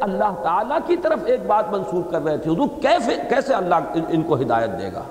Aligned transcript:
اللہ 0.00 0.34
تعالیٰ 0.42 0.78
کی 0.86 0.96
طرف 0.96 1.18
ایک 1.26 1.46
بات 1.46 1.72
منسوخ 1.72 2.10
کر 2.10 2.24
رہے 2.24 2.36
تھے۔ 2.36 2.50
حضور 2.50 2.68
کیسے 2.82 3.14
کیسے 3.28 3.54
اللہ 3.54 3.74
ان 4.08 4.22
کو 4.22 4.34
ہدایت 4.34 4.70
دے 4.80 4.92
گا؟ 4.94 5.02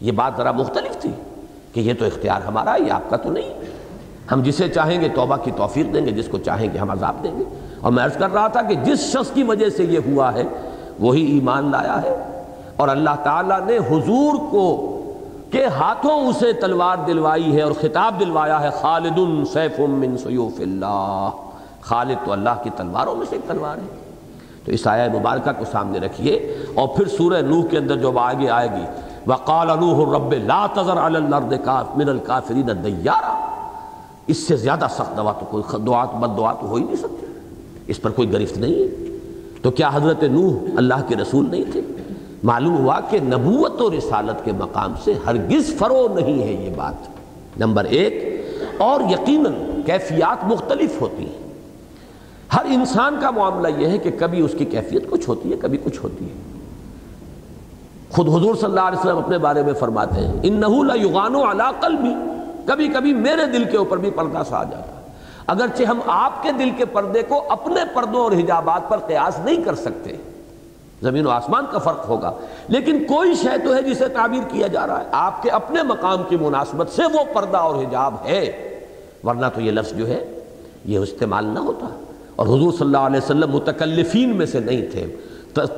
یہ 0.00 0.12
بات 0.12 0.32
ذرا 0.36 0.52
مختلف 0.52 1.00
تھی 1.00 1.10
کہ 1.72 1.80
یہ 1.80 1.94
تو 1.98 2.04
اختیار 2.04 2.40
ہمارا 2.40 2.76
یہ 2.82 2.92
آپ 2.92 3.10
کا 3.10 3.16
تو 3.16 3.30
نہیں۔ 3.30 3.52
ہم 4.32 4.42
جسے 4.42 4.68
چاہیں 4.68 5.00
گے 5.00 5.08
توبہ 5.08 5.36
کی 5.36 5.50
توفیق 5.56 5.94
دیں 5.94 6.06
گے، 6.06 6.10
جس 6.10 6.28
کو 6.28 6.38
چاہیں 6.38 6.72
گے 6.72 6.78
ہم 6.78 6.90
عذاب 6.90 7.14
دیں 7.22 7.38
گے۔ 7.38 7.44
اور 7.80 7.92
میں 7.92 8.04
عرض 8.04 8.16
کر 8.16 8.32
رہا 8.32 8.48
تھا 8.48 8.62
کہ 8.62 8.74
جس 8.74 9.00
شخص 9.00 9.30
کی 9.30 9.42
وجہ 9.42 9.68
سے 9.68 9.84
یہ 9.84 9.98
ہوا 10.06 10.34
ہے، 10.34 10.42
وہی 11.00 11.24
ایمان 11.24 11.70
لایا 11.70 12.02
ہے۔ 12.02 12.42
اور 12.76 12.88
اللہ 12.88 13.10
تعالیٰ 13.22 13.60
نے 13.60 13.76
حضور 13.76 14.50
کو 14.50 14.92
کے 15.50 15.66
ہاتھوں 15.66 16.26
اسے 16.26 16.52
تلوار 16.52 16.96
دلوائی 17.06 17.56
ہے 17.56 17.62
اور 17.62 17.72
خطاب 17.72 18.20
دلوایا 18.20 18.62
ہے 18.62 18.70
خالد 18.80 19.18
سیف 19.52 19.80
من 19.80 20.18
سیوف 20.18 20.60
اللہ۔ 20.60 21.30
خالد 21.86 22.24
تو 22.24 22.32
اللہ 22.32 22.62
کی 22.62 22.70
تلواروں 22.76 23.16
میں 23.16 23.26
سے 23.30 23.36
ایک 23.36 23.48
تلوار 23.48 23.76
ہے۔ 23.76 23.86
تو 24.64 24.72
اس 24.72 24.86
آیہ 24.86 25.18
مبارکہ 25.18 25.50
کو 25.58 25.64
سامنے 25.72 25.98
رکھیے 25.98 26.56
اور 26.74 26.88
پھر 26.88 27.08
سورہ 27.08 27.42
نوح 27.42 27.66
کے 27.66 27.78
اندر 27.78 27.96
جو 27.96 28.18
آگے 28.18 28.48
آئے 28.48 28.68
گی، 28.68 28.84
وقال 29.26 29.68
نوح 29.80 30.16
رب 30.16 30.32
لا 30.32 30.66
تذر 30.74 31.06
علی 31.06 31.16
الارض 31.16 31.52
من 31.96 32.08
الکافرین 32.08 32.70
دیارا 32.84 33.60
اس 34.26 34.36
سے 34.36 34.56
زیادہ 34.56 34.86
سخت 34.90 35.16
دعا 35.16 35.32
تو 35.32 35.46
کوئی 35.50 35.84
دعا، 35.86 36.04
بد 36.04 36.36
دعا 36.36 36.52
تو 36.52 36.68
ہو 36.68 36.74
ہی 36.74 36.84
نہیں 36.84 36.96
سکتی۔ 36.96 37.26
اس 37.86 38.02
پر 38.02 38.10
کوئی 38.10 38.32
گرفت 38.32 38.58
نہیں 38.58 38.74
ہے۔ 38.74 39.18
تو 39.62 39.70
کیا 39.70 39.90
حضرت 39.92 40.22
نوح 40.22 40.52
اللہ 40.76 40.94
کے 41.08 41.16
رسول 41.16 41.50
نہیں 41.50 41.64
تھے؟ 41.72 41.80
معلوم 42.42 42.76
ہوا 42.76 43.00
کہ 43.10 43.18
نبوت 43.20 43.82
و 43.82 43.90
رسالت 43.90 44.44
کے 44.44 44.52
مقام 44.52 44.94
سے 45.04 45.12
ہرگز 45.26 45.78
فرو 45.78 46.08
نہیں 46.14 46.42
ہے 46.42 46.52
یہ 46.52 46.74
بات۔ 46.76 47.08
نمبر 47.60 47.84
ایک، 47.84 48.42
اور 48.78 49.00
یقیناً 49.00 49.52
کیفیات 49.86 50.44
مختلف 50.44 51.00
ہوتی 51.00 51.24
ہیں۔ 51.24 51.45
ہر 52.54 52.64
انسان 52.64 53.16
کا 53.20 53.30
معاملہ 53.30 53.68
یہ 53.68 53.86
ہے 53.86 53.98
کہ 53.98 54.10
کبھی 54.18 54.40
اس 54.40 54.54
کی 54.58 54.64
کیفیت 54.64 55.10
کچھ 55.10 55.28
ہوتی 55.28 55.52
ہے، 55.52 55.56
کبھی 55.56 55.78
کچھ 55.84 55.98
ہوتی 56.02 56.24
ہے۔ 56.24 56.34
خود 58.10 58.28
حضور 58.28 58.54
صلی 58.54 58.64
اللہ 58.64 58.80
علیہ 58.80 58.98
وسلم 58.98 59.18
اپنے 59.18 59.38
بارے 59.38 59.62
میں 59.62 59.72
فرماتے 59.72 60.14
ہیں 60.14 60.32
ان 60.42 60.52
نہ 60.52 61.70
قلبی۔ 61.80 62.14
کبھی 62.66 62.88
کبھی 62.88 63.14
میرے 63.14 63.46
دل 63.46 63.64
کے 63.64 63.76
اوپر 63.76 63.96
بھی 63.96 64.10
پردہ 64.10 64.42
سا 64.48 64.58
آ 64.58 64.64
جاتا 64.64 64.96
ہے۔ 64.96 65.08
اگرچہ 65.46 65.82
ہم 65.82 66.00
آپ 66.06 66.42
کے 66.42 66.52
دل 66.52 66.70
کے 66.76 66.84
پردے 66.84 67.22
کو 67.22 67.44
اپنے 67.48 67.80
پردوں 67.94 68.20
اور 68.20 68.32
حجابات 68.32 68.88
پر 68.88 68.96
قیاس 68.96 69.38
نہیں 69.38 69.64
کر 69.64 69.74
سکتے۔ 69.74 70.16
زمین 71.02 71.26
و 71.26 71.30
آسمان 71.30 71.64
کا 71.70 71.78
فرق 71.78 72.08
ہوگا۔ 72.08 72.32
لیکن 72.68 73.04
کوئی 73.04 73.34
شے 73.34 73.58
تو 73.64 73.74
ہے 73.74 73.82
جسے 73.82 74.08
تعبیر 74.08 74.48
کیا 74.48 74.66
جا 74.66 74.86
رہا 74.86 75.00
ہے۔ 75.00 75.06
آپ 75.12 75.42
کے 75.42 75.50
اپنے 75.50 75.82
مقام 75.82 76.22
کی 76.28 76.36
مناسبت 76.36 76.88
سے 76.90 77.02
وہ 77.02 77.34
پردہ 77.34 77.56
اور 77.56 77.74
حجاب 77.76 78.14
ہے۔ 78.24 78.68
ورنہ 79.24 79.46
تو 79.54 79.60
یہ 79.60 79.70
لفظ 79.70 79.92
جو 79.92 80.08
ہے، 80.08 80.38
یہ 80.84 80.98
استعمال 80.98 81.44
نہ 81.44 81.58
ہوتا۔ 81.58 82.02
اور 82.36 82.46
حضور 82.46 82.72
صلی 82.72 82.86
اللہ 82.86 82.96
علیہ 82.96 83.20
وسلم 83.24 83.50
متکلفین 83.50 84.36
میں 84.36 84.46
سے 84.46 84.60
نہیں 84.60 84.82
تھے۔ 84.92 85.06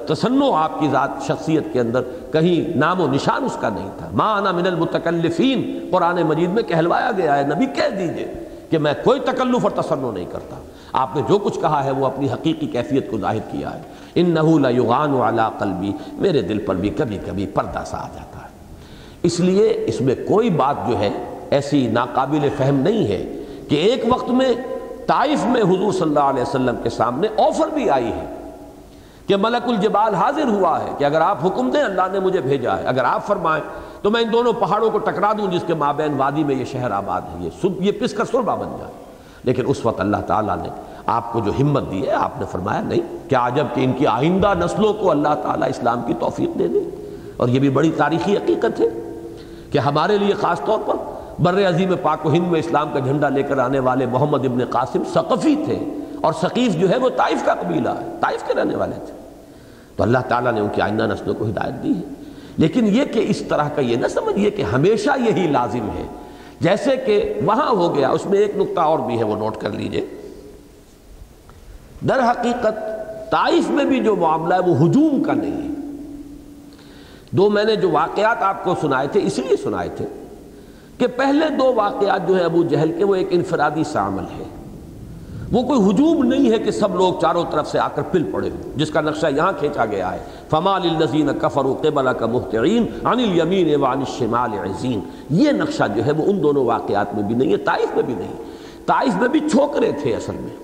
تسنو 0.06 0.52
آپ 0.52 0.80
کی 0.80 0.88
ذات 0.92 1.10
شخصیت 1.26 1.64
کے 1.72 1.80
اندر 1.80 2.02
کہیں 2.32 2.78
نام 2.78 3.00
و 3.00 3.06
نشان 3.12 3.44
اس 3.44 3.56
کا 3.60 3.68
نہیں 3.68 3.90
تھا۔ 3.98 4.08
ما 4.12 4.36
انا 4.36 4.52
من 4.52 4.66
المتکلفین، 4.66 5.78
قرآن 5.90 6.22
مجید 6.22 6.50
میں 6.50 6.62
کہلوایا 6.62 7.10
گیا 7.16 7.38
ہے۔ 7.38 7.42
نبی 7.42 7.66
کہہ 7.66 7.96
دیجیے 7.98 8.26
کہ 8.70 8.78
میں 8.78 8.92
کوئی 9.04 9.20
تکلف 9.20 9.66
اور 9.66 9.70
تسنو 9.70 10.12
نہیں 10.12 10.24
کرتا۔ 10.32 10.56
آپ 10.92 11.16
نے 11.16 11.22
جو 11.28 11.38
کچھ 11.38 11.60
کہا 11.60 11.84
ہے 11.84 11.90
وہ 11.90 12.06
اپنی 12.06 12.28
حقیقی 12.32 12.66
کیفیت 12.66 13.10
کو 13.10 13.18
ظاہر 13.18 13.38
کیا 13.50 13.74
ہے۔ 13.74 13.82
ان 14.14 14.34
نہ 14.62 14.68
یغان 14.70 15.10
والا 15.10 15.48
قلبی، 15.48 15.92
میرے 16.12 16.42
دل 16.42 16.58
پر 16.58 16.74
بھی 16.74 16.88
کبھی 16.88 17.18
کبھی 17.26 17.46
پردہ 17.46 17.82
سا 17.86 17.96
آ 17.96 18.08
جاتا 18.14 18.38
ہے۔ 18.42 18.48
اس 19.22 19.40
لیے 19.40 19.84
اس 19.86 20.00
میں 20.00 20.14
کوئی 20.28 20.50
بات 20.50 20.76
جو 20.88 20.98
ہے 20.98 21.10
ایسی 21.50 21.86
ناقابل 21.86 22.48
فہم 22.56 22.74
نہیں 22.74 23.06
ہے 23.06 23.42
کہ 23.68 23.76
ایک 23.76 24.04
وقت 24.08 24.30
میں 24.30 24.52
طائف 25.08 25.44
میں 25.44 25.62
حضور 25.62 25.92
صلی 25.92 26.02
اللہ 26.02 26.20
علیہ 26.20 26.42
وسلم 26.42 26.76
کے 26.82 26.90
سامنے 26.90 27.28
آفر 27.38 27.66
بھی 27.66 27.90
آئی 27.90 28.12
ہے 28.12 28.50
کہ 29.26 29.36
ملک 29.36 29.68
الجبال 29.68 30.14
حاضر 30.14 30.44
ہوا 30.44 30.80
ہے 30.80 30.90
کہ 30.98 31.04
اگر 31.04 31.20
آپ 31.20 31.46
حکم 31.46 31.70
دیں، 31.70 31.82
اللہ 31.82 32.02
نے 32.12 32.20
مجھے 32.20 32.40
بھیجا 32.40 32.78
ہے۔ 32.78 32.82
اگر 32.82 33.04
آپ 33.04 33.26
فرمائیں 33.26 33.64
تو 34.02 34.10
میں 34.10 34.20
ان 34.20 34.32
دونوں 34.32 34.52
پہاڑوں 34.52 34.90
کو 34.90 34.98
ٹکرا 34.98 35.32
دوں 35.32 35.46
جس 35.46 35.64
کے 35.66 35.74
مابین 35.74 36.14
وادی 36.16 36.44
میں 36.44 36.54
یہ 36.54 36.64
شہر 36.64 36.90
آباد 36.90 37.20
ہے۔ 37.20 37.48
یہ 37.64 37.68
یہ 37.78 37.92
پس 37.92 38.12
کر 38.12 38.24
سربا 38.24 38.54
بن 38.54 38.76
جائے۔ 38.80 38.92
لیکن 39.44 39.62
اس 39.66 39.86
وقت 39.86 40.00
اللہ 40.00 40.16
تعالیٰ 40.16 40.56
نے 40.62 40.68
آپ 41.06 41.32
کو 41.32 41.40
جو 41.40 41.52
ہمت 41.60 41.90
دی 41.90 42.06
ہے، 42.06 42.12
آپ 42.12 42.30
نے 42.38 42.46
فرمایا 42.50 42.80
نہیں 42.80 43.28
کیا 43.28 43.46
عجب 43.46 43.66
کہ 43.74 43.84
ان 43.84 43.92
کی 43.92 44.06
آئندہ 44.06 44.54
نسلوں 44.58 44.92
کو 44.92 45.10
اللہ 45.10 45.34
تعالیٰ 45.42 45.68
اسلام 45.68 46.02
کی 46.06 46.14
توفیق 46.20 46.58
دے 46.58 46.68
دے۔ 46.68 46.78
اور 47.36 47.48
یہ 47.48 47.60
بھی 47.60 47.70
بڑی 47.70 47.90
تاریخی 47.90 48.36
حقیقت 48.36 48.80
ہے 48.80 48.86
کہ 49.72 49.78
ہمارے 49.78 50.18
لیے 50.18 50.34
خاص 50.34 50.60
طور 50.60 50.78
پر 50.86 50.94
بر 51.38 51.68
عظیم 51.68 51.94
پاک 52.02 52.26
و 52.26 52.32
ہند 52.32 52.48
میں 52.48 52.60
اسلام 52.60 52.92
کا 52.92 52.98
جھنڈا 52.98 53.28
لے 53.28 53.42
کر 53.42 53.58
آنے 53.58 53.78
والے 53.78 54.06
محمد 54.06 54.44
ابن 54.44 54.64
قاسم 54.64 55.02
ثقفی 55.12 55.56
تھے 55.64 55.78
اور 56.20 56.32
ثقیف 56.40 56.72
جو 56.72 56.90
ہے 56.90 56.96
وہ 56.96 57.08
طائف 57.08 57.46
کا 57.46 57.54
قبیلہ 57.54 57.88
ہے، 57.88 58.16
طائف 58.20 58.42
کے 58.46 58.54
رہنے 58.54 58.76
والے 58.76 59.04
تھے۔ 59.06 59.12
تو 59.96 60.02
اللہ 60.02 60.18
تعالیٰ 60.28 60.52
نے 60.52 60.60
ان 60.60 60.68
کی 60.74 60.80
آئندہ 60.80 61.02
نسلوں 61.02 61.34
کو 61.34 61.44
ہدایت 61.44 61.82
دی 61.82 61.92
ہے۔ 61.96 62.02
لیکن 62.56 62.86
یہ 62.86 63.04
کہ 63.04 63.24
اس 63.28 63.42
طرح 63.48 63.68
کا 63.68 63.80
یہ 63.80 63.96
نہ 63.96 64.08
سمجھیے 64.08 64.50
کہ 64.50 64.62
ہمیشہ 64.62 65.10
یہی 65.28 65.46
لازم 65.46 65.88
ہے۔ 65.98 66.06
جیسے 66.60 66.96
کہ 66.96 67.34
وہاں 67.44 67.70
ہو 67.70 67.94
گیا، 67.94 68.08
اس 68.08 68.26
میں 68.26 68.38
ایک 68.38 68.56
نقطہ 68.56 68.80
اور 68.80 68.98
بھی 68.98 69.18
ہے، 69.18 69.24
وہ 69.24 69.36
نوٹ 69.36 69.56
کر 69.56 69.70
لیجیے۔ 69.70 70.06
در 72.08 72.30
حقیقت 72.30 72.80
طائف 73.30 73.70
میں 73.70 73.84
بھی 73.84 74.00
جو 74.00 74.16
معاملہ 74.16 74.54
ہے، 74.54 74.60
وہ 74.60 74.76
ہجوم 74.76 75.22
کا 75.22 75.32
نہیں 75.32 75.68
ہے۔ 75.68 75.74
دو 77.30 77.50
میں 77.50 77.64
نے 77.64 77.76
جو 77.76 77.90
واقعات 77.90 78.42
آپ 78.42 78.64
کو 78.64 78.74
سنائے 78.80 79.08
تھے، 79.08 79.20
اس 79.24 79.38
لیے 79.38 79.56
سنائے 79.62 79.88
تھے۔ 79.88 80.06
کہ 80.98 81.06
پہلے 81.06 81.48
دو 81.48 81.74
واقعات 81.74 82.28
جو 82.28 82.34
ہیں 82.34 82.44
ابو 82.44 82.62
جہل 82.62 82.92
کے، 82.98 83.04
وہ 83.04 83.14
ایک 83.14 83.26
انفرادی 83.30 83.84
سامل 83.84 84.24
ہے۔ 84.38 84.44
وہ 85.52 85.62
کوئی 85.62 85.90
ہجوم 85.90 86.22
نہیں 86.22 86.50
ہے 86.50 86.58
کہ 86.58 86.70
سب 86.70 86.96
لوگ 86.96 87.20
چاروں 87.20 87.44
طرف 87.50 87.70
سے 87.70 87.78
آ 87.78 87.88
کر 87.88 88.02
پل 88.02 88.24
پڑے 88.32 88.50
ہوں، 88.50 88.78
جس 88.78 88.90
کا 88.90 89.00
نقشہ 89.00 89.26
یہاں 89.36 89.52
کھینچا 89.58 89.84
گیا 89.84 90.12
ہے۔ 90.12 90.18
فمال 90.50 90.82
الزین 90.82 91.28
کفر 91.40 91.64
و 91.64 91.74
قبلا 91.82 92.12
کا 92.12 92.26
محترین 92.26 92.86
عن 93.04 93.18
الیمین 93.18 93.80
وعن 93.80 93.98
الشمال 93.98 94.52
عزین 94.52 95.00
یہ 95.30 95.50
نقشہ 95.50 95.82
جو 95.94 96.06
ہے 96.06 96.12
وہ 96.12 96.24
ان 96.26 96.42
دونوں 96.42 96.64
واقعات 96.64 97.14
میں 97.14 97.22
بھی 97.22 97.34
نہیں 97.34 97.52
ہے، 97.52 97.56
طائف 97.56 97.94
میں 97.94 98.02
بھی 98.02 98.14
نہیں 98.14 98.32
طائف 98.86 99.16
میں 99.20 99.28
بھی 99.28 99.40
چھوکرے 99.40 99.92
تھے 100.02 100.14
اصل 100.14 100.36
میں۔ 100.40 100.56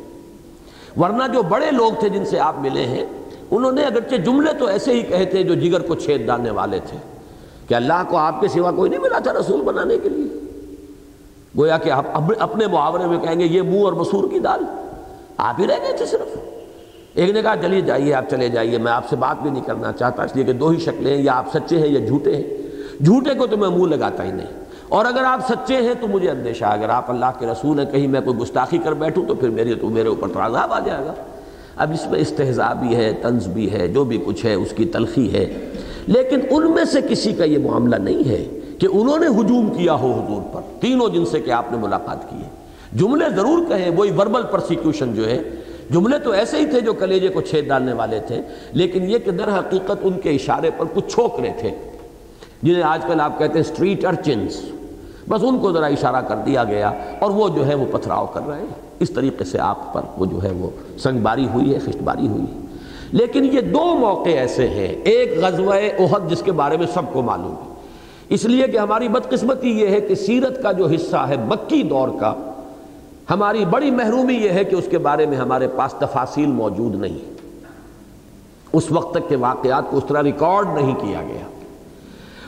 ورنہ 1.01 1.23
جو 1.33 1.43
بڑے 1.43 1.71
لوگ 1.71 1.93
تھے 2.01 2.09
جن 2.09 2.25
سے 2.25 2.41
آپ 2.41 2.59
ملے 2.59 2.87
ہیں، 2.87 3.07
انہوں 3.51 3.73
نے 3.73 3.83
اگرچہ 3.83 4.17
جملے 4.17 4.53
تو 4.53 4.67
ایسے 4.67 4.93
ہی 4.93 5.03
کہے 5.03 5.25
تھے 5.25 5.43
جو 5.43 5.55
جگر 5.55 5.81
کو 5.81 5.95
چھید 5.95 6.27
ڈالنے 6.27 6.51
والے 6.51 6.79
تھے۔ 6.87 7.14
کہ 7.69 7.75
اللہ 7.75 8.03
کو 8.09 8.17
آپ 8.17 8.41
کے 8.41 8.49
سوا 8.49 8.71
کوئی 8.71 8.91
نہیں 8.91 9.01
ملا 9.01 9.19
تھا 9.19 9.33
رسول 9.33 9.61
بنانے 9.61 9.99
کے 10.03 10.09
لیے۔ 10.09 10.41
گویا 11.59 11.79
کہ 11.79 11.91
آپ 11.91 12.05
اپنے 12.39 12.67
محاورے 12.67 13.07
میں 13.07 13.19
کہیں 13.19 13.41
گے 13.41 13.45
یہ 13.45 13.63
منہ 13.63 13.85
اور 13.85 13.93
مسور 13.93 14.31
کی 14.31 14.39
دال۔ 14.39 14.65
آپ 15.37 15.61
ہی 15.61 15.67
رہ 15.67 15.75
گئے 15.89 15.97
تھے 15.97 16.07
صرف۔ 16.07 16.37
ایک 17.15 17.31
نے 17.31 17.43
کہا، 17.43 17.55
چلیے 17.63 17.81
جائیے، 17.81 18.15
آپ 18.15 18.25
چلے 18.31 18.49
جائیے، 18.49 18.79
میں 18.79 18.93
آپ 18.93 19.09
سے 19.11 19.17
بات 19.17 19.43
بھی 19.43 19.51
نہیں 19.51 19.65
کرنا 19.65 19.93
چاہتا، 19.93 20.23
اس 20.23 20.37
لیے 20.37 20.45
کہ 20.45 20.53
دو 20.53 20.69
ہی 20.69 20.79
شکلیں 20.79 21.17
ہیں، 21.17 21.23
یا 21.23 21.35
آپ 21.35 21.59
سچے 21.59 21.79
ہیں 21.79 21.89
یا 21.89 22.07
جھوٹے 22.07 22.37
ہیں۔ 22.37 22.45
جھوٹے 23.05 23.35
کو 23.35 23.47
تو 23.47 23.57
میں 23.57 23.69
منہ 23.69 23.97
لگاتا 23.97 24.25
ہی 24.25 24.31
نہیں۔ 24.31 24.47
اور 24.89 25.05
اگر 25.05 25.25
آپ 25.25 25.41
سچے 25.49 25.77
ہیں 25.77 25.95
تو 26.01 26.09
مجھے 26.09 26.31
اندیشہ 26.31 26.65
اگر 26.65 26.89
آپ 26.89 27.11
اللہ 27.11 27.27
کے 27.39 27.47
رسول 27.47 27.79
ہیں، 27.79 27.87
کہیں 27.87 28.09
میں 28.09 28.21
کوئی 28.21 28.39
گستاخی 28.39 28.79
کر 28.79 28.95
بیٹھوں 28.95 29.25
تو 29.27 29.35
پھر 29.35 29.51
میرے 29.51 29.75
تو 29.75 29.91
میرے 29.91 30.09
اوپر 30.09 30.29
تو 30.29 30.41
عذاب 30.41 30.73
آ 30.73 30.79
جائے 30.79 31.05
گا۔ 31.05 31.15
اب 31.77 31.93
اس 31.93 32.07
میں 32.07 32.21
استحضاء 32.21 32.73
بھی 32.73 32.97
ہے، 32.97 33.13
طنز 33.23 33.47
بھی 33.47 33.73
ہے، 33.73 33.89
جو 33.89 34.05
بھی 34.05 34.23
کچھ 34.27 34.47
ہے، 34.47 34.55
اس 34.55 34.69
کی 34.77 34.85
تلخی 34.85 35.33
ہے۔ 35.33 35.73
لیکن 36.07 36.41
ان 36.51 36.71
میں 36.71 36.85
سے 36.85 37.01
کسی 37.09 37.33
کا 37.33 37.45
یہ 37.45 37.59
معاملہ 37.59 37.97
نہیں 37.97 38.29
ہے 38.29 38.45
کہ 38.79 38.89
انہوں 38.93 39.19
نے 39.19 39.27
ہجوم 39.27 39.71
کیا 39.71 39.95
ہو 39.95 40.13
حضور 40.13 40.43
پر، 40.53 40.61
تینوں 40.81 41.09
جن 41.09 41.27
سے 41.27 41.41
کہ 41.41 41.51
آپ 41.51 41.73
نے 41.73 41.79
ملاقات 41.79 42.31
کی 42.31 42.37
ہے۔ 42.37 42.49
جملے 42.97 43.25
ضرور 43.37 43.69
کہیں، 43.69 43.91
وہی 43.97 44.11
وربل 44.11 44.43
پرسیکیوشن 44.51 45.15
جو 45.15 45.29
ہے۔ 45.29 45.43
جملے 45.91 46.19
تو 46.19 46.31
ایسے 46.31 46.59
ہی 46.59 46.67
تھے 46.67 46.81
جو 46.81 46.93
کلیجے 46.93 47.29
کو 47.29 47.41
چھید 47.41 47.69
ڈالنے 47.69 47.93
والے 47.93 48.21
تھے، 48.21 48.41
لیکن 48.73 49.11
یہ 49.11 49.19
کہ 49.19 49.31
در 49.31 49.49
حقیقت 49.49 49.97
ان 50.03 50.21
کے 50.21 50.31
اشارے 50.31 50.71
پر 50.77 50.85
کچھ 50.95 51.15
چھوکرے 51.15 51.51
تھے۔ 51.59 51.71
جنہیں 52.63 52.83
آج 52.83 53.05
کل 53.07 53.21
آپ 53.21 53.39
کہتے 53.39 53.53
ہیں 53.53 53.71
اسٹریٹ 53.71 54.05
ارچنس 54.05 54.61
بس 55.29 55.41
ان 55.43 55.59
کو 55.59 55.73
ذرا 55.73 55.87
اشارہ 55.87 56.21
کر 56.29 56.37
دیا 56.47 56.65
گیا 56.65 56.93
اور 57.19 57.31
وہ 57.31 57.49
جو 57.49 57.67
ہے 57.67 57.75
وہ 57.75 57.87
پتھراؤ 57.91 58.27
کر 58.27 58.41
رہے 58.49 58.59
ہیں۔ 58.59 58.67
اس 59.01 59.11
طریقے 59.11 59.45
سے 59.45 59.59
آپ 59.59 59.95
پر 59.95 60.01
وہ 60.19 60.27
جو 60.27 60.43
ہے 60.43 60.51
وہ 60.51 60.71
سنگ 60.99 61.19
باری 61.19 61.49
ہوئی 61.55 61.75
ہے، 61.75 61.79
خشت 61.79 62.03
باری 62.03 62.29
ہوئی 62.29 62.43
ہے۔ 62.43 62.64
لیکن 63.15 63.45
یہ 63.45 63.61
دو 63.61 63.95
موقع 63.95 64.29
ایسے 64.29 64.69
ہیں، 64.69 64.89
ایک 65.05 65.39
غزوہ 65.39 65.75
احد 65.99 66.31
جس 66.31 66.43
کے 66.43 66.53
بارے 66.53 66.77
میں 66.77 66.87
سب 66.95 67.13
کو 67.13 67.23
معلوم 67.23 67.53
ہے۔ 67.53 67.73
اس 68.29 68.45
لیے 68.45 68.67
کہ 68.67 68.79
ہماری 68.79 69.09
بدقسمتی 69.09 69.71
یہ 69.81 69.89
ہے 69.89 70.01
کہ 70.01 70.15
سیرت 70.15 70.63
کا 70.63 70.73
جو 70.73 70.87
حصہ 70.87 71.17
ہے 71.17 71.37
مکی 71.37 71.83
دور 71.83 72.09
کا، 72.21 72.35
ہماری 73.31 73.65
بڑی 73.65 73.91
محرومی 73.91 74.35
یہ 74.35 74.51
ہے 74.51 74.65
کہ 74.65 74.75
اس 74.75 74.89
کے 74.91 74.99
بارے 74.99 75.27
میں 75.27 75.37
ہمارے 75.37 75.69
پاس 75.69 75.95
تفاصیل 75.95 76.47
موجود 76.47 76.95
نہیں 76.95 77.19
اس 78.73 78.91
وقت 78.91 79.15
تک 79.15 79.29
کے 79.29 79.37
واقعات 79.37 79.91
کو 79.91 79.97
اس 79.97 80.05
طرح 80.09 80.23
ریکارڈ 80.23 80.67
نہیں 80.75 80.95
کیا 80.95 81.21
گیا۔ 81.23 81.47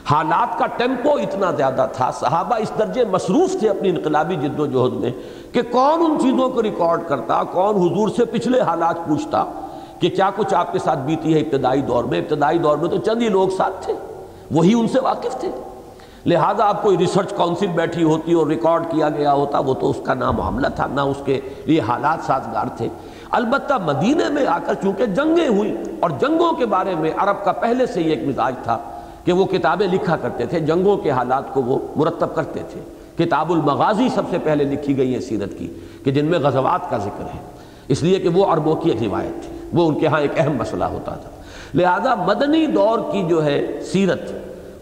حالات 0.05 0.57
کا 0.59 0.65
ٹیمپو 0.65 1.11
اتنا 1.11 1.51
زیادہ 1.51 1.87
تھا، 1.93 2.11
صحابہ 2.11 2.55
اس 2.55 2.71
درجے 2.79 3.05
مصروف 3.11 3.55
تھے 3.59 3.69
اپنی 3.69 3.89
انقلابی 3.89 4.35
جد 4.35 4.59
و 4.59 4.65
جہد 4.65 4.93
میں 4.93 5.11
کہ 5.51 5.61
کون 5.71 6.01
ان 6.01 6.17
چیزوں 6.19 6.49
کو 6.49 6.63
ریکارڈ 6.63 7.01
کرتا، 7.07 7.43
کون 7.43 7.75
حضور 7.75 8.09
سے 8.09 8.25
پچھلے 8.25 8.61
حالات 8.61 8.95
پوچھتا۔ 9.07 9.45
کہ 9.99 10.09
کیا 10.09 10.29
کچھ 10.35 10.53
آپ 10.53 10.73
کے 10.73 10.79
ساتھ 10.79 10.99
بیتی 10.99 11.33
ہے 11.33 11.39
ابتدائی 11.39 11.81
دور 11.81 12.03
میں؟ 12.03 12.19
ابتدائی 12.19 12.57
دور 12.57 12.77
میں 12.77 12.89
تو 12.89 12.97
چند 12.97 13.21
ہی 13.21 13.29
لوگ 13.29 13.49
ساتھ 13.49 13.85
تھے۔ 13.85 13.93
وہی 14.51 14.73
ان 14.73 14.87
سے 14.87 14.99
واقف 14.99 15.39
تھے۔ 15.39 15.51
لہٰذا 16.25 16.65
اب 16.65 16.83
کوئی 16.83 16.97
ریسرچ 16.97 17.33
کونسل 17.33 17.67
بیٹھی 17.67 18.03
ہوتی 18.03 18.33
اور 18.33 18.47
ریکارڈ 18.47 18.83
کیا 18.91 19.09
گیا 19.09 19.33
ہوتا، 19.33 19.59
وہ 19.59 19.73
تو 19.73 19.89
اس 19.89 19.95
کا 20.03 20.13
نہ 20.13 20.31
معاملہ 20.31 20.67
تھا، 20.67 20.87
نہ 20.87 21.01
اس 21.01 21.17
کے 21.25 21.41
لیے 21.65 21.79
حالات 21.79 22.25
سازگار 22.25 22.65
تھے۔ 22.77 22.87
البتہ 23.31 23.73
مدینہ 23.85 24.29
میں 24.29 24.45
آ 24.45 24.59
کر 24.65 24.73
چونکہ 24.73 25.05
جنگیں 25.05 25.47
ہوئی 25.47 25.77
اور 25.99 26.09
جنگوں 26.09 26.53
کے 26.53 26.65
بارے 26.65 26.95
میں 26.95 27.11
عرب 27.17 27.45
کا 27.45 27.51
پہلے 27.51 27.85
سے 27.85 28.03
ہی 28.03 28.09
ایک 28.09 28.27
مزاج 28.27 28.55
تھا 28.63 28.77
کہ 29.25 29.31
وہ 29.31 29.45
کتابیں 29.45 29.87
لکھا 29.87 30.15
کرتے 30.15 30.45
تھے، 30.45 30.59
جنگوں 30.59 30.97
کے 30.97 31.11
حالات 31.11 31.53
کو 31.53 31.61
وہ 31.61 31.79
مرتب 31.95 32.35
کرتے 32.35 32.59
تھے۔ 32.69 32.81
کتاب 33.25 33.51
المغازی 33.51 34.09
سب 34.09 34.23
سے 34.29 34.37
پہلے 34.43 34.63
لکھی 34.63 34.97
گئی 34.97 35.15
ہے 35.15 35.21
سیرت 35.21 35.57
کی، 35.57 35.73
کہ 36.03 36.11
جن 36.11 36.25
میں 36.25 36.39
غزوات 36.39 36.89
کا 36.89 36.97
ذکر 36.97 37.23
ہے۔ 37.23 37.39
اس 37.87 38.03
لیے 38.03 38.19
کہ 38.19 38.29
وہ 38.29 38.45
عربوں 38.45 38.75
کی 38.75 38.89
ایک 38.89 39.03
روایت 39.03 39.43
تھی۔ 39.43 39.56
وہ 39.73 39.87
ان 39.87 39.99
کے 39.99 40.07
ہاں 40.07 40.21
ایک 40.21 40.31
اہم 40.37 40.55
مسئلہ 40.57 40.83
ہوتا 40.83 41.15
تھا۔ 41.15 41.29
لہذا 41.73 42.15
مدنی 42.15 42.65
دور 42.65 42.99
کی 43.11 43.27
جو 43.27 43.45
ہے 43.45 43.79
سیرت، 43.91 44.31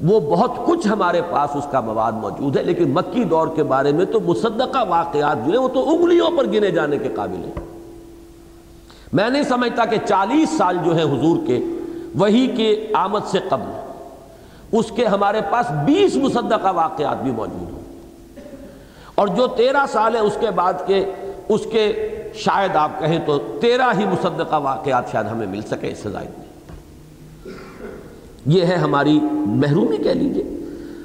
وہ 0.06 0.20
بہت 0.20 0.52
کچھ 0.66 0.88
ہمارے 0.88 1.22
پاس 1.30 1.56
اس 1.56 1.68
کا 1.72 1.80
مواد 1.80 2.12
موجود 2.12 2.58
ہے، 2.58 2.64
لیکن 2.64 2.94
مکی 2.94 3.24
دور 3.24 3.48
کے 3.56 3.64
بارے 3.64 3.92
میں 3.92 4.06
تو 4.06 4.20
مصدقہ 4.20 4.86
واقعات 4.90 5.46
جو 5.46 5.52
ہیں 5.52 5.60
وہ 5.60 5.68
تو 5.68 5.90
انگلیوں 5.90 6.32
پر 6.38 6.46
گنے 6.46 6.72
جانے 6.72 6.98
کے 6.98 7.10
قابل 7.16 7.36
ہیں۔ 7.36 7.66
میں 9.14 9.30
نہیں 9.30 9.44
سمجھتا 9.44 9.86
کہ 9.86 9.98
چالیس 10.06 10.58
سال 10.58 10.78
جو 10.86 10.96
ہیں 10.96 11.04
حضور 11.04 11.38
کے، 11.48 11.60
وہی 12.16 12.48
کے 12.48 12.92
آمد 12.94 13.20
سے 13.28 13.40
قبل 13.50 13.72
اس 14.72 14.92
کے 14.96 15.06
ہمارے 15.06 15.42
پاس 15.52 15.72
بیس 15.86 16.16
مصدقہ 16.16 16.72
واقعات 16.74 17.24
بھی 17.24 17.32
موجود 17.32 17.72
ہوں۔ 17.72 17.82
اور 19.16 19.28
جو 19.28 19.48
تیرہ 19.48 19.86
سال 19.90 20.16
ہے 20.16 20.20
اس 20.20 20.38
کے 20.40 20.52
بعد 20.52 20.74
کے، 20.86 21.12
اس 21.50 21.62
کے 21.72 22.10
شاید 22.36 22.76
آپ 22.76 23.00
کہیں 23.00 23.20
تو 23.26 23.38
تیرہ 23.38 23.92
ہی 24.00 24.06
مصدقہ 24.06 24.56
واقعات 24.56 25.12
شاید 25.12 25.26
ہمیں 25.32 25.48
مل 25.48 25.62
سکے، 25.62 25.88
اس 25.88 25.98
سے 25.98 26.10
زائد 26.10 26.30
میں 26.38 26.46
یہ 28.46 28.66
ہے 28.66 28.76
ہماری 28.76 29.20
محرومی 29.32 29.98
کہہ 29.98 30.12
لیجیے۔ 30.12 30.44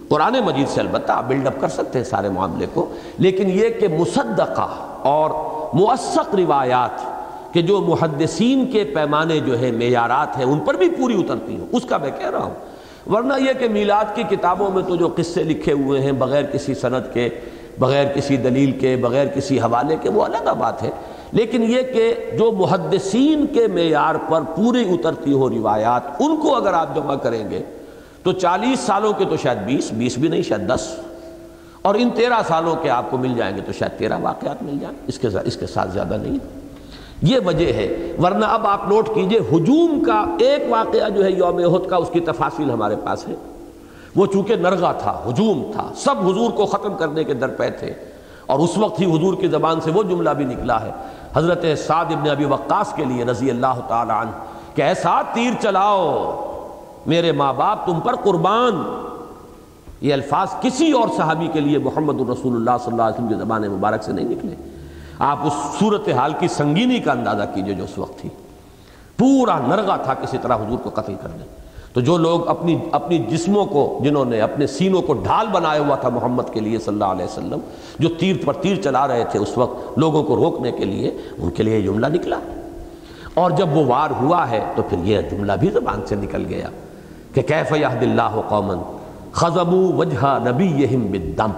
قرآن 0.08 0.36
مجید 0.44 0.68
سے 0.68 0.80
البتہ 0.80 1.12
آپ 1.12 1.24
بلڈ 1.28 1.46
اپ 1.46 1.60
کر 1.60 1.68
سکتے 1.68 1.98
ہیں 1.98 2.06
سارے 2.06 2.28
معاملے 2.28 2.66
کو۔ 2.74 2.94
لیکن 3.18 3.50
یہ 3.50 3.68
کہ 3.68 3.88
مصدقہ 3.88 4.68
اور 5.02 5.30
مؤثق 5.74 6.34
روایات 6.34 7.20
کہ 7.54 7.62
جو 7.62 7.80
محدثین 7.80 8.70
کے 8.70 8.84
پیمانے 8.84 9.40
جو 9.40 9.58
ہیں، 9.58 9.72
معیارات 9.72 10.36
ہیں، 10.36 10.44
ان 10.44 10.58
پر 10.58 10.74
بھی 10.74 10.90
پوری 10.90 11.14
اترتی 11.14 11.58
ہوں۔ 11.58 11.66
اس 11.72 11.84
کا 11.84 11.96
میں 11.96 12.10
کہہ 12.18 12.30
رہا 12.30 12.42
ہوں۔ 12.42 12.54
ورنہ 13.10 13.34
یہ 13.40 13.52
کہ 13.52 13.68
میلاد 13.68 14.04
کی 14.14 14.22
کتابوں 14.22 14.70
میں 14.70 14.82
تو 14.88 14.96
جو 14.96 15.08
قصے 15.16 15.42
لکھے 15.42 15.72
ہوئے 15.72 16.00
ہیں، 16.00 16.12
بغیر 16.12 16.42
کسی 16.42 16.74
سند 16.74 17.14
کے، 17.14 17.28
بغیر 17.78 18.12
کسی 18.12 18.36
دلیل 18.36 18.70
کے، 18.70 18.96
بغیر 18.96 19.26
کسی 19.26 19.60
حوالے 19.60 19.96
کے، 20.02 20.10
وہ 20.10 20.22
الگ 20.22 20.54
بات 20.58 20.82
ہے۔ 20.82 20.90
لیکن 21.32 21.62
یہ 21.62 21.82
کہ 21.82 22.14
جو 22.38 22.52
محدثین 22.52 23.46
کے 23.46 23.66
معیار 23.66 24.14
پر 24.28 24.40
پوری 24.56 24.88
اترتی 24.88 25.32
ہو 25.32 25.50
روایات، 25.50 26.02
ان 26.18 26.36
کو 26.36 26.56
اگر 26.56 26.72
آپ 26.72 26.96
جمع 26.96 27.14
کریں 27.14 27.50
گے 27.50 27.62
تو 28.22 28.32
چالیس 28.32 28.80
سالوں 28.80 29.12
کے 29.12 29.24
تو 29.24 29.36
شاید 29.36 29.58
بیس 29.58 29.92
بیس 29.92 30.18
بھی 30.18 30.28
نہیں، 30.28 30.42
شاید 30.42 30.74
دس۔ 30.74 31.00
اور 31.82 31.94
ان 31.94 32.10
تیرہ 32.10 32.42
سالوں 32.48 32.76
کے 32.76 32.90
آپ 32.90 33.10
کو 33.10 33.18
مل 33.18 33.34
جائیں 33.36 33.56
گے 33.56 33.62
تو 33.62 33.72
شاید 33.72 33.98
تیرہ 33.98 34.18
واقعات 34.22 34.62
مل 34.62 34.78
جائیں۔ 34.80 34.96
اس 35.06 35.18
کے 35.18 35.28
اس 35.44 35.56
کے 35.56 35.66
ساتھ 35.66 35.90
زیادہ 35.90 36.16
نہیں۔ 36.22 36.38
یہ 37.22 37.38
وجہ 37.46 37.72
ہے۔ 37.72 38.12
ورنہ 38.22 38.44
اب 38.44 38.66
آپ 38.66 38.88
نوٹ 38.88 39.08
کیجیے، 39.14 39.38
ہجوم 39.38 40.04
کا 40.04 40.24
ایک 40.38 40.62
واقعہ 40.68 41.08
جو 41.08 41.24
ہے 41.24 41.30
یوم 41.30 41.74
عہد 41.74 41.90
کا، 41.90 41.96
اس 41.96 42.10
کی 42.12 42.20
تفاصیل 42.20 42.70
ہمارے 42.70 42.96
پاس 43.04 43.28
ہے۔ 43.28 43.34
وہ 44.16 44.26
چونکہ 44.26 44.56
نرغہ 44.56 44.92
تھا، 44.98 45.22
ہجوم 45.28 45.70
تھا، 45.72 45.90
سب 45.96 46.28
حضور 46.28 46.50
کو 46.50 46.66
ختم 46.66 46.96
کرنے 46.96 47.24
کے 47.24 47.34
درپے 47.34 47.70
تھے۔ 47.70 47.94
اور 48.46 48.58
اس 48.58 48.78
وقت 48.78 49.00
ہی 49.00 49.06
حضور 49.06 49.34
کی 49.34 49.46
زبان 49.46 49.80
سے 49.80 49.90
وہ 49.90 50.02
جملہ 50.02 50.30
بھی 50.30 50.44
نکلا 50.44 50.82
ہے۔ 50.82 50.90
حضرت 51.36 51.64
سعد 51.86 52.04
ابن 52.04 52.30
ابی 52.30 52.44
وقاص 52.44 52.94
کے 52.94 53.04
لیے 53.04 53.24
رضی 53.24 53.50
اللہ 53.50 53.80
تعالی 53.88 54.12
عنہ 54.16 54.30
کہ 54.74 54.82
اے 54.82 54.94
سعد 54.94 55.24
تیر 55.32 55.52
چلاؤ، 55.60 56.36
میرے 57.06 57.32
ماں 57.32 57.52
باپ 57.52 57.86
تم 57.86 58.00
پر 58.00 58.16
قربان۔ 58.16 59.06
یہ 60.00 60.12
الفاظ 60.12 60.48
کسی 60.60 60.92
اور 60.92 61.08
صحابی 61.16 61.48
کے 61.52 61.60
لیے 61.60 61.78
محمد 61.78 62.20
الرسول 62.20 62.54
اللہ 62.54 62.70
صلی 62.84 62.92
اللہ 62.92 63.02
علیہ 63.02 63.14
وسلم 63.14 63.28
کی 63.28 63.34
زبان 63.34 63.62
مبارک 63.62 64.02
سے 64.02 64.12
نہیں 64.12 64.28
نکلے۔ 64.28 64.54
آپ 65.18 65.38
اس 65.42 65.52
صورتحال 65.78 66.32
کی 66.38 66.48
سنگینی 66.48 66.98
کا 66.98 67.12
اندازہ 67.12 67.42
کیجیے 67.54 67.74
جو 67.74 67.84
اس 67.84 67.98
وقت 67.98 68.18
تھی۔ 68.18 68.28
پورا 69.18 69.58
نرغہ 69.58 69.96
تھا 70.04 70.14
کسی 70.14 70.38
طرح 70.42 70.56
حضور 70.56 70.78
کو 70.78 70.90
قتل 70.90 71.14
کرنے۔ 71.22 71.44
تو 71.92 72.00
جو 72.00 72.16
لوگ 72.16 72.48
اپنی 72.48 72.78
اپنی 72.92 73.18
جسموں 73.18 73.66
کو 73.66 74.00
جنہوں 74.04 74.24
نے 74.24 74.40
اپنے 74.40 74.66
سینوں 74.66 75.02
کو 75.02 75.12
ڈھال 75.12 75.46
بنایا 75.52 75.80
ہوا 75.80 75.96
تھا 75.96 76.08
محمد 76.08 76.42
کے 76.52 76.60
لیے 76.60 76.78
صلی 76.78 76.92
اللہ 76.94 77.04
علیہ 77.04 77.24
وسلم، 77.24 77.58
جو 77.98 78.08
تیر 78.08 78.36
پر 78.44 78.52
تیر 78.52 78.76
چلا 78.76 79.08
رہے 79.08 79.24
تھے 79.30 79.38
اس 79.38 79.58
وقت 79.58 79.98
لوگوں 79.98 80.22
کو 80.22 80.36
روکنے 80.36 80.72
کے 80.72 80.84
لیے، 80.84 81.10
ان 81.38 81.50
کے 81.50 81.62
لیے 81.62 81.78
یہ 81.78 81.84
جملہ 81.84 82.06
نکلا۔ 82.06 82.38
اور 83.34 83.50
جب 83.50 83.76
وہ 83.76 83.84
وار 83.86 84.10
ہوا 84.10 84.50
ہے 84.50 84.60
تو 84.74 84.82
پھر 84.88 84.98
یہ 85.04 85.20
جملہ 85.30 85.52
بھی 85.60 85.70
زبان 85.70 86.00
سے 86.06 86.14
نکل 86.14 86.44
گیا 86.48 86.68
کہ 87.34 87.42
کیف 87.42 87.72
یہد 87.72 88.02
اللہ 88.02 88.40
قومن 88.48 88.78
خزبو 89.32 89.92
وجہ 89.96 90.38
نبی 90.44 90.86
بالدم، 90.96 91.50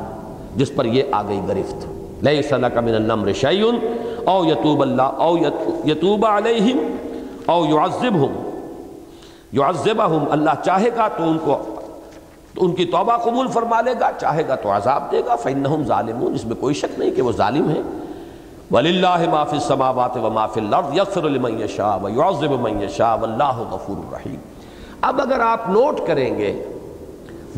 جس 0.57 0.75
پر 0.77 0.85
یہ 0.85 1.03
آ 1.13 1.23
گئی 1.29 1.41
گرفت۔ 1.49 1.87
لیس 2.25 2.53
لک 2.53 2.79
من 2.79 2.95
النمر 2.95 3.33
شیئن 3.33 3.77
او 4.25 4.45
یتوب 4.45 4.83
اللہ، 4.83 5.03
او 5.03 5.37
یتوب 5.85 6.27
علیہم، 6.27 6.79
او 7.47 7.65
یعذبہم۔ 7.69 8.52
یعذبہم، 9.53 10.25
اللہ 10.31 10.51
چاہے 10.65 10.91
گا 10.97 11.09
تو 11.09 11.23
ان 11.23 11.39
کو 11.45 11.59
ان 12.57 12.73
کی 12.73 12.85
توبہ 12.85 13.17
قبول 13.17 13.49
فرما 13.49 13.81
لے 13.81 13.95
گا، 14.01 14.11
چاہے 14.21 14.49
گا 14.49 14.55
تو 14.55 14.73
عذاب 14.73 15.13
دے 15.13 15.23
گا، 15.27 15.37
فَإِنَّهُمْ 15.37 15.87
ظَالِمُونَ، 15.87 16.35
اس 16.35 16.45
میں 16.45 16.57
کوئی 16.57 16.75
شک 16.75 16.99
نہیں 16.99 17.11
کہ 17.11 17.23
وہ 17.23 17.33
ظالم 17.33 17.69
ہیں۔ 17.69 17.83
وَلِلَّهِ 18.71 19.29
مَا 19.29 19.45
فِي 19.45 19.57
السَّمَاوَاتِ 19.57 20.19
وَمَا 20.19 20.47
فِي 20.47 20.61
الْأَرْضِ 20.61 20.97
يَغْفِرُ 20.97 21.29
لِمَنْ 21.29 21.61
يَشَاءُ 21.61 22.05
وَيُعَذِّبُ 22.05 22.59
مَنْ 22.59 22.83
يَشَاءُ 22.83 23.19
وَاللَّهُ 23.19 23.71
غَفُورٌ 23.71 24.13
رَحِيمٌ۔ 24.13 24.37
اب 25.01 25.21
اگر 25.21 25.41
آپ 25.41 25.69
نوٹ 25.69 26.01
کریں 26.07 26.39
گے، 26.39 26.65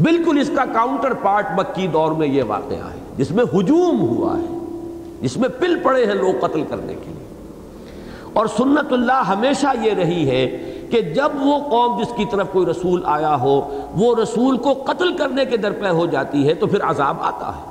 بالکل 0.03 0.39
اس 0.41 0.51
کا 0.57 0.65
کاؤنٹر 0.65 1.15
پارٹ 1.15 1.47
مکی 1.57 1.87
دور 1.87 2.13
میں 2.13 2.27
یہ 2.27 2.43
واقعہ 2.47 2.77
ہے، 2.77 2.99
جس 3.17 3.31
میں 3.31 3.45
ہجوم 3.45 4.01
ہوا 4.01 4.39
ہے، 4.39 4.59
جس 5.21 5.37
میں 5.37 5.49
پل 5.49 5.79
پڑے 5.83 6.07
ہیں 6.07 6.15
لوگ 6.15 6.47
قتل 6.47 6.63
کرنے 6.69 6.95
کے 6.95 7.11
لیے۔ 7.11 7.49
اور 8.33 8.47
سنت 8.47 8.93
اللہ 8.93 9.23
ہمیشہ 9.29 9.67
یہ 9.83 9.93
رہی 9.93 10.31
ہے 10.31 10.71
کہ 10.91 11.01
جب 11.01 11.29
وہ 11.41 11.59
قوم 11.71 12.03
جس 12.03 12.13
کی 12.17 12.25
طرف 12.31 12.47
کوئی 12.53 12.67
رسول 12.67 13.03
آیا 13.05 13.41
ہو، 13.41 13.87
وہ 13.97 14.15
رسول 14.23 14.57
کو 14.57 14.73
قتل 14.73 15.17
کرنے 15.17 15.45
کے 15.45 15.57
درپے 15.57 15.89
ہو 15.89 16.07
جاتی 16.07 16.49
ہے 16.49 16.55
تو 16.55 16.67
پھر 16.67 16.83
عذاب 16.83 17.17
آتا 17.21 17.53
ہے۔ 17.57 17.63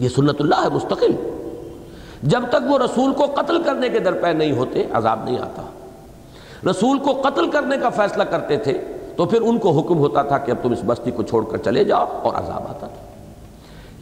یہ 0.00 0.08
سنت 0.08 0.40
اللہ 0.40 0.54
ہے، 0.54 0.68
مستقل۔ 0.68 1.12
جب 2.22 2.42
تک 2.48 2.70
وہ 2.70 2.78
رسول 2.78 3.12
کو 3.12 3.24
قتل 3.24 3.62
کرنے 3.62 3.88
کے 3.88 3.98
درپے 3.98 4.32
نہیں 4.32 4.52
ہوتے، 4.52 4.84
عذاب 4.92 5.24
نہیں 5.24 5.38
آتا۔ 5.38 5.62
رسول 6.70 6.98
کو 6.98 7.12
قتل 7.12 7.50
کرنے 7.50 7.76
کا 7.76 7.88
فیصلہ 7.88 8.22
کرتے 8.22 8.56
تھے 8.56 8.84
تو 9.16 9.24
پھر 9.24 9.42
ان 9.42 9.58
کو 9.58 9.70
حکم 9.70 9.98
ہوتا 9.98 10.22
تھا 10.22 10.38
کہ 10.38 10.50
اب 10.50 10.56
تم 10.62 10.72
اس 10.72 10.78
بستی 10.86 11.10
کو 11.10 11.22
چھوڑ 11.22 11.44
کر 11.44 11.56
چلے 11.56 11.84
جاؤ 11.84 12.04
اور 12.22 12.34
عذاب 12.34 12.62
آتا 12.68 12.86
تھا۔ 12.86 13.04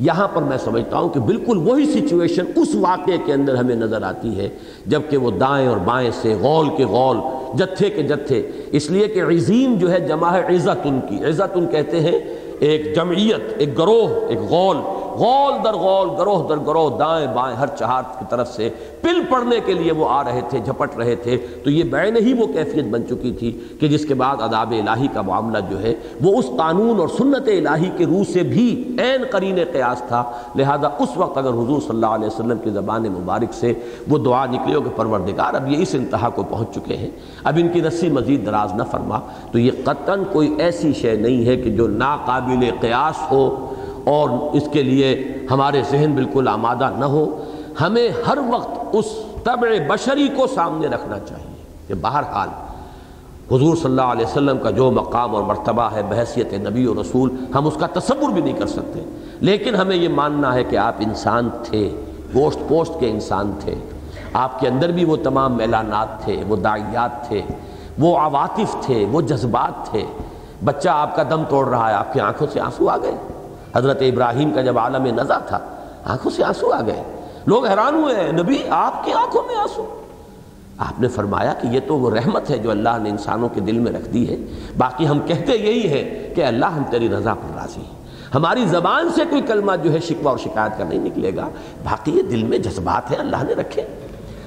یہاں 0.01 0.29
پر 0.29 0.43
میں 0.43 0.59
سمجھتا 0.59 0.99
ہوں 0.99 1.09
کہ 1.09 1.21
بالکل 1.21 1.59
وہی 1.59 1.87
سچویشن 1.87 2.45
اس 2.57 2.75
واقعے 2.75 3.19
کے 3.19 3.33
اندر 3.33 3.55
ہمیں 3.55 3.77
نظر 3.77 4.03
آتی 4.03 4.39
ہے، 4.39 4.49
جبکہ 4.87 5.17
وہ 5.17 5.31
دائیں 5.31 5.69
اور 5.69 5.77
بائیں 5.77 6.11
سے 6.21 6.35
غول 6.41 6.69
کے 6.77 6.85
غول 6.85 7.17
جتھے 7.59 7.91
کے 7.91 8.03
جتھے۔ 8.03 8.49
اس 8.73 8.91
لیے 8.91 9.09
کہ 9.09 9.23
عظیم 9.23 9.75
جو 9.75 9.93
ہے 9.93 10.01
جمع 10.01 10.37
ہے 10.37 10.43
عزت 10.55 10.81
ان 10.85 11.01
کی۔ 11.09 11.25
عزت 11.25 11.57
ان 11.57 11.67
کہتے 11.67 12.01
ہیں 12.01 12.19
ایک 12.61 12.97
جمعیت، 12.97 13.55
ایک 13.59 13.79
گروہ، 13.79 14.29
ایک 14.29 14.39
غول۔ 14.39 14.77
غول 15.19 15.53
در 15.65 15.73
غول، 15.73 16.09
گروہ 16.19 16.49
در 16.49 16.59
گروہ، 16.67 16.99
دائیں 16.99 17.27
بائیں، 17.35 17.57
ہر 17.57 17.67
چہار 17.67 18.03
کی 18.19 18.25
طرف 18.29 18.49
سے 18.49 18.69
پل 19.01 19.21
پڑنے 19.31 19.57
کے 19.65 19.73
لیے 19.73 19.93
وہ 19.93 20.09
آ 20.09 20.23
رہے 20.25 20.41
تھے، 20.49 20.59
جھپٹ 20.59 20.97
رہے 20.97 21.15
تھے۔ 21.15 21.37
تو 21.65 21.71
یہ 21.71 21.85
بین 21.85 22.17
ہی 22.17 22.33
وہ 22.33 22.47
کیفیت 22.47 22.85
بن 22.85 23.07
چکی 23.07 23.33
تھی 23.39 23.61
کہ 23.81 23.89
جس 23.89 24.05
کے 24.05 24.15
بعد 24.15 24.37
عذاب 24.41 24.75
الہی 24.87 25.09
کا 25.15 25.23
معاملہ 25.23 25.59
جو 25.71 25.83
ہے، 25.83 25.95
وہ 26.21 26.39
اس 26.39 26.47
قانون 26.59 27.01
اور 27.01 27.09
سنت 27.09 27.49
الہی 27.49 27.91
کے 27.97 28.07
روح 28.07 28.23
سے 28.33 28.43
بھی 28.43 28.97
عین 28.99 29.25
قرین 29.31 29.59
قیاس 29.73 30.03
تھا۔ 30.09 30.33
لہذا 30.55 30.89
اس 30.99 31.17
وقت 31.17 31.39
اگر 31.39 31.51
حضور 31.51 31.81
صلی 31.81 31.89
اللہ 31.89 32.07
علیہ 32.07 32.27
وسلم 32.27 32.59
کی 32.59 32.71
زبان 32.71 33.03
مبارک 33.03 33.55
سے 33.55 33.73
وہ 34.09 34.19
دعا 34.19 34.47
نکلی 34.47 34.75
ہو 34.75 34.81
کہ 34.81 34.91
پروردگار 34.97 35.55
اب 35.55 35.69
یہ 35.69 35.77
اس 35.79 35.95
انتہا 35.95 36.29
کو 36.29 36.43
پہنچ 36.43 36.75
چکے 36.75 36.97
ہیں، 36.97 37.11
اب 37.45 37.59
ان 37.61 37.69
کی 37.69 37.83
رسی 37.83 38.09
مزید 38.09 38.47
دراز 38.47 38.75
نہ 38.75 38.83
فرما۔ 38.91 39.19
تو 39.53 39.59
یہ 39.59 39.71
قطن 39.85 40.23
کوئی 40.33 40.55
ایسی 40.59 40.93
شے 40.93 41.17
نہیں 41.17 41.47
ہے 41.47 41.57
کہ 41.57 41.71
جو 41.71 41.89
ناقابل 41.89 42.71
قیاس 42.81 43.33
ہو۔ 43.33 43.75
اور 44.05 44.31
اس 44.53 44.63
کے 44.73 44.83
لیے 44.83 45.33
ہمارے 45.51 45.83
ذہن 45.91 46.13
بالکل 46.15 46.49
آمادہ 46.49 46.91
نہ 46.99 47.05
ہو۔ 47.05 47.45
ہمیں 47.81 48.09
ہر 48.29 48.39
وقت 48.51 48.81
اس 48.93 49.07
طبع 49.45 49.95
بشری 49.95 50.29
کو 50.37 50.47
سامنے 50.47 50.87
رکھنا 50.87 51.19
چاہیے 51.19 51.63
کہ 51.87 51.95
بہرحال 51.95 52.49
حضور 53.51 53.77
صلی 53.77 53.85
اللہ 53.85 54.03
علیہ 54.03 54.27
وسلم 54.27 54.59
کا 54.59 54.71
جو 54.71 54.91
مقام 54.91 55.35
اور 55.35 55.43
مرتبہ 55.43 55.83
ہے، 55.83 56.03
بحثیت 56.03 56.53
نبی 56.53 56.87
و 56.87 57.03
رسول، 57.03 57.31
ہم 57.55 57.67
اس 57.67 57.77
کا 57.81 57.87
تصور 57.87 58.31
بھی 58.31 58.43
نہیں 58.43 58.59
کر 58.59 58.67
سکتے۔ 58.67 59.03
لیکن 59.41 59.75
ہمیں 59.75 59.97
یہ 59.97 60.09
ماننا 60.09 60.55
ہے 60.55 60.65
کہ 60.65 60.77
آپ 60.77 60.95
انسان 60.99 61.49
تھے، 61.63 62.01
گوشت 62.35 62.59
پوشت 62.69 63.01
کے 63.01 63.11
انسان 63.11 63.53
تھے۔ 63.61 63.75
آپ 64.33 64.61
کے 64.61 64.69
اندر 64.69 64.93
بھی 64.93 65.05
وہ 65.05 65.17
تمام 65.17 65.61
اعلانات 65.61 66.25
تھے، 66.25 66.45
وہ 66.49 66.57
دائیات 66.57 67.29
تھے، 67.29 67.43
وہ 67.99 68.19
عواطف 68.19 68.77
تھے، 68.81 69.07
وہ 69.13 69.21
جذبات 69.21 69.91
تھے۔ 69.91 70.05
بچہ 70.65 70.89
آپ 70.89 71.17
کا 71.17 71.23
دم 71.23 71.43
توڑ 71.49 71.69
رہا 71.69 71.89
ہے، 71.89 71.95
آپ 71.95 72.13
کی 72.13 72.21
آنکھوں 72.21 72.47
سے 72.53 72.61
آنسو 72.61 72.89
آ 72.89 72.97
گئے۔ 72.97 73.17
حضرت 73.77 74.03
ابراہیم 74.03 74.51
کا 74.51 74.61
جب 74.61 74.79
عالم 74.79 75.07
نظر 75.07 75.39
تھا، 75.47 75.59
آنکھوں 76.05 76.31
سے 76.31 76.45
آنسو 76.45 76.73
آ 76.73 76.81
گئے۔ 76.81 77.03
لوگ 77.47 77.67
حیران 77.67 77.95
ہوئے 77.95 78.15
ہیں، 78.15 78.33
نبی، 78.33 78.63
آپ 78.71 79.05
کی 79.05 79.13
آنکھوں 79.13 79.43
میں 79.47 79.57
آنسو۔ 79.57 79.87
آپ 80.79 81.01
نے 81.01 81.09
فرمایا 81.09 81.55
کہ 81.55 81.67
یہ 81.67 81.81
تو 81.87 81.99
وہ 81.99 82.11
رحمت 82.11 82.51
ہے 82.51 82.59
جو 82.59 82.71
اللہ 82.71 82.99
نے 83.03 83.11
انسانوں 83.11 83.49
کے 83.49 83.61
دل 83.61 83.79
میں 83.79 83.93
رکھ 83.93 84.09
دی 84.09 84.29
ہے۔ 84.29 84.37
باقی 84.79 85.09
ہم 85.09 85.21
کہتے 85.21 85.53
یہی 85.53 85.91
ہے 85.91 86.33
کہ 86.37 86.45
اللہ 86.45 86.67
ہم 86.67 86.83
تیری 86.91 87.09
رضا 87.09 87.35
پر 87.35 87.57
راضی 87.57 87.81
ہیں 87.81 88.03
ہماری 88.35 88.65
زبان 88.65 89.09
سے 89.09 89.23
کوئی 89.31 89.43
کلمہ 89.43 89.73
جو 89.83 89.93
ہے 89.93 89.99
شکوہ 89.99 90.31
اور 90.31 90.39
شکایت 90.39 90.79
کا 90.79 90.85
نہیں 90.85 90.99
نکلے 90.99 91.37
گا۔ 91.37 91.49
باقی 91.85 92.13
یہ 92.13 92.23
دل 92.23 92.43
میں 92.43 92.59
جذبات 92.59 93.11
ہیں، 93.11 93.19
اللہ 93.19 93.43
نے 93.43 93.53
رکھے۔ 93.53 93.83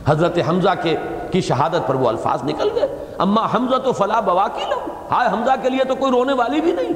حضرت 0.05 0.39
حمزہ 0.50 0.70
کے، 0.84 0.98
کی 1.32 1.41
شہادت 1.41 1.88
پر 1.88 1.96
وہ 1.96 2.08
الفاظ 2.08 2.44
نکل 2.44 2.70
گئے۔ 2.75 3.05
اما 3.17 3.46
حمزہ 3.53 3.75
تو 3.75 3.91
فلاں 3.91 4.22
بوا 4.22 4.48
کی 4.48 4.62
لو 4.70 4.79
ہائے، 5.12 5.29
حمزہ 5.32 5.51
کے 5.62 5.70
لیے 5.70 5.84
تو 5.84 5.96
کوئی 5.96 6.12
رونے 6.12 6.34
والی 6.34 6.62
بھی 6.62 6.72
نہیں۔ 6.72 6.94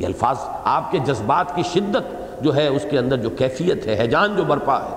یہ 0.00 0.06
الفاظ 0.06 0.36
آپ 0.64 0.90
کے 0.90 0.98
جذبات 0.98 1.54
کی 1.54 1.62
شدت 1.62 2.42
جو 2.42 2.54
ہے 2.56 2.66
اس 2.66 2.84
کے 2.90 2.98
اندر 2.98 3.16
جو 3.16 3.30
کیفیت 3.30 3.86
ہے، 3.86 3.98
حیجان 4.00 4.36
جو 4.36 4.44
برپا 4.44 4.78
ہے، 4.82 4.94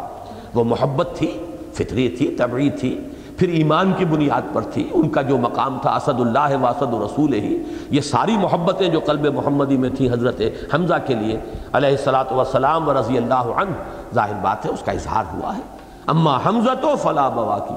وہ 0.54 0.64
محبت 0.64 1.10
تھی، 1.16 1.32
فطری 1.74 2.08
تھی 2.10 2.28
طبعی 2.36 2.70
تھی، 2.70 3.00
پھر 3.38 3.50
ایمان 3.50 3.92
کی 3.98 4.06
بنیاد 4.06 4.54
پر 4.54 4.62
تھی۔ 4.62 4.88
ان 4.94 5.10
کا 5.10 5.22
جو 5.22 5.38
مقام 5.38 5.78
تھا 5.82 5.96
اسد 5.96 6.20
اللہ 6.20 6.56
و 6.62 6.68
اسد 6.68 6.94
رسول 6.94 7.34
ہی 7.34 7.58
یہ 7.90 8.02
ساری 8.02 8.38
محبتیں 8.38 8.88
جو 8.88 9.00
قلب 9.00 9.26
محمدی 9.36 9.78
میں 9.78 9.90
تھیں 9.90 10.10
حضرت 10.10 10.42
حمزہ 10.74 10.98
کے 11.06 11.14
لیے، 11.14 11.40
علیہ 11.74 11.90
السلاۃ 11.90 12.32
وسلام 12.32 12.88
و 12.88 12.94
رضی 12.94 13.18
اللہ 13.18 13.52
عنہ، 13.56 13.72
ظاہر 14.16 14.34
بات 14.42 14.66
ہے، 14.66 14.72
اس 14.72 14.84
کا 14.86 14.92
اظہار 14.92 15.24
ہوا 15.34 15.56
ہے۔ 15.58 15.62
اما 16.08 16.38
حمزہ 16.46 16.76
تو 16.82 16.96
فلاں 16.96 17.30
بوا 17.30 17.60
کی 17.60 17.74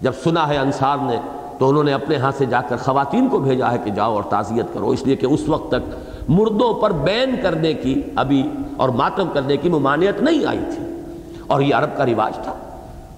جب 0.00 0.12
سنا 0.24 0.48
ہے 0.48 0.56
انصار 0.56 0.96
نے، 1.02 1.18
تو 1.58 1.68
انہوں 1.68 1.84
نے 1.84 1.92
اپنے 1.92 2.16
ہاتھ 2.16 2.36
سے 2.38 2.46
جا 2.46 2.60
کر 2.60 2.76
خواتین 2.76 3.28
کو 3.28 3.38
بھیجا 3.38 3.72
ہے 3.72 3.78
کہ 3.84 3.90
جاؤ 3.90 4.14
اور 4.14 4.22
تعزیت 4.22 4.74
کرو، 4.74 4.90
اس 4.90 5.02
لیے 5.02 5.16
کہ 5.16 5.26
اس 5.26 5.48
وقت 5.48 5.70
تک 5.70 5.94
مردوں 6.28 6.74
پر 6.74 6.92
بین 6.92 7.34
کرنے 7.42 7.74
کی 7.74 8.02
ابھی 8.16 8.42
اور 8.76 8.88
ماتم 8.88 9.28
کرنے 9.32 9.56
کی 9.56 9.68
ممانعت 9.68 10.22
نہیں 10.22 10.46
آئی 10.46 10.58
تھی۔ 10.58 11.00
اور 11.46 11.60
یہ 11.60 11.74
عرب 11.74 11.96
کا 11.96 12.06
رواج 12.06 12.34
تھا۔ 12.34 12.54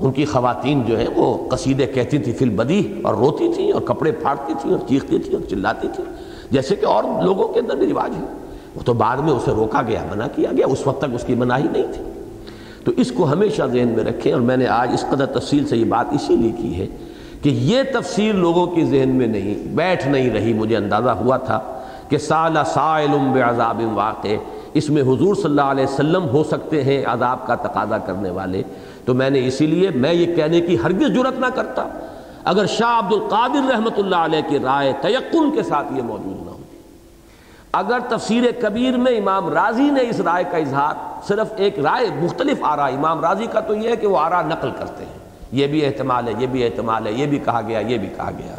ان 0.01 0.13
کی 0.13 0.25
خواتین 0.25 0.83
جو 0.87 0.99
ہیں 0.99 1.07
وہ 1.17 1.49
قصیدے 1.49 1.87
کہتی 1.87 2.19
تھیں 2.19 2.35
فل 2.35 2.49
بدی 2.49 3.01
اور 3.05 3.15
روتی 3.15 3.53
تھیں 3.55 3.73
اور 3.73 3.83
کپڑے 3.83 4.13
پھاڑتی 4.13 4.53
تھیں 4.61 4.73
اور 4.73 4.89
چیختی 4.89 5.19
تھیں 5.19 5.35
اور 5.35 5.51
چلاتی 5.51 5.89
تھیں 5.95 6.05
جیسے 6.51 6.77
کہ 6.77 6.87
اور 6.87 7.05
لوگوں 7.25 7.49
کے 7.49 7.61
اندر 7.61 7.77
بھی 7.77 7.87
رواج 7.87 8.11
ہے۔ 8.19 8.25
وہ 8.75 8.81
تو 8.85 8.93
بعد 8.93 9.17
میں 9.17 9.33
اسے 9.33 9.51
روکا 9.51 9.83
گیا، 9.87 10.05
منع 10.15 10.27
کیا 10.35 10.51
گیا، 10.57 10.67
اس 10.67 10.87
وقت 10.87 11.01
تک 11.01 11.15
اس 11.15 11.25
کی 11.25 11.35
مناہی 11.35 11.67
نہیں 11.73 11.87
تھی۔ 11.93 12.03
تو 12.85 12.93
اس 12.97 13.13
کو 13.13 13.33
ہمیشہ 13.33 13.63
ذہن 13.63 13.89
میں 13.89 14.05
رکھیں، 14.05 14.33
اور 14.33 14.41
میں 14.41 14.57
نے 14.57 14.67
آج 14.67 14.91
اس 14.95 15.05
قدر 15.11 15.27
تفصیل 15.27 15.69
سے 15.69 15.77
یہ 15.77 15.85
بات 15.85 16.07
اسی 16.13 16.37
لیے 16.37 16.51
کی 16.51 16.75
ہے 16.75 16.87
کہ 17.43 17.49
یہ 17.49 17.83
تفصیل 17.95 18.37
لوگوں 18.37 18.67
کی 18.67 18.85
ذہن 18.85 19.09
میں 19.09 19.27
نہیں، 19.27 19.55
بیٹھ 19.55 20.09
نہیں 20.09 20.31
رہی، 20.31 20.53
مجھے 20.53 20.77
اندازہ 20.77 21.11
ہوا 21.11 21.37
تھا۔ 21.37 21.78
کہ 22.09 22.19
سالہ 22.19 22.59
سائل 22.67 23.17
بعذاب 23.33 23.83
واقع، 23.95 24.37
اس 24.75 24.91
میں 24.91 25.03
حضور 25.03 25.35
صلی 25.35 25.45
اللہ 25.45 25.71
علیہ 25.71 25.85
وسلم 25.85 26.29
ہو 26.29 26.45
سکتے 26.45 26.83
ہیں 26.85 27.05
عذاب 27.07 27.47
کا 27.47 27.55
تقاضا 27.55 27.99
کرنے 27.99 28.31
والے۔ 28.31 28.63
تو 29.05 29.15
میں 29.15 29.31
نے 29.31 29.47
اسی 29.47 29.67
لیے 29.67 29.91
میں 29.91 30.13
یہ 30.13 30.35
کہنے 30.37 30.61
کی 30.61 30.77
ہرگز 30.85 31.15
جرت 31.15 31.39
نہ 31.41 31.47
کرتا۔ 31.55 31.87
اگر 32.45 32.67
شاہ 32.67 32.99
عبد 32.99 33.13
القادر 33.13 33.71
رحمۃ 33.71 33.99
اللہ 33.99 34.17
علیہ 34.17 34.41
کی 34.49 34.59
رائے 34.59 34.93
تیقن 35.01 35.51
کے 35.51 35.63
ساتھ 35.63 35.93
یہ 35.93 36.03
موجود 36.03 36.47
نہ 36.47 36.51
ہوتی 36.51 36.77
اگر 37.73 37.99
تفسیر 38.09 38.45
کبیر 38.61 38.97
میں 38.97 39.17
امام 39.19 39.49
راضی 39.49 39.91
نے 39.91 40.01
اس 40.01 40.21
رائے 40.21 40.45
کا 40.51 40.57
اظہار، 40.57 40.95
صرف 41.29 41.53
ایک 41.57 41.79
رائے 41.79 42.07
مختلف 42.21 42.59
آ 42.63 42.77
رہا 42.77 42.87
امام 42.87 43.21
راضی 43.21 43.47
کا 43.53 43.61
تو 43.61 43.75
یہ 43.75 43.89
ہے 43.89 43.97
کہ 43.97 44.07
وہ 44.07 44.19
آرا 44.19 44.43
نقل 44.43 44.71
کرتے 44.79 45.05
ہیں۔ 45.05 45.19
یہ 45.53 45.67
بھی 45.67 45.85
احتمال 45.87 46.29
ہے، 46.29 46.33
یہ 46.39 46.47
بھی 46.47 46.65
احتمال 46.65 47.07
ہے، 47.07 47.13
یہ 47.13 47.27
بھی 47.27 47.39
کہا 47.39 47.61
گیا، 47.67 47.79
یہ 47.79 47.99
بھی 47.99 48.09
کہا 48.17 48.31
گیا 48.39 48.55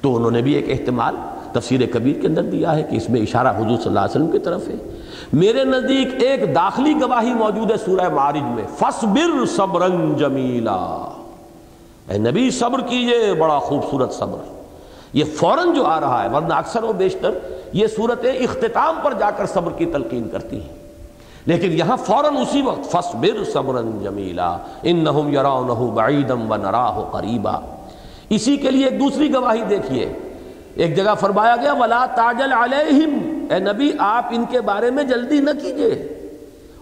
تو 0.00 0.16
انہوں 0.16 0.30
نے 0.30 0.42
بھی 0.42 0.52
ایک 0.52 0.70
احتمال 0.70 1.16
تفسیر 1.54 1.80
کبیر 1.92 2.20
کے 2.20 2.26
اندر 2.26 2.42
دیا 2.42 2.76
ہے 2.76 2.82
کہ 2.82 2.96
اس 2.96 3.10
میں 3.10 3.20
اشارہ 3.20 3.48
حضور 3.48 3.76
صلی 3.76 3.86
اللہ 3.86 4.00
علیہ 4.00 4.10
وسلم 4.10 4.30
کی 4.30 4.38
طرف 4.38 4.68
ہے۔ 4.68 4.74
میرے 5.32 5.64
نزدیک 5.64 6.08
ایک 6.22 6.54
داخلی 6.54 6.94
گواہی 7.02 7.34
موجود 7.34 7.70
ہے 7.70 7.76
سورہ 7.76 8.08
معارج 8.08 8.42
میں۔ 8.42 8.64
فصبر 8.78 9.46
صبرن 9.46 10.14
جمیلا۔ 10.16 11.10
اے 12.08 12.18
نبی، 12.18 12.50
صبر 12.50 12.80
کیجیے، 12.80 13.34
بڑا 13.34 13.58
خوبصورت 13.58 14.12
صبر۔ 14.12 14.38
یہ 15.12 15.24
فوراً 15.36 15.74
جو 15.74 15.86
آ 15.86 16.00
رہا 16.00 16.24
ہے، 16.24 16.28
ورنہ 16.28 16.54
اکثر 16.54 16.82
و 16.82 16.92
بیشتر 16.92 17.30
یہ 17.72 17.86
صورت 17.86 18.26
اختتام 18.40 18.94
پر 19.02 19.12
جا 19.18 19.30
کر 19.30 19.46
صبر 19.46 19.72
کی 19.72 19.86
تلقین 19.86 20.28
کرتی 20.32 20.60
ہیں۔ 20.60 20.74
لیکن 21.46 21.72
یہاں 21.72 21.96
فوراً 21.96 22.36
اسی 22.36 22.62
وقت 22.62 22.92
فصبر 22.92 23.44
صبرن 23.52 23.90
جمیلا۔ 24.02 24.56
انہم 24.82 25.32
یراونہ 25.32 25.90
بعیدم 25.90 26.52
و 26.52 26.56
نراہ 26.56 27.00
قریبا۔ 27.12 27.58
اسی 28.28 28.56
کے 28.56 28.70
لیے 28.70 28.86
ایک 28.86 29.00
دوسری 29.00 29.34
گواہی 29.34 29.62
دیکھیے۔ 29.70 30.12
ایک 30.74 30.96
جگہ 30.96 31.14
فرمایا 31.20 31.56
گیا، 31.56 31.72
ولا 31.72 32.06
تاجل 32.14 32.52
علیہم 32.52 33.46
اے 33.50 33.58
نبی، 33.58 33.90
آپ 33.98 34.26
ان 34.30 34.44
کے 34.50 34.60
بارے 34.60 34.90
میں 34.90 35.04
جلدی 35.04 35.40
نہ 35.40 35.50
کیجیے۔ 35.62 36.20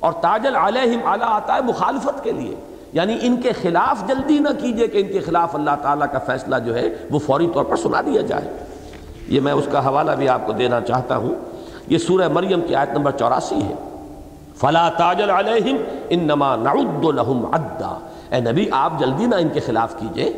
اور 0.01 0.13
تاجل 0.13 0.57
علیہم 0.57 1.07
اعلیٰ 1.07 1.27
آتا 1.29 1.55
ہے 1.55 1.61
مخالفت 1.61 2.25
کے 2.25 2.33
لیے 2.33 2.55
یعنی 2.93 3.19
ان 3.23 3.41
کے 3.41 3.53
خلاف 3.53 4.09
جلدی 4.09 4.39
نہ 4.39 4.49
کیجیے 4.61 4.87
کہ 4.87 4.99
ان 4.99 5.13
کے 5.13 5.21
خلاف 5.21 5.55
اللہ 5.55 5.71
تعالیٰ 5.83 6.07
کا 6.13 6.19
فیصلہ 6.19 6.57
جو 6.67 6.75
ہے 6.75 6.95
وہ 7.11 7.19
فوری 7.19 7.49
طور 7.55 7.65
پر 7.65 7.77
سنا 7.77 8.01
دیا 8.01 8.21
جائے۔ 8.21 8.65
یہ 9.29 9.41
میں 9.41 9.53
اس 9.53 9.69
کا 9.73 9.87
حوالہ 9.87 10.13
بھی 10.13 10.29
آپ 10.29 10.47
کو 10.47 10.53
دینا 10.53 10.81
چاہتا 10.81 11.17
ہوں۔ 11.17 11.35
یہ 11.87 11.99
سورہ 11.99 12.29
مریم 12.29 12.61
کی 12.61 12.75
آیت 12.75 12.91
نمبر 12.91 13.11
چوراسی 13.11 13.63
ہے۔ 13.63 13.75
فلا 14.57 14.89
تاجل 14.89 15.31
علیہم 15.31 15.77
انما 16.11 16.57
نعد 16.57 17.05
لهم 17.05 17.47
عدا۔ 17.53 18.09
اے 18.31 18.41
نبی، 18.41 18.67
آپ 18.73 18.93
جلدی 18.99 19.27
نہ 19.27 19.35
ان 19.35 19.49
کے 19.49 19.61
خلاف 19.61 19.95
کیجیے۔ 19.99 20.33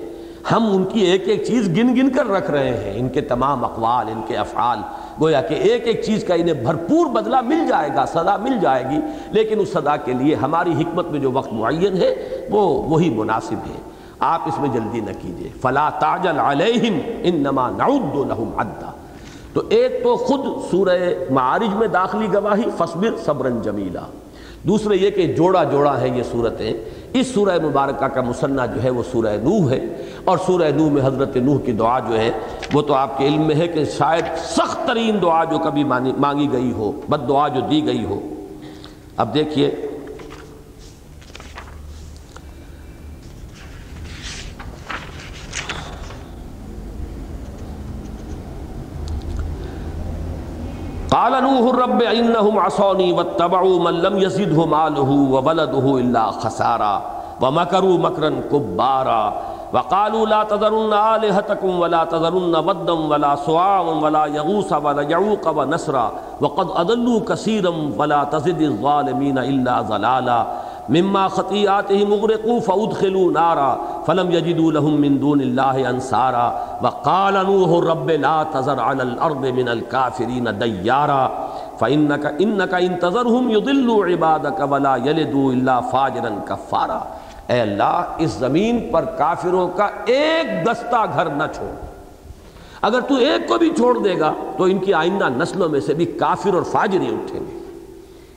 ہم 0.53 0.77
ان 0.77 0.85
کی 0.85 1.01
ایک 1.01 1.29
ایک 1.29 1.45
چیز 1.45 1.69
گن 1.69 1.97
گن 1.97 2.11
کر 2.11 2.27
رکھ 2.27 2.51
رہے 2.51 2.77
ہیں۔ 2.77 3.01
ان 3.01 3.09
کے 3.09 3.21
تمام 3.21 3.65
اقوال، 3.65 4.09
ان 4.09 4.23
کے 4.27 4.37
افعال، 4.37 4.79
گویا 5.21 5.43
کہ 5.43 5.55
ایک 5.55 5.87
ایک 5.87 6.03
چیز 6.03 6.25
کا 6.25 6.35
انہیں 6.35 6.55
بھرپور 6.55 7.07
بدلہ 7.07 7.41
مل 7.41 7.67
جائے 7.69 7.91
گا، 7.97 8.07
صدا 8.07 8.37
مل 8.37 8.59
جائے 8.61 8.85
گی۔ 8.91 8.99
لیکن 9.31 9.61
اس 9.61 9.73
صدا 9.73 9.97
کے 9.97 10.13
لیے 10.13 10.35
ہماری 10.35 10.73
حکمت 10.73 11.11
میں 11.11 11.21
جو 11.21 11.33
وقت 11.33 11.53
معین 11.53 11.97
ہے، 11.97 12.15
وہ 12.51 12.83
وہی 12.83 13.11
مناسب 13.11 13.53
ہے۔ 13.53 13.81
آپ 14.19 14.41
اس 14.47 14.59
میں 14.59 14.69
جلدی 14.69 15.01
نہ 15.01 15.11
کیجیے۔ 15.23 15.49
فلا 15.63 15.91
تاجل 15.91 16.39
علیہم 16.39 16.99
انما 17.23 17.71
نعد 17.71 18.15
لهم 18.15 18.51
عدا۔ 18.59 18.91
تو 19.53 19.63
ایک 19.69 20.03
تو 20.03 20.17
خود 20.17 20.41
سورہ 20.71 20.99
معارج 21.31 21.75
میں 21.75 21.89
داخلی 21.89 22.27
گواہی 22.35 22.63
فصبر 22.79 23.09
صبرن 23.25 23.63
جمیلہ 23.63 23.99
دوسرے 24.63 24.97
یہ 24.97 25.11
کہ 25.11 25.33
جوڑا 25.33 25.65
جوڑا 25.65 26.01
ہے 26.01 26.09
یہ 26.09 26.23
صورتیں۔ 26.33 26.73
اس 27.15 27.27
سورہ 27.27 27.59
مبارکہ 27.63 28.07
کا 28.09 28.21
مسنہ 28.21 28.63
جو 28.75 28.83
ہے 28.83 28.91
وہ 28.91 29.03
سورہ 29.13 29.37
نوح 29.43 29.71
ہے 29.71 29.79
اور 30.25 30.39
سورہ 30.47 30.71
نوح 30.77 30.91
میں 30.91 31.03
حضرت 31.05 31.37
نوح 31.37 31.59
کی 31.65 31.73
دعا 31.73 31.99
جو 31.99 32.19
ہے 32.19 32.31
وہ 32.73 32.83
تو 32.83 32.95
آپ 32.95 33.19
کے 33.19 33.27
علم 33.27 33.43
میں 33.43 33.55
ہے 33.55 33.69
کہ 33.69 33.85
شاید 33.85 34.25
سخت 34.47 34.87
ترین 34.87 35.23
دعا 35.23 35.45
جو 35.45 35.59
کبھی 35.59 35.85
مانگی 35.85 36.49
گئی 36.53 36.73
ہو، 36.73 36.91
بد 37.09 37.29
دعا 37.29 37.49
جو 37.49 37.61
دی 37.71 37.85
گئی 37.87 38.05
ہو۔ 38.05 38.21
اب 39.17 39.35
دیکھیے 39.35 39.71
قال 51.25 51.43
نوح 51.43 51.75
رب 51.75 52.03
انهم 52.03 52.59
عصوني 52.59 53.13
واتبعوا 53.13 53.79
من 53.79 53.95
لم 54.03 54.19
يزده 54.19 54.67
ماله 54.67 55.11
وولده 55.35 55.87
الا 55.99 56.25
خسارا 56.31 57.03
ومكروا 57.41 57.99
مكرا 57.99 58.31
كبارا 58.53 59.23
وقالوا 59.75 60.27
لا 60.27 60.45
تذرن 60.45 60.93
آلهتكم 60.93 61.79
ولا 61.81 62.05
تذرن 62.05 62.55
ودا 62.57 62.93
ولا 62.93 63.37
سواعا 63.37 63.81
ولا 63.81 64.25
يغوس 64.27 64.73
ولا 64.73 65.03
يعوق 65.03 65.49
ونسرا 65.59 66.13
وقد 66.41 66.69
أضلوا 66.77 67.21
كثيرا 67.29 67.73
ولا 67.99 68.25
تزد 68.25 68.61
الظالمين 68.61 69.39
إلا 69.39 69.81
ضلالا 69.81 70.47
مما 70.89 71.27
خطیاتہم 71.29 72.13
اغرقوا 72.13 72.59
فادخلوا 72.65 73.31
نارا 73.33 73.69
فلم 74.07 74.31
یجدوا 74.31 74.73
لهم 74.73 75.01
من 75.07 75.21
دون 75.21 75.41
اللہ 75.41 75.79
انصارا 75.91 76.47
وقال 76.83 77.39
نوح 77.47 77.73
رب 77.85 78.11
لا 78.25 78.37
تذر 78.53 78.81
على 78.81 79.03
الارض 79.03 79.47
من 79.61 79.69
الكافرین 79.69 80.51
دیارا 80.61 81.23
فإنك 81.79 82.35
انك 82.47 82.75
ان 82.75 82.99
تذرهم 82.99 83.51
يضلوا 83.51 84.07
عبادك 84.07 84.61
ولا 84.75 84.95
يلدوا 85.09 85.53
الا 85.53 85.81
فاجرا 85.95 86.35
كفارا 86.49 87.01
اے 87.47 87.61
اللہ، 87.61 88.15
اس 88.25 88.31
زمین 88.39 88.79
پر 88.93 89.05
کافروں 89.17 89.67
کا 89.77 89.89
ایک 90.13 90.53
دستہ 90.67 91.05
گھر 91.15 91.31
نہ 91.41 91.47
چھوڑ۔ 91.55 91.73
اگر 92.89 93.01
تو 93.09 93.15
ایک 93.27 93.49
کو 93.49 93.59
بھی 93.59 93.71
چھوڑ 93.77 93.97
دے 94.05 94.19
گا، 94.21 94.33
تو 94.57 94.65
ان 94.65 94.79
کی 94.79 94.95
آئندہ 94.95 95.29
نسلوں 95.37 95.69
میں 95.69 95.81
سے 95.81 95.95
بھی 95.95 96.05
کافر 96.23 96.55
اور 96.55 96.63
فاجر 96.71 97.01
ہی 97.01 97.15
اٹھیں 97.15 97.41
گے۔ 97.41 97.64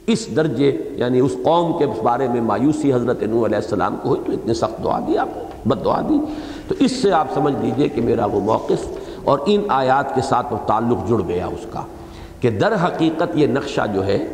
اس 0.08 0.28
درجے 0.36 0.78
یعنی 0.96 1.20
اس 1.20 1.32
قوم 1.44 1.78
کے 1.78 1.86
بارے 2.04 2.28
میں 2.28 2.42
مایوسی 2.42 2.94
حضرت 2.94 3.24
نوح 3.24 3.46
علیہ 3.46 3.56
السلام 3.56 3.96
کو 4.02 4.10
ہوئی 4.10 4.22
تو 4.26 4.32
اتنے 4.32 4.54
سخت 4.54 4.84
دعا 4.84 5.00
دی 5.08 5.18
آپ 5.18 5.28
بد 5.66 5.86
دعا 5.86 6.02
دی۔ 6.10 6.20
تو 6.68 6.76
اس 6.80 6.92
سے 6.92 7.12
آپ 7.12 7.28
سمجھ 7.34 7.54
لیجیے 7.62 7.90
کہ 7.90 8.02
میرا 8.02 8.26
وہ 8.26 8.40
موقف 8.40 8.88
اور 9.24 9.40
ان 9.46 9.62
آیات 9.68 10.16
کے 10.16 10.22
ساتھ 10.22 10.54
وہ 10.54 10.58
تعلق 10.68 11.10
جڑ 11.10 11.22
گیا 11.28 11.46
اس 11.46 11.66
کا 11.72 11.82
کہ 12.42 12.50
در 12.50 12.74
حقیقت 12.84 13.38
یہ 13.38 13.48
نقشہ 13.48 13.82
جو 13.94 14.06
ہے 14.06 14.28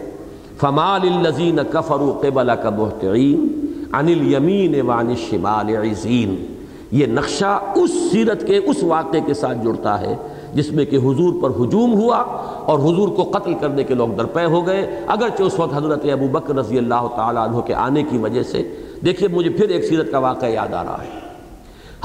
فمال 0.60 1.02
الزین 1.14 1.60
کفر 1.72 2.02
قبل 2.22 2.52
کا 2.64 2.70
بہترین 2.70 3.48
عن 3.92 4.08
الیمین 4.08 4.82
وعن 4.82 5.10
الشمال 5.10 5.70
عزین 5.70 6.46
یہ 6.92 7.06
نقشہ 7.06 7.60
اس 7.76 7.92
سیرت 8.12 8.48
کے، 8.48 8.58
اس 8.58 8.84
واقعے 8.84 9.22
کے 9.26 9.34
ساتھ 9.34 9.58
جڑتا 9.64 10.02
ہے 10.02 10.16
جس 10.54 10.72
میں 10.72 10.86
کہ 10.86 10.96
حضور 10.96 11.42
پر 11.42 11.50
ہجوم 11.50 11.94
ہوا 11.94 12.18
اور 12.66 12.80
حضور 12.80 13.08
کو 13.10 13.24
قتل 13.24 13.54
کرنے 13.54 13.84
کے 13.84 13.94
لوگ 13.94 14.08
درپے 14.08 14.46
ہو 14.46 14.68
گئے۔ 14.68 15.00
اگرچہ 15.08 15.44
اس 15.44 15.60
وقت 15.60 15.74
حضرت 15.74 16.06
ابو 16.12 16.28
بکر 16.28 16.56
رضی 16.56 16.78
اللہ 16.78 17.08
تعالیٰ 17.16 17.48
عنہ 17.48 17.60
کے 17.60 17.74
آنے 17.74 18.04
کی 18.04 18.18
وجہ 18.18 18.44
سے، 18.44 18.76
دیکھیے 19.06 19.28
مجھے 19.28 19.50
پھر 19.50 19.70
ایک 19.70 19.86
سیرت 19.86 20.12
کا 20.12 20.20
واقعہ 20.20 20.48
یاد 20.48 20.74
آ 20.74 20.84
رہا 20.84 21.04
ہے۔ 21.04 21.20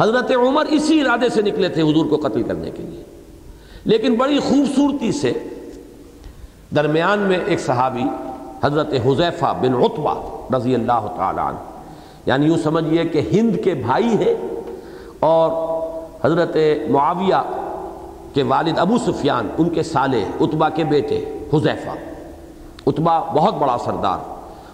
حضرت 0.00 0.31
عمر 0.31 0.64
اسی 0.69 1.00
ارادے 1.00 1.28
سے 1.28 1.43
نکلے 1.43 1.69
تھے 1.69 1.83
حضور 1.83 2.07
کو 2.07 2.17
قتل 2.17 2.43
کرنے 2.43 2.71
کے 2.71 2.83
لیے۔ 2.83 3.02
لیکن 3.85 4.14
بڑی 4.14 4.38
خوبصورتی 4.38 5.12
سے 5.12 5.33
درمیان 6.76 7.19
میں 7.19 7.38
ایک 7.47 7.61
صحابی، 7.61 8.05
حضرت 8.64 8.95
حذیفہ 9.07 9.55
بن 9.61 9.75
عطبہ 9.75 10.14
رضی 10.57 10.75
اللہ 10.75 11.07
تعالیٰ 11.17 11.47
عنہ 11.47 11.57
یعنی 12.26 12.47
یوں 12.47 12.57
سمجھیے 12.62 13.05
کہ 13.05 13.23
ہند 13.33 13.57
کے 13.64 13.75
بھائی 13.75 14.07
ہیں 14.07 14.35
اور 15.21 15.50
حضرت 16.25 16.57
معاویہ 16.90 17.68
کے 18.38 18.42
والد 18.42 18.78
ابو 18.78 18.99
سفیان، 18.99 19.49
ان 19.59 19.68
کے 19.68 19.83
سالے 19.83 20.25
اتبا 20.40 20.68
کے 20.68 20.85
بیٹے 20.85 21.25
حذیفہ۔ 21.54 21.90
اتبا 22.87 23.18
بہت 23.18 23.54
بڑا 23.54 23.76
سردار، 23.85 24.18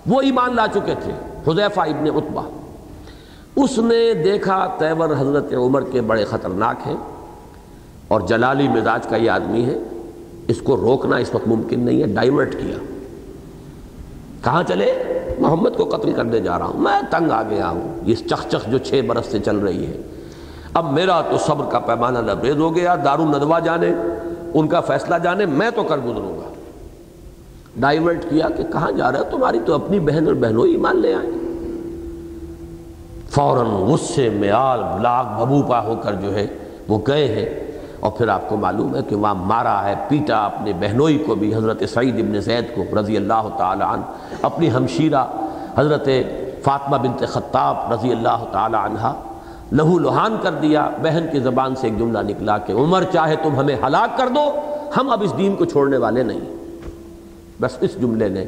وہ 0.07 0.21
ایمان 0.21 0.57
لا 0.57 0.67
چکے 0.75 0.95
تھے، 1.03 1.13
حذیفہ 1.49 1.81
ابن 1.81 2.07
اتبا 2.15 2.43
اس 3.57 3.79
نے 3.79 4.15
دیکھا 4.15 4.67
تیور 4.79 5.09
حضرت 5.19 5.55
عمر 5.55 5.83
کے 5.83 6.01
بڑے 6.01 6.25
خطرناک 6.25 6.87
ہیں 6.87 6.97
اور 8.09 8.21
جلالی 8.21 8.69
مزاج 8.69 9.07
کا 9.07 9.17
یہ 9.17 9.31
آدمی 9.31 9.65
ہے، 9.65 9.79
اس 10.49 10.61
کو 10.63 10.77
روکنا 10.77 11.17
اس 11.17 11.35
وقت 11.35 11.49
ممکن 11.49 11.81
نہیں 11.81 12.03
ہے، 12.03 12.07
ڈائیورٹ 12.07 12.53
کیا۔ 12.53 12.77
کہاں 14.45 14.63
چلے؟ 14.69 15.03
محمد 15.39 15.71
کو 15.77 15.85
قتل 15.85 16.13
کرنے 16.13 16.41
جا 16.41 16.59
رہا 16.59 16.67
ہوں۔ 16.67 16.81
میں 16.81 17.01
تنگ 17.11 17.31
آ 17.31 17.43
گیا 17.43 17.71
ہوں، 17.71 18.01
یہ 18.03 18.15
چخ 18.15 18.49
چخ 18.49 18.71
جو 18.71 18.79
چھ 18.79 19.01
برس 19.07 19.27
سے 19.27 19.39
چل 19.39 19.57
رہی 19.57 19.87
ہے۔ 19.87 20.03
اب 20.75 20.93
میرا 20.93 21.21
تو 21.31 21.39
صبر 21.39 21.65
کا 21.71 21.79
پیمانہ 21.79 22.19
لبریز 22.19 22.57
ہو 22.57 22.77
گیا، 22.77 22.97
دارو 23.05 23.25
ندوا 23.25 23.59
جانے، 23.59 23.93
ان 24.55 24.69
کا 24.69 24.81
فیصلہ 24.81 25.15
جانے، 25.23 25.47
میں 25.47 25.71
تو 25.71 25.83
کر 25.83 25.99
گزروں 25.99 26.39
گا۔ 26.39 26.53
ڈائیورٹ 27.77 28.25
کیا 28.31 28.49
کہ 28.57 28.65
کہاں 28.73 28.93
جا 28.93 29.13
رہا 29.13 29.19
ہے 29.19 29.25
تمہاری 29.31 29.59
تو 29.67 29.75
اپنی 29.75 30.01
بہن 30.01 30.27
اور 30.27 30.35
بہنوں 30.35 30.67
ہی 30.67 30.77
مان 30.77 30.97
لے 30.97 31.15
آئیں 31.15 31.31
فوراً 33.31 33.67
غصے 33.67 34.29
میں 34.29 34.51
آل 34.51 34.83
بلاک 34.83 35.41
ببوپا 35.41 35.81
ہو 35.81 35.95
کر 36.03 36.13
جو 36.13 36.35
ہے 36.35 36.47
وہ 36.89 36.99
گئے 37.07 37.29
ہیں۔ 37.29 37.65
اور 38.01 38.13
پھر 38.13 38.29
آپ 38.29 38.49
کو 38.49 38.57
معلوم 38.57 38.97
ہے 38.97 39.01
کہ 39.09 39.17
وہاں 39.17 39.35
مارا 39.35 39.85
ہے، 39.85 39.95
پیٹا 40.09 40.45
اپنے 40.45 40.73
بہنوئی 40.73 41.19
کو 41.19 41.35
بھی، 41.35 41.55
حضرت 41.55 41.83
سعید 41.89 42.15
ابن 42.15 42.41
زید 42.41 42.65
کو 42.75 43.01
رضی 43.01 43.17
اللہ 43.17 43.49
تعالی 43.59 43.85
عنہ، 43.89 44.03
اپنی 44.43 44.73
ہمشیرہ 44.73 45.25
حضرت 45.77 46.09
فاطمہ 46.63 46.97
بنت 46.97 47.29
خطاب 47.29 47.93
رضی 47.93 48.13
اللہ 48.13 48.45
تعالی 48.53 48.77
عنہ۔ 48.81 49.34
لہو 49.75 49.99
لہان 49.99 50.37
کر 50.43 50.51
دیا، 50.51 50.91
بہن 51.03 51.27
کی 51.33 51.41
زبان 51.41 51.75
سے 51.75 51.87
ایک 51.87 51.99
جملہ 51.99 52.19
نکلا 52.19 52.59
کہ 52.59 52.73
عمر 52.73 53.03
چاہے 53.13 53.37
تم 53.37 53.57
ہمیں 53.57 53.77
ہلاک 53.87 54.19
کر 54.19 54.29
دو، 54.29 54.51
ہم 54.97 55.11
اب 55.11 55.23
اس 55.23 55.39
دین 55.39 55.57
کو 55.57 55.65
چھوڑنے 55.65 55.97
والے 55.97 56.23
نہیں۔ 56.23 56.41
بس 57.61 57.77
اس 57.81 58.01
جملے 58.01 58.29
نے، 58.29 58.45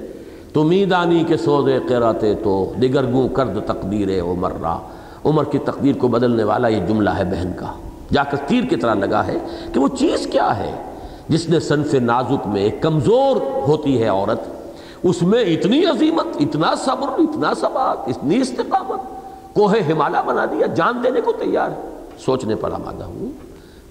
تمیدانی 0.53 1.25
کے 1.25 1.37
سوزے 1.37 1.79
قیراتے 1.89 2.35
تو 2.35 2.73
دگرگوں 2.83 3.29
کرد 3.29 3.59
تقدیر 3.67 4.23
عمر 4.23 4.53
را۔ 4.63 4.79
عمر 5.25 5.45
کی 5.45 5.59
تقدیر 5.59 5.95
کو 5.99 6.09
بدلنے 6.09 6.45
والا 6.45 6.69
یہ 6.69 6.87
جملہ 6.87 7.11
ہے 7.11 7.25
بہن 7.25 7.53
کا۔ 7.57 7.73
جا 8.13 8.25
کر 8.25 8.37
تیر 8.37 8.65
کی 8.65 8.77
طرح 8.77 8.95
لگا 8.95 9.27
ہے 9.27 9.37
کہ 9.73 9.81
وہ 9.81 9.89
چیز 9.89 10.27
کیا 10.27 10.57
ہے؟ 10.57 10.73
جس 11.29 11.49
نے 11.49 11.61
صنف 11.61 11.95
نازک 11.95 12.47
میں 12.47 12.71
کمزور 12.81 13.37
ہوتی 13.69 14.03
ہے 14.03 14.09
عورت، 14.09 14.41
اس 15.03 15.23
میں 15.23 15.43
اتنی 15.43 15.85
عظیمت، 15.85 16.37
اتنا 16.41 16.75
صبر، 16.75 17.09
اتنا 17.09 17.55
ثبات 17.55 18.09
اتنی 18.09 18.37
استقامت۔ 18.37 19.16
کوہ 19.57 19.75
ہمالہ 19.93 20.17
بنا 20.27 20.45
دیا، 20.45 20.67
جان 20.67 21.01
دینے 21.05 21.21
کو 21.21 21.33
تیار 21.33 21.71
ہے۔ 21.71 21.99
سوچنے 22.19 22.55
پر 22.55 22.73
آمادہ 22.73 23.05
ہوں۔ 23.05 23.31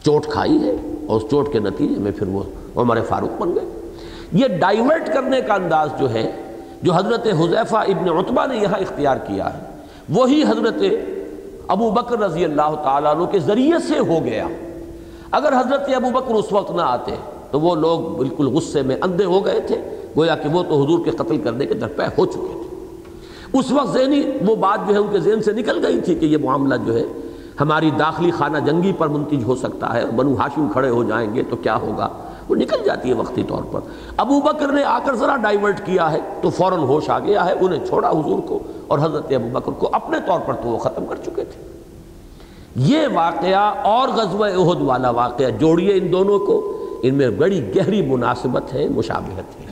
چوٹ 0.06 0.26
کھائی 0.26 0.58
ہے 0.64 0.76
اور 1.08 1.22
اس 1.22 1.32
چوٹ 1.32 1.54
کے 1.54 1.60
نتیجے 1.60 1.96
میں 1.98 2.12
پھر 2.12 2.28
وہ 2.28 2.44
عمر 2.76 3.02
فاروق 3.02 3.42
بن 3.42 3.56
گئے۔ 3.56 3.92
یہ 4.32 4.48
ڈائیورٹ 4.48 5.14
کرنے 5.14 5.42
کا 5.42 5.54
انداز 5.54 5.90
جو 6.00 6.12
ہے، 6.12 6.32
جو 6.82 6.94
حضرت 6.94 7.28
حضیفہ 7.28 7.76
ابن 7.76 8.10
عطبہ 8.10 8.46
نے 8.46 8.58
یہاں 8.58 8.80
اختیار 8.80 9.18
کیا 9.18 9.54
ہے، 9.54 9.60
وہی 10.10 10.44
حضرت 10.44 10.84
ابو 11.68 11.92
بکر 11.92 12.20
رضی 12.20 12.46
اللہ 12.46 12.76
تعالیٰ 12.84 13.16
عنہ 13.16 13.26
کے 13.26 13.40
ذریعے 13.40 13.80
سے 13.88 14.00
ہو 14.00 14.26
گیا۔ 14.26 14.48
اگر 15.32 15.54
حضرت 15.54 15.90
ابو 15.96 16.10
بکر 16.10 16.34
اس 16.34 16.52
وقت 16.52 16.72
نہ 16.72 16.82
آتے، 16.82 17.16
تو 17.52 17.60
وہ 17.60 17.76
لوگ 17.76 18.00
بالکل 18.00 18.48
غصے 18.48 18.82
میں 18.82 18.98
اندھے 19.02 19.26
ہو 19.26 19.46
گئے 19.46 19.60
تھے۔ 19.60 19.78
گویا 20.18 20.36
کہ 20.36 20.50
وہ 20.50 20.64
تو 20.70 20.84
حضور 20.84 21.06
کے 21.06 21.12
قتل 21.12 21.38
کرنے 21.38 21.66
کے 21.66 21.74
درپے 21.74 22.04
ہو 22.18 22.26
چکے 22.26 22.52
تھے۔ 22.52 22.65
اس 23.54 23.72
وقت 23.72 23.94
ذہنی 23.94 24.24
وہ 24.48 24.56
بات 24.56 24.88
جو 24.88 24.94
ہے 24.94 25.00
ان 25.00 25.08
کے 25.12 25.20
ذہن 25.20 25.42
سے 25.42 25.52
نکل 25.52 25.86
گئی 25.86 26.02
تھی 26.02 26.16
کہ 26.16 26.26
یہ 26.26 26.38
معاملہ 26.38 26.76
جو 26.86 26.96
ہے 26.98 27.04
ہماری 27.62 27.92
داخلی 28.00 28.32
خانہ 28.32 28.58
جنگی 28.58 28.92
پر 28.98 29.08
منتج 29.08 29.44
ہو 29.44 29.56
سکتا 29.56 29.94
ہے 29.94 30.06
بنو 30.06 30.36
ہاشم 30.36 30.68
کھڑے 30.74 30.90
ہو 30.90 31.04
جائیں 31.04 31.36
گے 31.36 31.44
تو 31.50 31.56
کیا 31.56 31.76
ہوگا؟ 31.76 32.10
وہ 32.50 32.56
نکل 32.56 32.78
جاتی 32.86 33.10
ہے 33.10 33.14
وقتی 33.14 33.44
طور 33.48 33.64
پر۔ 33.72 33.80
ابو 34.18 34.40
بکر 34.40 34.68
نے 34.68 34.84
آ 34.84 35.00
کر 35.00 35.16
ذرا 35.16 35.38
ڈائیورٹ 35.38 35.86
کیا 35.86 36.12
ہے 36.12 36.20
تو 36.42 36.50
فوراً 36.50 36.80
ہوش 36.80 37.10
آ 37.10 37.20
گیا 37.20 37.46
ہے، 37.46 37.54
انہیں 37.62 37.86
چھوڑا 37.86 38.10
حضور 38.10 38.40
کو 38.40 38.60
اور 38.88 39.00
حضرت 39.00 39.32
ابو 39.32 39.50
بکر 39.52 39.72
کو 39.72 39.90
اپنے 39.92 40.18
طور 40.28 40.40
پر 40.46 40.54
تو 40.54 40.68
وہ 40.68 40.78
ختم 40.78 41.06
کر 41.06 41.16
چکے 41.16 41.44
تھے۔ 41.44 41.80
یہ 42.76 43.00
واقعہ 43.14 43.74
اور 43.84 44.08
غزوہ 44.08 44.46
احد 44.46 44.82
والا 44.82 45.10
واقعہ 45.10 45.50
جوڑیے 45.60 45.98
ان 45.98 46.12
دونوں 46.12 46.40
کو۔ 46.40 46.72
ان 47.02 47.16
میں 47.16 47.30
بڑی 47.30 47.76
گہری 47.76 48.02
مناسبت 48.02 48.74
ہے، 48.74 48.88
مشابہت 48.90 49.62
ہے۔ 49.62 49.65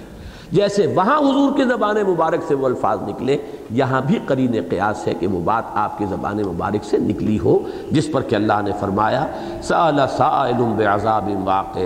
جیسے 0.54 0.88
وہاں 0.88 1.20
حضور 1.20 1.58
کے 1.58 1.66
زبان 1.66 1.96
مبارک 2.08 2.40
سے 2.48 2.56
وہ 2.56 2.66
الفاظ 2.66 2.98
نکلے، 3.08 3.38
یہاں 3.72 4.02
بھی 4.08 4.20
قرین 4.26 4.56
قیاس 4.70 5.08
ہے 5.08 5.14
کہ 5.14 5.28
وہ 5.28 5.40
بات 5.40 5.64
آپ 5.74 5.98
کی 5.98 6.06
زبان 6.06 6.38
مبارک 6.38 6.84
سے 6.84 6.98
نکلی 6.98 7.40
ہو، 7.40 7.60
جس 7.92 8.12
پر 8.12 8.22
کہ 8.22 8.36
اللہ 8.36 8.62
نے 8.64 8.72
فرمایا، 8.80 9.28
سأل 9.64 10.00
سائل 10.18 10.64
بعذاب 10.78 11.30
واقع، 11.44 11.80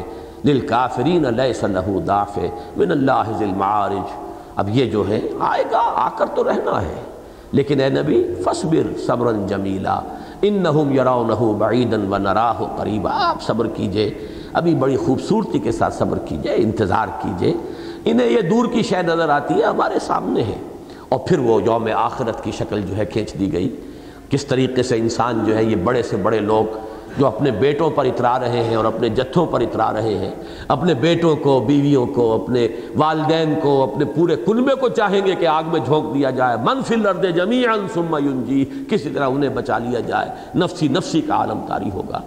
للکافرین 0.45 1.21
لیس 1.21 1.63
له 1.63 1.99
دافع، 2.08 2.41
من 2.77 2.91
اللہ 2.91 3.23
ذی 3.38 3.45
المعارج۔ 3.45 4.12
اب 4.56 4.69
یہ 4.69 4.86
جو 4.86 5.03
ہے، 5.10 5.21
آئے 5.39 5.63
گا، 5.71 5.82
آ 5.95 6.10
کر 6.10 6.25
تو 6.36 6.43
رہنا 6.43 6.82
ہے۔ 6.82 7.01
لیکن 7.51 7.80
اے 7.80 7.89
نبی 7.89 8.34
فصبر 8.45 8.99
صبرا 9.08 9.32
جمیلا، 9.47 9.99
انہم 10.41 10.91
یرونہ 10.91 11.53
بعیدا 11.58 11.97
ونراہ 12.10 12.62
قریبا۔ 12.77 13.10
آپ 13.13 13.41
صبر 13.41 13.67
کیجیے، 13.67 14.13
ابھی 14.53 14.75
بڑی 14.75 14.97
خوبصورتی 14.97 15.60
کے 15.60 15.71
ساتھ 15.71 15.93
صبر 15.93 16.17
کیجیے، 16.17 16.53
انتظار 16.56 17.08
کیجیے۔ 17.21 17.53
انہیں 18.12 18.30
یہ 18.30 18.41
دور 18.41 18.65
کی 18.65 18.84
شے 18.84 19.02
نظر 19.02 19.30
آتی 19.30 19.54
ہے، 19.54 19.63
ہمارے 19.63 20.00
سامنے 20.00 20.41
ہے۔ 20.41 20.58
اور 21.10 21.20
پھر 21.20 21.39
وہ 21.39 21.62
یوم 21.62 21.88
آخرت 21.96 22.43
کی 22.43 22.52
شکل 22.52 22.82
جو 22.82 22.98
ہے 22.98 23.06
کھینچ 23.06 23.34
دی 23.34 23.54
گئی۔ 23.54 23.76
کس 24.30 24.46
طریقے 24.46 24.84
سے 24.84 24.96
انسان 24.96 25.43
جو 25.46 25.58
ہے 25.58 25.63
یہ 25.63 25.76
بڑے 25.76 26.04
سے 26.04 26.15
بڑے 26.15 26.39
لوگ 26.39 26.78
جو 27.17 27.28
اپنے 27.28 27.52
بیٹوں 27.52 27.89
پر 27.89 28.06
اترا 28.06 28.39
رہے 28.39 28.63
ہیں 28.63 28.76
اور 28.76 28.86
اپنے 28.86 29.10
جتھوں 29.10 29.46
پر 29.46 29.62
اترا 29.62 29.93
رہے 29.93 30.17
ہیں، 30.17 30.36
اپنے 30.67 30.93
بیٹوں 30.93 31.36
کو، 31.36 31.60
بیویوں 31.67 32.06
کو، 32.06 32.43
اپنے 32.43 32.67
والدین 32.96 33.54
کو، 33.62 33.84
اپنے 33.84 34.06
پورے 34.06 34.36
کنبے 34.36 34.76
کو 34.76 34.89
چاہیں 34.89 35.22
گے 35.26 35.36
کہ 35.36 35.48
آگ 35.48 35.63
میں 35.67 35.80
جھونک 35.86 36.13
دیا 36.13 36.30
جائے۔ 36.30 36.58
من 36.63 36.84
فی 36.84 36.96
الارض 36.96 37.36
جمیعا 37.36 37.76
ثم 37.93 38.17
ینجی، 38.17 38.65
کسی 38.89 39.10
طرح 39.10 39.30
انہیں 39.30 39.50
بچا 39.50 39.78
لیا 39.78 40.00
جائے۔ 40.00 40.30
نفسی 40.56 40.88
نفسی 40.88 41.22
کا 41.22 41.34
عالم 41.34 41.60
تاری 41.67 41.89
ہوگا۔ 41.93 42.22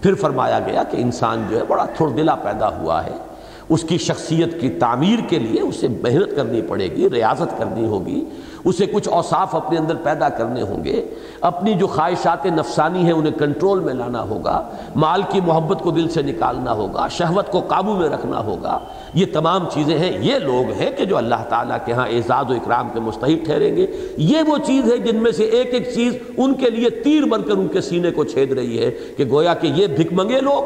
پھر 0.00 0.14
فرمایا 0.14 0.58
گیا 0.58 0.82
کہ 0.82 0.96
انسان 0.96 1.46
جو 1.50 1.58
ہے 1.58 1.64
بڑا 1.68 1.84
تھوڑ 1.84 2.08
دلا 2.10 2.34
پیدا 2.34 2.78
ہوا 2.78 3.06
ہے۔ 3.06 3.33
اس 3.68 3.82
کی 3.82 3.98
شخصیت 3.98 4.60
کی 4.60 4.68
تعمیر 4.68 5.18
کے 5.28 5.38
لیے 5.38 5.60
اسے 5.60 5.88
محنت 5.88 6.36
کرنی 6.36 6.62
پڑے 6.62 6.88
گی، 6.96 7.10
ریاضت 7.10 7.58
کرنی 7.58 7.86
ہوگی، 7.86 8.24
اسے 8.64 8.86
کچھ 8.86 9.08
اوصاف 9.08 9.54
اپنے 9.54 9.78
اندر 9.78 9.94
پیدا 9.94 10.28
کرنے 10.28 10.62
ہوں 10.62 10.84
گے۔ 10.84 11.04
اپنی 11.40 11.74
جو 11.74 11.86
خواہشات 11.86 12.46
نفسانی 12.46 13.04
ہیں 13.04 13.12
انہیں 13.12 13.38
کنٹرول 13.38 13.80
میں 13.80 13.94
لانا 13.94 14.22
ہوگا، 14.22 14.68
مال 14.96 15.22
کی 15.28 15.40
محبت 15.40 15.82
کو 15.82 15.90
دل 15.90 16.08
سے 16.08 16.22
نکالنا 16.22 16.72
ہوگا، 16.72 17.08
شہوت 17.08 17.50
کو 17.50 17.60
قابو 17.60 17.94
میں 17.94 18.08
رکھنا 18.08 18.44
ہوگا۔ 18.44 18.78
یہ 19.14 19.26
تمام 19.32 19.66
چیزیں 19.72 19.98
ہیں، 19.98 20.18
یہ 20.20 20.34
لوگ 20.34 20.72
ہیں 20.72 20.90
کہ 20.90 21.04
جو 21.04 21.16
اللہ 21.16 21.44
تعالیٰ 21.48 21.76
کے 21.84 21.92
ہاں 21.92 22.06
اعزاز 22.06 22.50
و 22.50 22.54
اکرام 22.54 22.88
کے 22.94 23.00
مستحق 23.00 23.44
ٹھہریں 23.44 23.76
گے۔ 23.76 23.86
یہ 24.16 24.38
وہ 24.46 24.56
چیز 24.66 24.92
ہے 24.92 24.96
جن 24.96 25.16
میں 25.16 25.32
سے 25.32 25.44
ایک 25.44 25.74
ایک 25.74 25.94
چیز 25.94 26.14
ان 26.36 26.54
کے 26.54 26.70
لیے 26.70 26.90
تیر 26.90 27.22
بن 27.22 27.42
کر 27.42 27.52
ان 27.52 27.68
کے 27.68 27.80
سینے 27.80 28.10
کو 28.10 28.24
چھید 28.24 28.52
رہی 28.52 28.78
ہے 28.78 28.90
کہ 29.16 29.24
گویا 29.30 29.54
کہ 29.54 29.66
یہ 29.66 29.86
بھک 29.86 30.12
منگے 30.12 30.40
لوگ، 30.40 30.62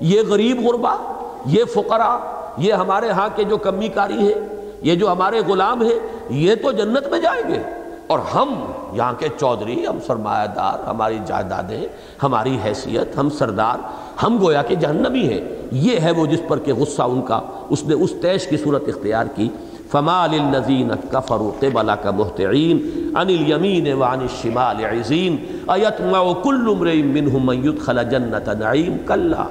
یہ 0.00 0.20
غریب 0.28 0.66
غربا 0.66 0.96
یہ 1.46 1.64
فقراء، 1.64 2.16
یہ 2.58 2.72
ہمارے 2.72 3.10
ہاں 3.10 3.28
کے 3.36 3.44
جو 3.44 3.56
کمی 3.56 3.88
کاری 3.88 4.28
ہے، 4.28 4.34
یہ 4.82 4.94
جو 4.94 5.12
ہمارے 5.12 5.40
غلام 5.48 5.82
ہیں 5.82 5.98
یہ 6.30 6.54
تو 6.54 6.72
جنت 6.72 7.06
میں 7.06 7.20
جائیں 7.20 7.54
گے۔ 7.54 7.62
اور 8.06 8.18
ہم 8.18 8.54
یہاں 8.92 9.12
کے 9.18 9.28
چودھری، 9.40 9.86
ہم 9.86 9.98
سرمایہ 10.06 10.46
دار، 10.46 10.88
ہماری 10.88 11.18
جائیدادیں، 11.26 11.86
ہماری 12.22 12.58
حیثیت، 12.64 13.18
ہم 13.18 13.30
سردار، 13.30 13.78
ہم 14.22 14.38
گویا 14.40 14.62
کہ 14.62 14.74
جہنمی 14.74 15.28
ہیں۔ 15.28 15.40
یہ 15.70 16.00
ہے 16.00 16.10
وہ 16.10 16.26
جس 16.26 16.40
پر 16.48 16.58
کہ 16.58 16.74
غصہ 16.74 17.02
ان 17.02 17.22
کا، 17.22 17.40
اس 17.70 17.84
نے 17.84 17.94
اس 17.94 18.12
تیش 18.22 18.46
کی 18.46 18.56
صورت 18.56 18.82
اختیار 18.88 19.24
کی۔ 19.34 19.48
فما 19.90 20.26
للذین 20.26 20.90
کفروا 21.10 21.50
قبلک 21.60 22.06
مہتعین 22.06 23.10
عن 23.16 23.26
الیمین 23.26 23.92
وعن 23.92 24.20
الشمال 24.20 24.84
عزین 24.84 25.36
ایتمع 25.68 26.32
کل 26.32 26.68
امرئ 26.70 27.02
منہم 27.02 27.46
من 27.46 27.64
يدخل 27.64 28.04
جنت 28.10 28.48
نعیم 28.48 28.96
کلا 29.06 29.44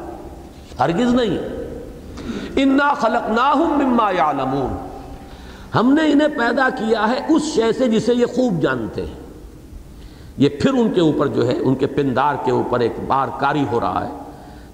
ہرگز 0.79 1.13
نہیں۔ 1.13 1.64
انا 2.55 2.93
خلقناہم 2.93 3.83
مما 3.83 4.11
یعلمون 4.11 4.87
ہم 5.75 5.93
نے 5.93 6.11
انہیں 6.11 6.27
پیدا 6.27 6.69
کیا 6.69 7.09
ہے 7.09 7.35
اس 7.35 7.41
شے 7.41 7.73
سے 7.77 7.87
جسے 7.87 8.13
یہ 8.13 8.25
خوب 8.25 8.61
جانتے 8.61 9.01
ہیں۔ 9.01 9.25
یہ 10.37 10.49
پھر 10.49 10.73
ان 10.73 10.91
کے 10.93 11.01
اوپر 11.01 11.27
جو 11.27 11.47
ہے، 11.47 11.59
ان 11.59 11.75
کے 11.75 11.87
پندار 11.87 12.35
کے 12.45 12.51
اوپر 12.51 12.79
ایک 12.79 12.93
بار 13.07 13.27
کاری 13.39 13.65
ہو 13.71 13.79
رہا 13.79 14.07
ہے۔ 14.07 14.11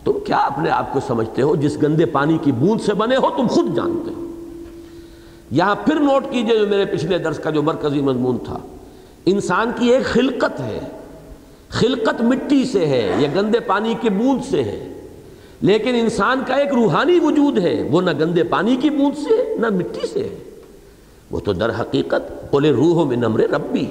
تم 0.04 0.12
کیا 0.26 0.38
اپنے 0.38 0.70
آپ 0.70 0.94
کو 0.94 1.00
سمجھتے 1.08 1.42
ہو؟ 1.42 1.56
جس 1.56 1.84
گندے 1.84 2.06
پانی 2.06 2.38
کی 2.42 2.52
بوند 2.52 2.82
سے 2.82 2.94
بنے 2.94 3.16
ہو، 3.16 3.30
تم 3.38 3.48
خود 3.48 3.76
جانتے 3.76 4.14
ہو۔ 4.14 4.26
یہاں 5.52 5.76
پھر 5.76 5.96
نوٹ 5.96 6.26
کیجیے 6.30 6.60
جو 6.60 6.68
میرے 6.68 6.86
پچھلے 6.86 7.18
درس 7.18 7.38
کا 7.38 7.50
جو 7.50 7.64
مرکزی 7.64 8.02
مضمون 8.02 8.38
تھا۔ 8.38 8.58
انسان 9.26 9.72
کی 9.76 9.90
ایک 9.90 10.06
خلقت 10.06 10.60
ہے۔ 10.60 10.80
خلقت 11.70 12.22
مٹی 12.22 12.66
سے 12.66 12.86
ہے 12.86 13.16
یا 13.18 13.28
گندے 13.36 13.60
پانی 13.60 13.94
کی 14.02 14.10
بوند 14.10 14.40
سے 14.50 14.64
ہے۔ 14.64 14.91
لیکن 15.62 15.96
انسان 15.96 16.44
کا 16.48 16.54
ایک 16.54 16.74
روحانی 16.74 17.20
وجود 17.20 17.58
ہے، 17.58 17.88
وہ 17.92 18.02
نہ 18.02 18.12
گندے 18.20 18.44
پانی 18.44 18.76
کی 18.76 18.90
بوند 18.90 19.18
سے، 19.18 19.56
نہ 19.60 19.68
مٹی 19.70 20.08
سے 20.08 20.20
ہے۔ 20.20 20.60
وہ 21.32 21.40
تو 21.40 21.54
در 21.54 21.70
حقیقت 21.70 22.52
بولے 22.52 22.72
روح 22.72 23.06
من 23.06 23.26
امر 23.26 23.40
ربی۔ 23.40 23.86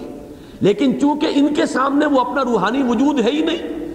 لیکن 0.61 1.00
چونکہ 1.00 1.28
ان 1.35 1.54
کے 1.54 1.66
سامنے 1.66 2.06
وہ 2.06 2.20
اپنا 2.20 2.44
روحانی 2.44 2.83
وجود 2.83 3.20
ہے 3.20 3.30
ہی 3.30 3.40
نہیں، 3.40 3.90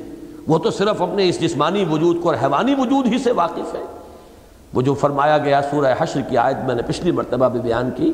وہ 0.47 0.57
تو 0.57 0.71
صرف 0.71 1.01
اپنے 1.01 1.29
اس 1.29 1.41
جسمانی 1.41 1.85
وجود 1.91 2.21
کو 2.21 2.29
اور 2.29 2.35
حیوانی 2.43 2.73
وجود 2.73 3.07
ہی 3.07 3.17
سے 3.17 3.31
واقف 3.31 3.75
ہے۔ 3.75 3.83
وہ 4.73 4.81
جو 4.81 4.93
فرمایا 4.93 5.37
گیا 5.37 5.61
سورہ 5.61 5.93
حشر 5.99 6.21
کی 6.21 6.37
آیت 6.37 6.67
میں 6.67 6.75
نے 6.75 6.81
پچھلی 6.87 7.11
مرتبہ 7.11 7.49
بھی 7.49 7.59
بیان 7.59 7.89
کی، 7.95 8.13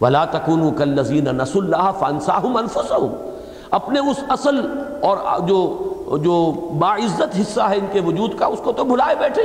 ولا 0.00 0.24
تکون 0.24 0.76
کلزین 0.76 1.24
نس 1.24 1.56
اللہ 1.56 1.90
فنساہم 1.98 2.56
انفسہم 2.56 3.30
اپنے 3.70 4.00
اس 4.00 4.20
اصل 4.28 4.60
اور 5.02 5.16
جو 5.46 5.78
جو 6.12 6.52
باعزت 6.78 7.40
حصہ 7.40 7.60
ہے 7.60 7.76
ان 7.76 7.86
کے 7.92 8.00
وجود 8.00 8.30
کا، 8.38 8.46
اس 8.46 8.60
کو 8.64 8.72
تو 8.72 8.84
بھلائے 8.84 9.14
بیٹھے 9.18 9.42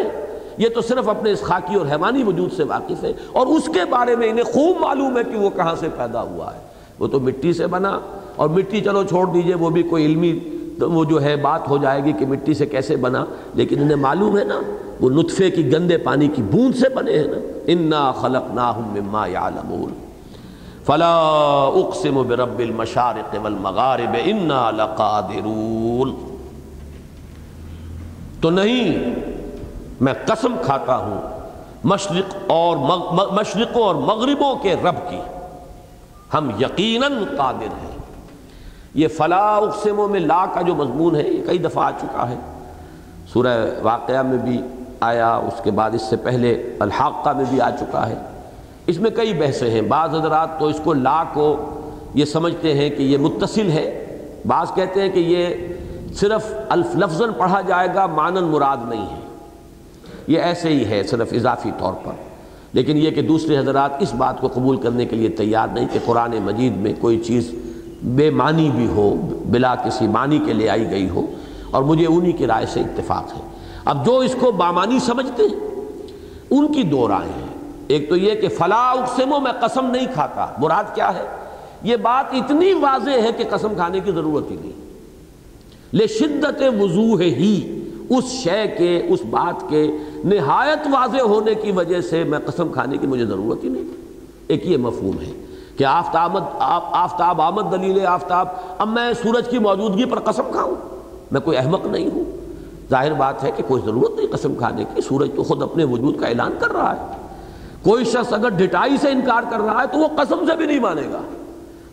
یہ 0.57 0.69
تو 0.69 0.81
صرف 0.81 1.09
اپنے 1.09 1.31
اس 1.31 1.41
خاکی 1.41 1.75
اور 1.75 1.85
حیوانی 1.85 2.23
وجود 2.23 2.53
سے 2.53 2.63
واقف 2.63 3.03
ہے 3.03 3.13
اور 3.31 3.47
اس 3.47 3.65
کے 3.65 3.85
بارے 3.89 4.15
میں 4.15 4.29
انہیں 4.29 4.45
خوب 4.45 4.77
معلوم 4.79 5.17
ہے 5.17 5.23
کہ 5.23 5.37
وہ 5.37 5.49
کہاں 5.49 5.75
سے 5.75 5.87
پیدا 5.97 6.21
ہوا 6.21 6.55
ہے۔ 6.55 6.59
وہ 6.99 7.07
تو 7.07 7.19
مٹی 7.19 7.53
سے 7.53 7.67
بنا۔ 7.67 7.99
اور 8.35 8.49
مٹی 8.49 8.81
چلو 8.81 9.03
چھوڑ 9.03 9.27
دیجیے، 9.27 9.55
وہ 9.55 9.69
بھی 9.69 9.83
کوئی 9.83 10.05
علمی 10.05 10.39
وہ 10.81 11.05
جو 11.05 11.21
ہے 11.21 11.35
بات 11.35 11.69
ہو 11.69 11.77
جائے 11.77 12.03
گی 12.03 12.11
کہ 12.11 12.25
مٹی 12.25 12.53
سے 12.53 12.65
کیسے 12.65 12.95
بنا۔ 12.95 13.25
لیکن 13.53 13.81
انہیں 13.81 13.95
معلوم 13.95 14.37
ہے 14.37 14.43
نا، 14.43 14.61
وہ 15.01 15.09
نطفے 15.09 15.51
کی 15.51 15.73
گندے 15.73 15.97
پانی 15.97 16.27
کی 16.27 16.41
بوند 16.41 16.75
سے 16.75 16.89
بنے 16.89 17.19
ہیں 17.19 17.27
نا۔ 17.27 17.37
انا 17.67 18.11
خلق 18.11 18.51
مما 18.51 19.27
یعلمون 19.27 19.93
فلا 20.85 21.19
اقسم 21.75 22.23
برب 22.27 22.59
المشارق 22.59 23.35
والمغارب 23.43 24.15
انا 24.25 24.71
لقادرون۔ 24.71 26.30
تو 28.41 28.49
نہیں، 28.49 29.13
میں 30.01 30.13
قسم 30.25 30.55
کھاتا 30.61 30.97
ہوں 30.97 31.21
مشرق 31.83 32.37
اور 32.47 32.77
مشرقوں 33.31 33.83
اور 33.83 33.95
مغربوں 33.95 34.55
کے 34.55 34.73
رب 34.73 35.09
کی۔ 35.09 35.19
ہم 36.33 36.49
یقیناً 36.59 37.23
قادر 37.37 37.63
ہیں۔ 37.63 37.97
یہ 38.93 39.07
فلاح 39.07 39.57
اقسموں 39.57 40.07
میں 40.07 40.19
لا 40.19 40.45
کا 40.53 40.61
جو 40.61 40.75
مضمون 40.75 41.15
ہے، 41.15 41.27
یہ 41.29 41.45
کئی 41.45 41.57
دفعہ 41.57 41.83
آ 41.83 41.91
چکا 41.91 42.29
ہے۔ 42.29 42.35
سورہ 43.33 43.69
واقعہ 43.81 44.21
میں 44.21 44.37
بھی 44.37 44.61
آیا، 44.99 45.35
اس 45.35 45.63
کے 45.63 45.71
بعد 45.71 45.91
اس 45.91 46.01
سے 46.01 46.15
پہلے 46.15 46.75
الحاقہ 46.79 47.29
میں 47.29 47.45
بھی 47.49 47.61
آ 47.61 47.69
چکا 47.69 48.09
ہے۔ 48.09 48.15
اس 48.87 48.99
میں 48.99 49.11
کئی 49.11 49.33
بحثیں 49.33 49.69
ہیں۔ 49.69 49.81
بعض 49.81 50.15
حضرات 50.15 50.59
تو 50.59 50.65
اس 50.65 50.79
کو 50.83 50.93
لا 50.93 51.23
کو 51.33 51.69
یہ 52.13 52.25
سمجھتے 52.25 52.73
ہیں 52.73 52.89
کہ 52.89 53.03
یہ 53.03 53.17
متصل 53.17 53.71
ہے۔ 53.71 54.17
بعض 54.45 54.73
کہتے 54.73 55.01
ہیں 55.01 55.09
کہ 55.09 55.19
یہ 55.19 55.67
صرف 56.15 56.53
الف 56.69 56.95
لفظ 56.95 57.21
پڑھا 57.37 57.61
جائے 57.61 57.87
گا، 57.95 58.05
مانن 58.05 58.43
مراد 58.43 58.77
نہیں 58.89 59.05
ہے۔ 59.05 59.19
یہ 60.27 60.39
ایسے 60.39 60.69
ہی 60.69 60.85
ہے، 60.85 61.03
صرف 61.03 61.33
اضافی 61.33 61.71
طور 61.77 61.93
پر۔ 62.03 62.11
لیکن 62.73 62.97
یہ 62.97 63.11
کہ 63.11 63.21
دوسرے 63.21 63.57
حضرات 63.57 63.91
اس 63.99 64.13
بات 64.13 64.41
کو 64.41 64.47
قبول 64.47 64.77
کرنے 64.77 65.05
کے 65.05 65.15
لیے 65.15 65.29
تیار 65.29 65.67
نہیں 65.73 65.87
کہ 65.93 65.99
قرآن 66.05 66.31
مجید 66.43 66.77
میں 66.77 66.93
کوئی 67.01 67.19
چیز 67.19 67.51
بے 68.03 68.29
معنی 68.29 68.69
بھی 68.75 68.87
ہو، 68.87 69.15
بلا 69.45 69.75
کسی 69.75 70.07
معنی 70.07 70.39
کے 70.45 70.53
لے 70.53 70.69
آئی 70.69 70.91
گئی 70.91 71.09
ہو۔ 71.09 71.25
اور 71.71 71.83
مجھے 71.83 72.05
انہی 72.05 72.31
کی 72.31 72.47
رائے 72.47 72.65
سے 72.65 72.79
اتفاق 72.79 73.33
ہے۔ 73.33 73.41
اب 73.85 74.05
جو 74.05 74.17
اس 74.17 74.35
کو 74.39 74.51
بامانی 74.51 74.99
سمجھتے 74.99 75.43
ہیں، 75.43 75.81
ان 76.51 76.73
کی 76.73 76.83
دو 76.83 77.07
رائے 77.07 77.29
ہیں۔ 77.29 77.73
ایک 77.87 78.09
تو 78.09 78.15
یہ 78.15 78.41
کہ 78.41 78.47
فلاں 78.47 78.91
اقسموں 78.91 79.39
میں 79.39 79.51
قسم 79.51 79.85
نہیں 79.85 80.07
کھاتا۔ 80.13 80.47
مراد 80.57 80.83
کیا 80.93 81.13
ہے؟ 81.15 81.23
یہ 81.83 81.95
بات 81.95 82.33
اتنی 82.33 82.73
واضح 82.73 83.11
ہے 83.11 83.31
کہ 83.37 83.43
قسم 83.49 83.75
کھانے 83.75 83.99
کی 83.99 84.11
ضرورت 84.11 84.51
ہی 84.51 84.55
نہیں۔ 84.61 84.90
لے 85.93 86.07
شدت 86.07 86.63
وضوح 86.79 87.21
ہی 87.21 87.77
اس 88.09 88.23
شے 88.23 88.75
کے، 88.77 89.05
اس 89.09 89.19
بات 89.29 89.69
کے 89.69 89.91
نہایت 90.23 90.79
واضح 90.91 91.21
ہونے 91.21 91.55
کی 91.55 91.71
وجہ 91.71 92.01
سے 92.01 92.23
میں 92.23 92.39
قسم 92.45 92.69
کھانے 92.69 92.97
کی 92.97 93.07
مجھے 93.07 93.25
ضرورت 93.25 93.63
ہی 93.63 93.69
نہیں 93.69 93.83
ایک 94.47 94.67
یہ 94.67 94.77
مفہوم 94.77 95.21
ہے 95.21 95.45
کہ 95.77 95.83
آفتاب 95.83 96.37
آفتاب 96.91 97.41
آمد 97.41 97.61
دلیل 97.71 98.05
آفتاب، 98.05 98.47
اب 98.77 98.87
میں 98.87 99.13
سورج 99.13 99.49
کی 99.49 99.59
موجودگی 99.59 100.05
پر 100.05 100.19
قسم 100.19 100.43
کھاؤں۔ 100.51 100.75
میں 101.31 101.41
کوئی 101.41 101.57
احمق 101.57 101.85
نہیں 101.85 102.09
ہوں۔ 102.15 102.23
ظاہر 102.89 103.13
بات 103.13 103.43
ہے 103.43 103.51
کہ 103.51 103.63
کوئی 103.67 103.81
ضرورت 103.85 104.15
نہیں 104.15 104.27
قسم 104.31 104.55
کھانے 104.55 104.83
کی، 104.95 105.01
سورج 105.01 105.29
تو 105.35 105.43
خود 105.43 105.63
اپنے 105.63 105.83
وجود 105.83 106.19
کا 106.19 106.27
اعلان 106.27 106.51
کر 106.59 106.71
رہا 106.71 106.95
ہے۔ 106.95 107.05
کوئی 107.83 108.05
شخص 108.05 108.33
اگر 108.33 108.49
ڈٹائی 108.49 108.97
سے 109.01 109.09
انکار 109.09 109.43
کر 109.49 109.59
رہا 109.59 109.81
ہے 109.81 109.87
تو 109.87 109.97
وہ 109.97 110.07
قسم 110.07 110.45
سے 110.47 110.55
بھی 110.55 110.65
نہیں 110.65 110.79
مانے 110.79 111.01
گا۔ 111.13 111.21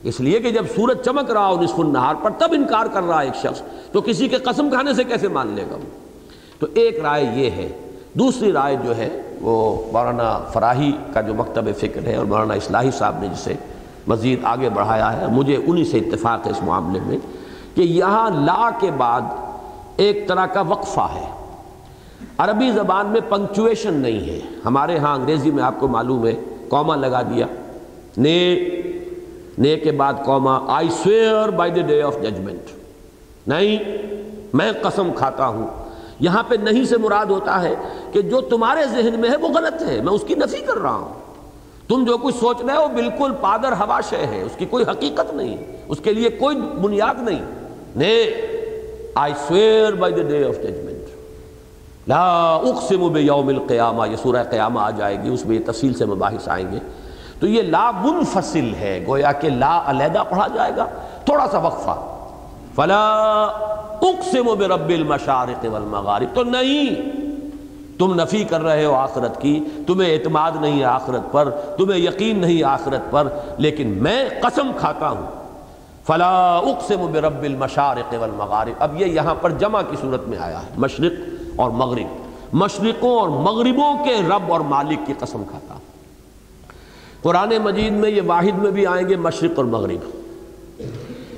اس 0.08 0.20
لیے 0.20 0.40
کہ 0.40 0.50
جب 0.50 0.64
سورج 0.76 0.98
چمک 1.04 1.30
رہا 1.30 1.48
ہو 1.48 1.62
نصف 1.62 1.80
النہار 1.80 2.14
پر 2.22 2.30
تب 2.38 2.48
انکار 2.52 2.86
کر 2.86 3.02
رہا 3.02 3.20
ہے 3.20 3.26
ایک 3.26 3.36
شخص، 3.36 3.62
تو 3.92 4.00
کسی 4.00 4.28
کے 4.28 4.36
قسم 4.36 4.70
کھانے 4.70 4.94
سے 4.94 5.04
کیسے 5.04 5.28
مان 5.28 5.52
لے 5.54 5.64
گا 5.70 5.74
وہ؟ 5.74 5.90
تو 6.60 6.66
ایک 6.74 7.00
رائے 7.00 7.24
یہ 7.34 7.50
ہے، 7.50 7.72
دوسری 8.12 8.52
رائے 8.52 8.76
جو 8.84 8.96
ہے، 8.96 9.22
وہ 9.40 9.84
مولانا 9.92 10.38
فراہی 10.52 10.92
کا 11.14 11.20
جو 11.20 11.34
مکتب 11.34 11.64
فکر 11.78 12.06
ہے 12.06 12.16
اور 12.16 12.24
مولانا 12.24 12.54
اصلاحی 12.54 12.90
صاحب 12.90 13.20
نے 13.20 13.28
جسے 13.28 13.54
مزید 14.06 14.40
آگے 14.42 14.68
بڑھایا 14.68 15.20
ہے، 15.20 15.26
مجھے 15.26 15.56
انہی 15.66 15.84
سے 15.84 15.98
اتفاق 15.98 16.46
ہے 16.46 16.50
اس 16.50 16.62
معاملے 16.62 17.00
میں 17.06 17.18
کہ 17.74 17.82
یہاں 17.82 18.30
لا 18.30 18.70
کے 18.80 18.90
بعد 18.90 19.22
ایک 19.96 20.28
طرح 20.28 20.46
کا 20.46 20.60
وقفہ 20.60 21.06
ہے۔ 21.14 21.30
عربی 22.38 22.70
زبان 22.70 23.06
میں 23.06 23.20
پنکچویشن 23.28 23.94
نہیں 23.94 24.20
ہے۔ 24.20 24.40
ہمارے 24.64 24.98
ہاں 24.98 25.14
انگریزی 25.14 25.50
میں 25.50 25.62
آپ 25.62 25.74
کو 25.78 25.88
معلوم 25.88 26.26
ہے 26.26 26.32
کوما 26.68 26.96
لگا 26.96 27.22
دیا۔ 27.22 27.46
نے 28.16 28.54
نے 29.58 29.76
کے 29.76 29.92
بعد 29.92 30.12
کوما 30.24 30.60
I 30.68 30.88
swear 30.90 31.48
by 31.48 31.70
the 31.70 31.80
day 31.80 32.02
of 32.02 32.16
judgment 32.22 32.70
نہیں، 33.46 33.78
میں 34.54 34.72
قسم 34.82 35.10
کھاتا 35.16 35.46
ہوں۔ 35.46 35.66
یہاں 36.20 36.42
پہ 36.48 36.54
نہیں 36.54 36.84
سے 36.84 36.96
مراد 36.96 37.26
ہوتا 37.26 37.62
ہے 37.62 37.74
کہ 38.12 38.22
جو 38.22 38.40
تمہارے 38.40 38.84
ذہن 38.84 39.20
میں 39.20 39.30
ہے 39.30 39.36
وہ 39.36 39.48
غلط 39.48 39.82
ہے، 39.82 40.00
میں 40.00 40.12
اس 40.12 40.24
کی 40.26 40.34
نفی 40.34 40.60
کر 40.60 40.78
رہا 40.78 40.94
ہوں۔ 40.94 41.14
تم 41.88 42.04
جو 42.04 42.16
کچھ 42.18 42.36
سوچ 42.40 42.56
رہے 42.68 42.76
ہو 42.76 42.88
بالکل 42.88 43.32
پادر 43.40 43.72
ہوا 43.72 44.00
شے 44.00 44.26
ہے، 44.26 44.42
اس 44.42 44.52
کی 44.56 44.64
کوئی 44.64 44.84
حقیقت 44.84 45.34
نہیں، 45.34 45.56
اس 45.88 45.98
کے 46.02 46.12
لیے 46.14 46.28
کوئی 46.28 46.56
بنیاد 46.56 47.14
نہیں۔ 47.22 47.44
نے 47.96 48.30
I 49.14 49.32
swear 49.48 49.92
by 49.92 50.14
the 50.14 50.22
day 50.22 50.44
of 50.44 50.56
judgment 50.62 50.88
لا 52.08 52.54
اقسم 52.54 53.08
بیوم 53.08 53.48
القیامہ، 53.48 54.08
یہ 54.08 54.16
سورہ 54.22 54.42
قیامہ 54.50 54.80
آ 54.80 54.90
جائے 54.90 55.22
گی، 55.22 55.28
اس 55.28 55.46
میں 55.46 55.58
یہ 55.58 55.62
تفصیل 55.66 55.94
سے 55.94 56.04
مباحث 56.04 56.48
آئیں 56.48 56.72
گے۔ 56.72 56.78
تو 57.40 57.46
یہ 57.46 57.62
لا 57.62 57.90
منفصل 57.90 58.74
ہے، 58.74 59.04
گویا 59.06 59.32
کہ 59.32 59.48
لا 59.50 59.82
علیحدہ 59.86 60.22
پڑھا 60.28 60.46
جائے 60.54 60.72
گا۔ 60.76 60.86
تھوڑا 61.24 61.46
سا 61.50 61.58
وقفہ۔ 61.58 61.90
فلا 62.74 63.42
اقسم 64.02 64.44
برب 64.58 64.88
المشارق 64.88 65.66
والمغارب۔ 65.72 66.34
تو 66.34 66.42
نہیں، 66.42 66.94
تم 67.98 68.22
نفی 68.22 68.44
کر 68.44 68.62
رہے 68.62 68.84
ہو 68.84 68.94
آخرت 68.94 69.40
کی، 69.40 69.64
تمہیں 69.86 70.14
اعتماد 70.14 70.52
نہیں 70.60 70.78
ہے 70.80 70.84
آخرت 70.84 71.32
پر، 71.32 71.50
تمہیں 71.50 72.00
یقین 72.00 72.38
نہیں 72.38 72.64
آخرت 72.64 73.10
پر، 73.10 73.28
لیکن 73.58 73.86
میں 73.86 74.28
قسم 74.42 74.70
کھاتا 74.78 75.08
ہوں۔ 75.08 75.26
فلا 76.06 76.56
اقسم 76.56 77.12
برب 77.12 77.42
المشارق 77.42 78.14
والمغارب۔ 78.20 78.70
اب 78.78 79.00
یہ 79.00 79.06
یہاں 79.06 79.34
پر 79.40 79.50
جمع 79.50 79.82
کی 79.90 79.96
صورت 80.00 80.28
میں 80.28 80.38
آیا 80.38 80.62
ہے۔ 80.62 80.66
مشرق 80.76 81.12
اور 81.56 81.70
مغرب۔ 81.70 82.22
مشرقوں 82.52 83.20
اور 83.20 83.28
مغربوں 83.28 84.04
کے 84.04 84.16
رب 84.28 84.52
اور 84.52 84.60
مالک 84.60 84.98
کی 85.06 85.12
قسم 85.18 85.42
کھاتا 85.50 85.74
ہوں۔ 85.74 85.77
قرآن 87.22 87.52
مجید 87.62 87.92
میں 87.92 88.10
یہ 88.10 88.22
واحد 88.26 88.58
میں 88.58 88.70
بھی 88.70 88.86
آئیں 88.86 89.08
گے، 89.08 89.16
مشرق 89.16 89.50
اور 89.56 89.64
مغرب۔ 89.64 90.18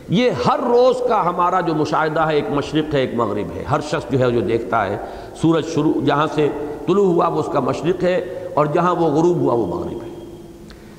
یہ 0.08 0.30
ہر 0.30 0.58
روز 0.58 1.08
کا 1.08 1.26
ہمارا 1.26 1.60
جو 1.60 1.74
مشاہدہ 1.74 2.20
ہے، 2.20 2.34
ایک 2.34 2.50
مشرق 2.50 2.94
ہے، 2.94 3.00
ایک 3.00 3.14
مغرب 3.14 3.56
ہے۔ 3.56 3.64
ہر 3.70 3.80
شخص 3.80 4.10
جو 4.10 4.18
ہے، 4.20 4.30
جو 4.30 4.40
دیکھتا 4.40 4.86
ہے، 4.86 4.96
سورج 5.42 5.66
شروع، 5.66 5.92
جہاں 6.06 6.26
سے 6.34 6.48
طلوع 6.86 7.06
ہوا، 7.06 7.28
وہ 7.28 7.40
اس 7.40 7.48
کا 7.52 7.60
مشرق 7.60 8.04
ہے، 8.04 8.48
اور 8.54 8.66
جہاں 8.66 8.94
وہ 8.94 9.06
غروب 9.06 9.36
ہوا، 9.36 9.54
وہ 9.54 9.66
مغرب 9.66 9.98
ہے۔ 10.02 10.24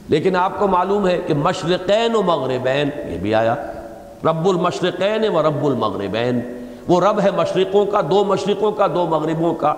لیکن 0.08 0.36
آپ 0.36 0.60
کو 0.60 0.67
معلوم 0.67 1.08
ہے 1.08 1.20
کہ 1.28 1.34
مشرقین 1.34 2.15
و 2.15 2.22
مغربین، 2.22 2.89
یہ 3.12 3.17
بھی 3.17 3.36
آیا، 3.36 3.56
رب 4.24 4.48
المشرقین 4.50 5.36
و 5.36 5.41
رب 5.41 5.65
المغربین۔ 5.65 6.39
وہ 6.88 7.02
رب 7.02 7.22
ہے 7.22 7.32
مشرقوں 7.32 7.86
کا، 7.86 8.02
دو 8.02 8.24
مشرقوں 8.24 8.72
کا، 8.72 8.88
دو 8.88 9.06
مغربوں 9.06 9.54
کا۔ 9.54 9.74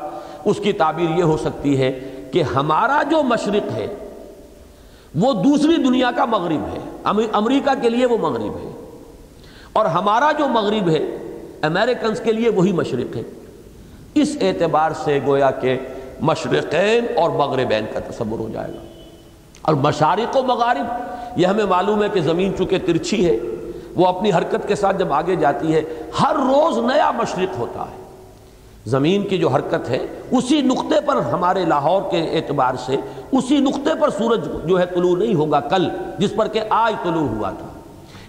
اس 0.46 0.58
کی 0.58 0.74
تعبیر 0.74 1.18
یہ 1.18 1.24
ہو 1.24 1.38
سکتی 1.38 1.82
ہے 1.82 2.00
کہ 2.32 2.44
ہمارا 2.44 3.04
جو 3.10 3.24
مشرق 3.24 3.72
ہے 3.72 3.88
وہ 5.16 5.34
دوسری 5.34 5.76
دنیا 5.76 6.12
کا 6.16 6.26
مغرب 6.26 6.62
ہے 6.74 6.80
امریکہ 7.32 7.82
کے 7.82 7.90
لیے 7.90 8.06
وہ 8.06 8.18
مغرب 8.18 8.58
ہے۔ 8.58 8.90
اور 9.74 9.86
ہمارا 9.86 10.32
جو 10.32 10.48
مغرب 10.48 10.90
ہے 10.90 11.18
امریکنز 11.62 12.20
کے 12.20 12.32
لیے 12.32 12.50
وہی 12.50 12.72
مشرق 12.72 13.16
ہے۔ 13.16 13.24
اس 14.14 14.38
اعتبار 14.42 14.92
سے 14.92 15.20
گویا 15.26 15.52
کہ 15.52 15.78
مشرقین 16.20 17.06
اور 17.16 17.30
مغربین 17.30 17.86
کا 17.94 18.00
تصور 18.00 18.40
ہو 18.40 18.50
جائے 18.54 18.74
گا۔ 18.74 18.80
اور 19.62 19.76
مشارق 19.76 20.38
و 20.38 20.44
مغارب، 20.44 20.86
یہ 21.40 21.48
ہمیں 21.48 21.66
معلوم 21.66 22.04
ہے 22.04 22.08
کہ 22.10 22.22
زمین 22.22 22.58
چونکہ 22.58 22.78
ترچھی 22.86 23.30
ہے، 23.30 23.38
وہ 23.96 24.08
اپنی 24.08 24.32
حرکت 24.32 24.68
کے 24.68 24.76
ساتھ 24.76 24.98
جب 24.98 25.14
آگے 25.14 25.36
جاتی 25.36 25.76
ہے، 25.76 25.82
ہر 26.24 26.36
روز 26.36 26.78
نیا 26.78 27.12
مشرق 27.12 27.60
ہوتا 27.60 27.82
ہے۔ 27.82 28.03
زمین 28.86 29.24
کی 29.28 29.38
جو 29.38 29.50
حرکت 29.50 29.90
ہے، 29.90 30.06
اسی 30.32 30.62
نقطے 30.62 30.96
پر 31.06 31.16
ہمارے 31.16 31.66
لاہور 31.66 32.02
کے 32.12 32.20
اعتبار 32.20 32.74
سے، 32.86 32.96
اسی 33.32 33.60
نقطے 33.60 33.90
پر 34.02 34.10
سورج 34.10 34.40
جو 34.66 34.80
ہے 34.80 34.86
طلوع 34.86 35.16
نہیں 35.18 35.36
ہوگا 35.36 35.60
کل، 35.60 35.90
جس 36.20 36.36
پر 36.36 36.48
کہ 36.48 36.62
آج 36.70 36.94
طلوع 37.04 37.28
ہوا 37.28 37.52
تھا۔ 37.52 37.68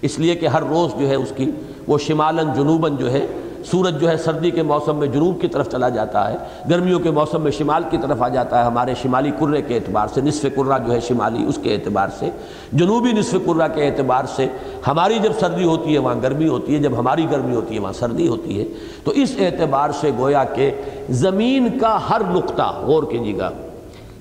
اس 0.02 0.18
لیے 0.18 0.34
کہ 0.34 0.46
ہر 0.46 0.62
روز 0.62 1.00
جو 1.00 1.08
ہے 1.08 1.14
اس 1.14 1.32
کی 1.36 1.50
وہ 1.86 1.98
شمالن 1.98 2.52
جنوباً 2.56 2.96
جو 2.96 3.12
ہے 3.12 3.26
سورج 3.70 4.00
جو 4.00 4.09
ہے 4.09 4.16
سردی 4.16 4.50
کے 4.50 4.62
موسم 4.62 4.96
میں 4.96 5.07
جنوب 5.09 5.40
کی 5.40 5.48
طرف 5.48 5.70
چلا 5.70 5.88
جاتا 5.88 6.33
ہے، 6.33 6.37
گرمیوں 6.70 6.98
کے 6.98 7.11
موسم 7.11 7.42
میں 7.42 7.50
شمال 7.50 7.83
کی 7.90 7.98
طرف 8.03 8.22
آ 8.22 8.29
جاتا 8.29 8.59
ہے، 8.59 8.64
ہمارے 8.64 8.94
شمالی 9.03 9.31
کرے 9.31 9.62
کے 9.62 9.77
اعتبار 9.77 10.09
سے، 10.14 10.20
نصف 10.20 10.46
کرہ 10.57 10.79
جو 10.87 10.92
ہے 10.92 11.00
شمالی 11.00 11.44
اس 11.44 11.59
کے 11.62 11.74
اعتبار 11.74 12.09
سے، 12.18 12.31
جنوبی 12.72 13.12
نصف 13.12 13.37
کرہ 13.46 13.68
کے 13.74 13.87
اعتبار 13.87 14.24
سے 14.37 14.46
ہماری 14.87 15.18
جب 15.18 15.33
سردی 15.40 15.64
ہوتی 15.64 15.94
ہے، 15.94 15.98
وہاں 15.98 16.14
گرمی 16.22 16.48
ہوتی 16.48 16.74
ہے، 16.74 16.79
جب 16.79 16.98
ہماری 16.98 17.27
گرمی 17.31 17.55
ہوتی 17.55 17.74
ہے، 17.74 17.81
وہاں 17.81 17.92
سردی 17.92 18.29
ہوتی 18.29 18.61
ہے، 18.61 18.64
تو 19.05 19.11
اس 19.11 19.35
اعتبار 19.38 19.90
سے 20.00 20.11
گویا 20.18 20.44
کہ 20.44 20.70
زمین 21.11 21.68
کا 21.79 21.98
ہر 22.11 22.22
نقطہ، 22.31 22.72
غور 22.87 23.03
کیجیے 23.03 23.38
گا، 23.38 23.50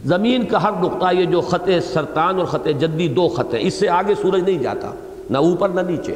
زمین 0.05 0.45
کا 0.45 0.63
ہر 0.63 0.71
نقطہ، 0.81 1.13
یہ 1.13 1.25
جو 1.25 1.41
خط 1.41 1.69
سرطان 1.93 2.37
اور 2.37 2.45
خط 2.45 2.67
جدی 2.79 3.07
دو 3.07 3.27
خط 3.27 3.53
ہیں 3.53 3.61
اس 3.61 3.73
سے 3.73 3.89
آگے 3.89 4.15
سورج 4.21 4.43
نہیں 4.43 4.57
جاتا، 4.57 4.91
نہ 5.29 5.37
اوپر 5.37 5.69
نہ 5.69 5.81
نیچے۔ 5.81 6.13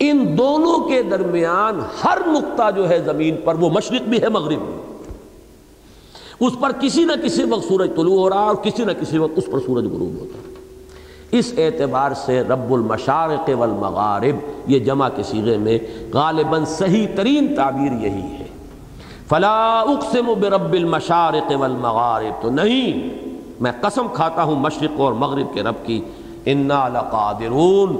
ان 0.00 0.38
دونوں 0.38 0.78
کے 0.78 1.02
درمیان 1.02 1.80
ہر 2.04 2.18
نقطہ 2.26 2.70
جو 2.76 2.88
ہے 2.88 2.98
زمین 2.98 3.36
پر، 3.44 3.54
وہ 3.54 3.70
مشرق 3.70 4.08
بھی 4.08 4.22
ہے، 4.22 4.28
مغرب 4.28 4.58
بھی 4.58 6.46
اس 6.46 6.52
پر 6.60 6.72
کسی 6.80 7.04
نہ 7.04 7.12
کسی 7.22 7.44
وقت 7.44 7.64
سورج 7.68 7.90
طلوع 7.96 8.18
ہو 8.20 8.28
رہا 8.30 8.36
اور 8.36 8.54
کسی 8.54 8.84
نہ 8.84 8.92
کسی 9.00 9.18
وقت 9.18 9.32
اس 9.36 9.46
پر 9.46 9.58
سورج 9.66 9.84
غروب 9.84 10.20
ہوتا 10.20 10.38
اس 11.30 11.52
اعتبار 11.56 12.14
سے 12.14 12.40
رب 12.40 12.72
المشارق 12.72 13.50
والمغارب، 13.58 14.36
یہ 14.66 14.78
جمع 14.78 15.08
کے 15.08 15.22
سیغے 15.22 15.56
میں 15.56 15.78
غالباً 16.14 16.64
صحیح 16.64 17.06
ترین 17.16 17.54
تعبیر 17.56 17.92
یہی 17.92 18.22
ہے۔ 18.22 18.46
فلا 19.28 19.80
اقسم 19.80 20.32
برب 20.40 20.72
المشارق 20.72 21.52
والمغارب، 21.58 22.42
تو 22.42 22.50
نہیں، 22.50 23.08
میں 23.60 23.72
قسم 23.80 24.06
کھاتا 24.14 24.42
ہوں 24.42 24.56
مشرق 24.56 25.00
اور 25.00 25.12
مغرب 25.12 25.54
کے 25.54 25.62
رب 25.62 25.86
کی۔ 25.86 26.00
انا 26.46 26.88
لقادرون 26.88 27.96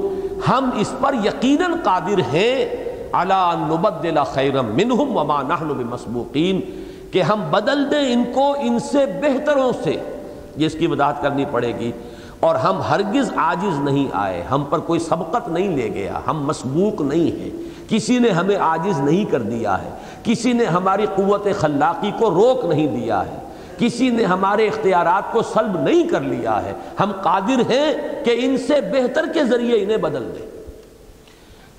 ہم 0.48 0.70
اس 0.74 0.94
پر 1.00 1.14
یقیناً 1.24 1.72
قادر 1.82 2.18
ہیں، 2.18 2.64
علا 3.12 3.54
نبدل 3.54 4.18
خیرم 4.26 4.66
منہم 4.66 5.16
وما 5.16 5.42
نحن 5.42 5.68
بمسبوقین 5.68 6.60
کہ 7.10 7.22
ہم 7.22 7.42
بدل 7.50 7.90
دیں 7.90 8.12
ان 8.12 8.24
کو 8.34 8.54
ان 8.60 8.78
سے 8.78 9.06
بہتروں 9.06 9.72
سے 9.84 9.96
جس 10.56 10.72
کی 10.72 10.86
وضاحت 10.86 11.22
کرنی 11.22 11.44
پڑے 11.50 11.72
گی۔ 11.78 11.92
اور 12.40 12.54
ہم 12.54 12.80
ہرگز 12.90 13.32
عاجز 13.36 13.78
نہیں 13.78 14.08
آئے، 14.12 14.42
ہم 14.42 14.64
پر 14.70 14.78
کوئی 14.78 15.00
سبقت 15.00 15.48
نہیں 15.48 15.76
لے 15.76 15.88
گیا، 15.94 16.20
ہم 16.26 16.46
مسبوق 16.46 17.00
نہیں 17.00 17.40
ہیں۔ 17.40 17.50
کسی 17.88 18.18
نے 18.18 18.30
ہمیں 18.30 18.56
عاجز 18.56 19.00
نہیں 19.00 19.24
کر 19.24 19.42
دیا 19.42 19.82
ہے، 19.82 19.90
کسی 20.22 20.52
نے 20.52 20.64
ہماری 20.64 21.06
قوت 21.14 21.46
خلاقی 21.58 22.10
کو 22.18 22.30
روک 22.30 22.64
نہیں 22.64 22.86
دیا 22.86 23.26
ہے۔ 23.26 23.47
کسی 23.78 24.10
نے 24.10 24.24
ہمارے 24.24 24.66
اختیارات 24.66 25.32
کو 25.32 25.42
سلب 25.42 25.80
نہیں 25.80 26.08
کر 26.08 26.20
لیا 26.20 26.64
ہے۔ 26.64 26.72
ہم 27.00 27.12
قادر 27.22 27.60
ہیں 27.70 28.24
کہ 28.24 28.36
ان 28.38 28.58
سے 28.58 28.74
بہتر 28.92 29.24
کے 29.34 29.44
ذریعے 29.44 29.84
انہیں 29.84 29.96
بدل 29.96 30.32
دیں۔ 30.38 30.46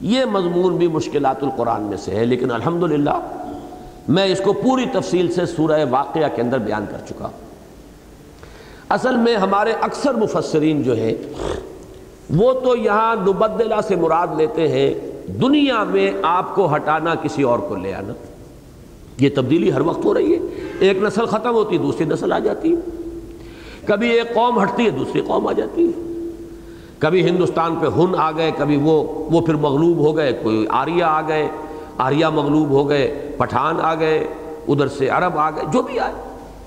یہ 0.01 0.25
مضمون 0.25 0.77
بھی 0.77 0.88
مشکلات 0.88 1.43
القرآن 1.43 1.81
میں 1.81 1.97
سے 1.97 2.12
ہے، 2.12 2.25
لیکن 2.25 2.51
الحمدللہ 2.51 3.19
میں 4.07 4.25
اس 4.25 4.41
کو 4.43 4.53
پوری 4.53 4.85
تفصیل 4.93 5.31
سے 5.31 5.45
سورہ 5.45 5.85
واقعہ 5.89 6.27
کے 6.35 6.41
اندر 6.41 6.57
بیان 6.57 6.85
کر 6.91 6.97
چکا 7.09 7.29
اصل 8.89 9.17
میں 9.17 9.35
ہمارے 9.35 9.73
اکثر 9.81 10.13
مفسرین 10.13 10.83
جو 10.83 10.95
ہیں، 10.95 11.13
وہ 12.35 12.53
تو 12.53 12.75
یہاں 12.75 13.15
نبدلہ 13.15 13.75
سے 13.88 13.95
مراد 13.95 14.27
لیتے 14.38 14.67
ہیں، 14.67 14.93
دنیا 15.27 15.83
میں 15.83 16.12
آپ 16.23 16.55
کو 16.55 16.75
ہٹانا 16.75 17.15
کسی 17.15 17.43
اور 17.43 17.59
کو 17.59 17.75
لے 17.75 17.93
آنا۔ 17.93 18.13
یہ 19.17 19.29
تبدیلی 19.35 19.73
ہر 19.73 19.81
وقت 19.81 20.05
ہو 20.05 20.13
رہی 20.13 20.33
ہے۔ 20.33 20.68
ایک 20.79 21.03
نسل 21.03 21.25
ختم 21.25 21.53
ہوتی 21.53 21.77
ہے، 21.77 21.81
دوسری 21.81 22.05
نسل 22.05 22.33
آ 22.33 22.39
جاتی 22.39 22.75
ہے۔ 22.75 22.75
کبھی 23.85 24.09
ایک 24.09 24.33
قوم 24.33 24.63
ہٹتی 24.63 24.85
ہے، 24.85 24.89
دوسری 24.89 25.21
قوم 25.21 25.47
آ 25.47 25.51
جاتی 25.51 25.87
ہے۔ 25.87 26.01
کبھی 26.99 27.29
ہندوستان 27.29 27.75
پہ 27.75 27.87
ہن 27.87 28.15
آ 28.17 28.31
گئے، 28.31 28.51
کبھی 28.57 28.77
وہ 28.77 29.03
وہ 29.31 29.41
پھر 29.41 29.53
مغلوب 29.53 29.97
ہو 29.97 30.17
گئے۔ 30.17 30.33
کوئی 30.43 30.65
آریہ 30.69 31.03
آ 31.03 31.21
گئے، 31.21 31.47
آریہ 31.97 32.25
مغلوب 32.25 32.69
ہو 32.69 32.89
گئے، 32.89 33.31
پٹھان 33.37 33.81
آ 33.81 33.95
گئے، 33.95 34.27
ادھر 34.67 34.87
سے 34.87 35.09
عرب 35.09 35.37
آ 35.37 35.49
گئے، 35.49 35.63
جو 35.73 35.81
بھی 35.81 35.99
آئے۔ 35.99 36.13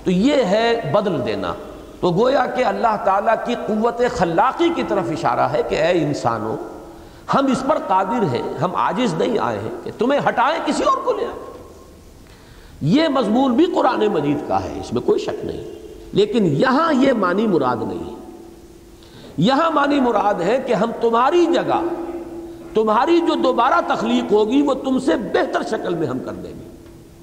تو 0.03 0.11
یہ 0.11 0.33
ہے 0.33 0.91
بدل 0.93 1.25
دینا۔ 1.25 1.53
تو 1.99 2.11
گویا 2.11 2.45
کہ 2.45 2.65
اللہ 2.65 2.95
تعالیٰ 3.03 3.35
کی 3.45 3.55
قوت 3.67 4.01
خلاقی 4.15 4.69
کی 4.75 4.83
طرف 4.87 5.03
اشارہ 5.09 5.39
ہے 5.39 5.61
کہ 5.69 5.75
اے 5.75 6.03
انسانوں، 6.03 6.57
ہم 7.33 7.45
اس 7.45 7.63
پر 7.69 7.77
قادر 7.87 8.23
ہیں، 8.33 8.57
ہم 8.61 8.75
عاجز 8.75 9.13
نہیں 9.13 9.39
آئے 9.39 9.59
ہیں 9.59 9.71
کہ 9.83 9.91
تمہیں 9.97 10.19
ہٹائیں، 10.27 10.59
کسی 10.65 10.83
اور 10.83 10.97
کو 10.97 11.13
لے 11.13 11.25
آئیں۔ 11.25 11.52
یہ 12.83 13.07
مضمون 13.07 13.53
بھی 13.53 13.65
قرآن 13.65 14.07
مجید 14.07 14.37
کا 14.47 14.63
ہے، 14.63 14.73
اس 14.79 14.93
میں 14.93 15.01
کوئی 15.01 15.19
شک 15.19 15.45
نہیں۔ 15.45 15.63
لیکن 16.13 16.45
یہاں 16.45 16.93
یہ 16.93 17.13
معنی 17.13 17.47
مراد 17.47 17.77
نہیں 17.79 18.15
یہاں 19.37 19.71
معنی 19.71 19.99
مراد 19.99 20.41
ہے 20.41 20.63
کہ 20.67 20.73
ہم 20.73 20.91
تمہاری 21.01 21.45
جگہ، 21.45 21.83
تمہاری 22.73 23.19
جو 23.19 23.35
دوبارہ 23.35 23.95
تخلیق 23.95 24.31
ہوگی، 24.31 24.61
وہ 24.61 24.73
تم 24.73 24.99
سے 24.99 25.15
بہتر 25.15 25.63
شکل 25.69 25.95
میں 25.95 26.07
ہم 26.07 26.19
کر 26.19 26.31
دیں 26.31 26.53
گے۔ 26.61 26.67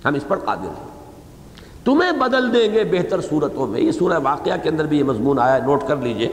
ہم 0.04 0.14
اس 0.14 0.28
پر 0.28 0.38
قادر 0.38 0.66
ہیں۔ 0.66 0.90
تمہیں 1.84 2.12
بدل 2.12 2.54
دیں 2.54 2.72
گے 2.72 2.84
بہتر 2.84 3.20
صورتوں 3.20 3.66
میں۔ 3.66 3.80
یہ 3.80 3.92
سورہ 3.92 4.18
واقعہ 4.22 4.56
کے 4.62 4.68
اندر 4.68 4.86
بھی 4.86 4.98
یہ 4.98 5.04
مضمون 5.04 5.38
آیا 5.38 5.54
ہے 5.54 5.60
نوٹ 5.60 5.82
کر 5.88 5.96
لیجیے۔ 5.96 6.28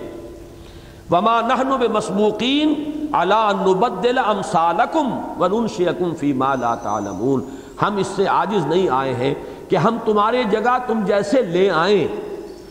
وما 1.12 1.42
نحن 1.42 1.68
بمسبوقین 1.80 2.92
علا 3.14 3.52
نبدل 3.52 4.18
امثالکم 4.18 5.10
وننشئکم 5.40 6.16
فی 6.16 6.34
ما 6.34 6.56
لا 6.56 6.76
تعلمون۔ 6.76 7.42
ہم 7.82 7.98
اس 7.98 8.08
سے 8.08 8.26
عاجز 8.26 8.66
نہیں 8.66 8.90
آئے 8.90 9.14
ہیں 9.14 9.34
کہ 9.70 9.76
ہم 9.76 9.98
تمہارے 10.06 10.44
جگہ 10.44 10.78
تم 10.88 11.00
جیسے 11.06 11.42
لے 11.42 11.72
آئیں۔ 11.72 12.08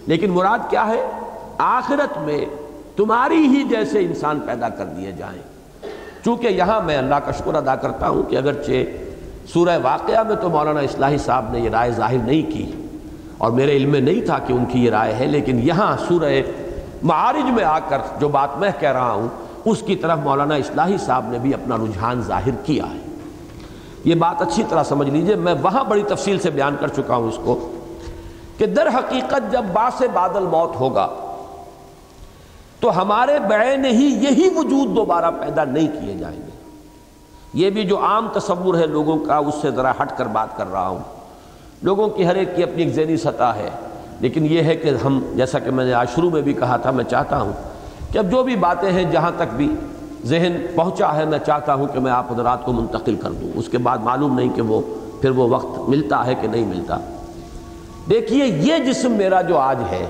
لیکن 0.07 0.31
مراد 0.31 0.59
کیا 0.71 0.87
ہے؟ 0.87 1.11
آخرت 1.59 2.19
میں 2.19 2.45
تمہاری 2.97 3.37
ہی 3.37 3.62
جیسے 3.62 3.99
انسان 3.99 4.40
پیدا 4.40 4.69
کر 4.69 4.85
دیے 4.85 5.12
جائیں۔ 5.12 5.42
چونکہ 6.25 6.47
یہاں 6.47 6.81
میں 6.81 6.97
اللہ 6.97 7.14
کا 7.14 7.33
شکر 7.33 7.55
ادا 7.55 7.77
کرتا 7.77 8.09
ہوں 8.09 8.23
کہ 8.23 8.37
اگرچہ 8.37 8.85
سورہ 9.53 9.79
واقعہ 9.83 10.23
میں 10.23 10.37
تو 10.37 10.49
مولانا 10.49 10.81
اصلاحی 10.81 11.19
صاحب 11.19 11.45
نے 11.51 11.61
یہ 11.61 11.71
رائے 11.71 11.90
ظاہر 11.90 12.16
نہیں 12.25 12.51
کی 12.51 12.73
اور 13.38 13.51
میرے 13.51 13.77
علم 13.77 13.90
میں 13.90 14.01
نہیں 14.01 14.21
تھا 14.21 14.38
کہ 14.38 14.53
ان 14.53 14.64
کی 14.64 14.85
یہ 14.85 14.90
رائے 14.90 15.14
ہے، 15.14 15.27
لیکن 15.27 15.59
یہاں 15.62 15.97
سورہ 16.09 16.42
معارج 17.03 17.51
میں 17.51 17.64
آ 17.64 17.79
کر 17.79 17.99
جو 18.21 18.29
بات 18.29 18.59
میں 18.59 18.71
کہہ 18.81 18.92
رہا 18.92 19.12
ہوں، 19.12 19.29
اس 19.64 19.83
کی 19.83 19.97
طرف 19.97 20.19
مولانا 20.19 20.55
اصلاحی 20.55 20.97
صاحب 20.99 21.25
نے 21.29 21.38
بھی 21.38 21.55
اپنا 21.55 21.77
رجحان 21.77 22.23
ظاہر 22.23 22.51
کیا 22.64 22.85
ہے۔ 22.85 23.06
یہ 24.07 24.14
بات 24.14 24.42
اچھی 24.42 24.62
طرح 24.69 24.83
سمجھ 24.83 25.09
لیجیے، 25.11 25.35
میں 25.35 25.55
وہاں 25.62 25.85
بڑی 25.85 26.03
تفصیل 26.03 26.38
سے 26.38 26.51
بیان 26.51 26.77
کر 26.81 26.88
چکا 26.88 27.16
ہوں 27.16 27.29
اس 27.29 27.38
کو 27.45 27.59
کہ 28.59 28.66
در 28.66 28.88
حقیقت 28.88 29.53
جب 29.53 29.64
باس 29.73 30.03
بادل 30.12 30.47
موت 30.47 30.77
ہوگا 30.81 31.09
تو 32.81 33.03
ہمارے 33.03 33.38
بین 33.49 33.85
ہی 33.85 34.07
یہی 34.25 34.49
وجود 34.57 34.97
دوبارہ 34.97 35.31
پیدا 35.31 35.64
نہیں 35.64 35.88
کیے 36.01 36.14
جائیں 36.14 36.37
گے۔ 36.37 36.51
یہ 37.55 37.71
بھی 37.71 37.85
جو 37.85 37.99
عام 37.99 38.29
تصور 38.33 38.75
ہے 38.75 38.87
لوگوں 38.87 39.19
کا، 39.19 39.37
اس 39.37 39.55
سے 39.62 39.71
ذرا 39.71 39.90
ہٹ 39.90 40.16
کر 40.19 40.27
بات 40.27 40.57
کر 40.57 40.71
رہا 40.73 40.88
ہوں۔ 40.88 40.99
لوگوں 41.83 42.09
کی 42.09 42.27
ہر 42.27 42.35
ایک 42.35 42.57
کی 42.57 42.62
اپنی 42.62 42.83
ایک 42.83 42.95
ذہنی 42.95 43.16
سطح 43.16 43.53
ہے، 43.57 43.71
لیکن 44.21 44.47
یہ 44.47 44.62
ہے 44.62 44.77
کہ 44.77 44.90
ہم، 45.05 45.21
جیسا 45.35 45.59
کہ 45.59 45.71
میں 45.71 45.85
نے 45.85 45.92
آج 45.92 46.11
شروع 46.14 46.31
میں 46.31 46.42
بھی 46.42 46.53
کہا 46.53 46.77
تھا، 46.77 46.90
میں 46.90 47.05
چاہتا 47.05 47.40
ہوں 47.40 47.53
کہ 48.12 48.19
اب 48.19 48.31
جو 48.31 48.42
بھی 48.42 48.57
باتیں 48.57 48.90
ہیں، 48.92 49.05
جہاں 49.05 49.31
تک 49.37 49.55
بھی 49.57 49.75
ذہن 50.25 50.67
پہنچا 50.75 51.17
ہے، 51.17 51.25
میں 51.25 51.39
چاہتا 51.47 51.75
ہوں 51.75 51.87
کہ 51.87 52.01
میں 52.01 52.13
آپ 52.13 52.33
حضرات 52.33 52.65
کو 52.65 52.73
منتقل 52.73 53.15
کر 53.15 53.31
دوں۔ 53.31 53.51
اس 53.55 53.69
کے 53.69 53.79
بعد 53.79 53.99
معلوم 53.99 54.35
نہیں 54.35 54.49
کہ 54.49 54.63
وہ 54.63 54.81
پھر 55.21 55.31
وہ 55.31 55.49
وقت 55.49 55.89
ملتا 55.89 56.27
ہے 56.27 56.35
کہ 56.35 56.49
نہیں 56.49 56.67
ملتا۔ 56.67 56.99
دیکھیے، 58.11 58.47
یہ 58.47 58.79
جسم 58.79 59.11
میرا 59.11 59.43
جو 59.43 59.59
آج 59.59 59.77
ہے، 59.91 60.07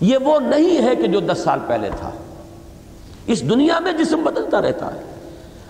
یہ 0.00 0.18
وہ 0.18 0.40
نہیں 0.40 0.82
ہے 0.82 0.96
کہ 0.96 1.06
جو 1.06 1.20
دس 1.20 1.38
سال 1.38 1.58
پہلے 1.66 1.90
تھا۔ 2.00 2.10
اس 3.26 3.50
دنیا 3.50 3.78
میں 3.78 3.92
جسم 3.92 4.24
بدلتا 4.24 4.62
رہتا 4.62 4.94
ہے۔ 4.94 5.00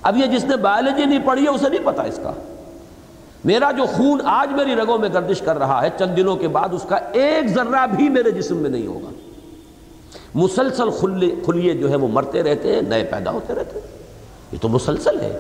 اب 0.03 0.17
یہ 0.17 0.27
جس 0.27 0.45
نے 0.45 0.57
بایولوجی 0.57 1.05
نہیں 1.05 1.19
پڑھی 1.25 1.45
ہے، 1.45 1.49
اسے 1.49 1.69
نہیں 1.69 1.81
پتا 1.85 2.03
اس 2.03 2.21
کا۔ 2.23 2.33
میرا 3.45 3.71
جو 3.71 3.87
خون 3.87 4.21
آج 4.25 4.53
میری 4.53 4.75
رگوں 4.75 4.99
میں 4.99 5.09
گردش 5.15 5.41
کر 5.41 5.59
رہا 5.59 5.83
ہے، 5.83 5.89
چند 5.99 6.17
دنوں 6.17 6.37
کے 6.37 6.49
بعد 6.49 6.69
اس 6.73 6.87
کا 6.89 6.97
ایک 6.97 7.49
ذرہ 7.49 7.87
بھی 7.97 8.09
میرے 8.09 8.31
جسم 8.31 8.57
میں 8.57 8.71
نہیں 8.71 8.87
ہوگا۔ 8.87 9.26
مسلسل 10.35 10.91
کھلیے 11.45 11.75
جو 11.75 11.91
ہے 11.91 11.97
وہ 11.97 12.09
مرتے 12.09 12.43
رہتے 12.43 12.75
ہیں، 12.75 12.83
نئے 12.83 13.05
پیدا 13.05 13.31
ہوتے 13.31 13.55
رہتے 13.55 13.81
ہیں۔ 13.81 13.99
یہ 14.53 14.59
تو 14.63 14.69
مسلسل 14.69 15.21
ہے۔ 15.21 15.39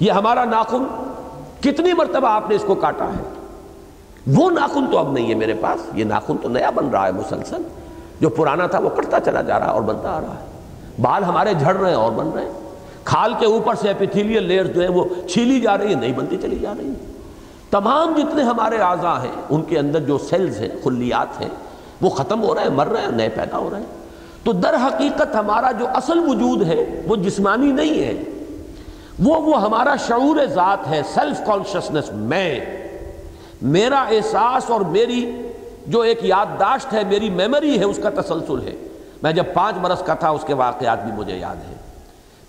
یہ 0.00 0.12
ہمارا 0.12 0.44
ناخن 0.44 0.84
کتنی 1.60 1.92
مرتبہ 1.92 2.28
آپ 2.28 2.48
نے 2.48 2.54
اس 2.54 2.64
کو 2.66 2.74
کاٹا 2.74 3.04
ہے؟ 3.04 3.22
وہ 4.26 4.50
ناخن 4.50 4.86
تو 4.90 4.98
اب 4.98 5.12
نہیں 5.12 5.28
ہے 5.28 5.34
میرے 5.34 5.54
پاس۔ 5.60 5.80
یہ 5.94 6.04
ناخن 6.04 6.36
تو 6.36 6.48
نیا 6.48 6.70
بن 6.70 6.88
رہا 6.88 7.06
ہے 7.06 7.12
مسلسل۔ 7.12 7.62
جو 8.20 8.28
پرانا 8.28 8.66
تھا 8.66 8.78
وہ 8.78 8.88
کٹتا 8.88 9.20
چلا 9.20 9.42
جا 9.42 9.58
رہا 9.58 9.66
ہے 9.66 9.70
اور 9.70 9.82
بنتا 9.82 10.10
آ 10.10 10.20
رہا 10.20 10.34
ہے۔ 10.34 10.44
بال 11.02 11.24
ہمارے 11.24 11.54
جھڑ 11.54 11.76
رہے 11.76 11.88
ہیں 11.88 11.96
اور 11.96 12.12
بن 12.12 12.30
رہے 12.34 12.44
ہیں۔ 12.44 12.52
کھال 13.04 13.34
کے 13.38 13.46
اوپر 13.46 13.74
سے 13.74 13.88
ایپیتھیلیل 13.88 14.42
لیئر 14.42 14.64
جو 14.64 14.82
ہے 14.82 14.88
وہ 14.88 15.04
چھیلی 15.30 15.60
جا 15.60 15.78
رہی 15.78 15.90
ہے 15.90 15.94
نہیں 15.94 16.12
بنتی 16.12 16.36
چلی 16.42 16.58
جا 16.58 16.74
رہی 16.78 16.88
ہے 16.88 17.12
تمام 17.70 18.14
جتنے 18.16 18.42
ہمارے 18.42 18.76
اعضاء 18.76 19.22
ہیں، 19.22 19.42
ان 19.50 19.62
کے 19.62 19.78
اندر 19.78 20.00
جو 20.00 20.18
سیلز 20.18 20.60
ہیں 20.60 20.68
خلیات 20.84 21.40
ہیں، 21.40 21.48
وہ 22.00 22.10
ختم 22.10 22.42
ہو 22.42 22.54
رہے 22.54 22.62
ہیں، 22.62 22.70
مر 22.70 22.86
رہے 22.86 23.00
ہیں، 23.00 23.08
نئے 23.08 23.28
پیدا 23.28 23.56
ہو 23.58 23.70
رہے 23.70 23.80
ہیں۔ 23.80 24.01
تو 24.44 24.52
در 24.52 24.74
حقیقت 24.74 25.34
ہمارا 25.34 25.72
جو 25.72 25.86
اصل 25.94 26.18
وجود 26.18 26.62
ہے 26.62 27.02
وہ 27.06 27.16
جسمانی 27.16 27.72
نہیں 27.72 28.04
ہے۔ 28.04 28.22
وہ 29.18 29.36
وہ 29.36 29.62
ہمارا 29.62 29.96
شعور 30.08 30.36
ذات 30.54 30.88
ہے 30.88 31.02
سیلف 31.14 31.40
کانشسنس 31.46 32.10
میں 32.12 32.60
میرا 33.62 34.00
احساس 34.00 34.70
اور 34.70 34.80
میری 34.80 35.42
جو 35.86 36.00
ایک 36.00 36.24
یادداشت 36.24 36.92
ہے، 36.92 37.02
میری 37.08 37.30
میموری 37.30 37.78
ہے، 37.78 37.84
اس 37.84 38.00
کا 38.02 38.10
تسلسل 38.10 38.66
ہے۔ 38.66 38.88
میں 39.22 39.32
جب 39.32 39.44
پانچ 39.54 39.76
برس 39.76 40.02
کا 40.06 40.14
تھا، 40.14 40.28
اس 40.28 40.44
کے 40.46 40.54
واقعات 40.54 41.04
بھی 41.04 41.12
مجھے 41.12 41.36
یاد 41.36 41.56
ہیں۔ 41.56 41.74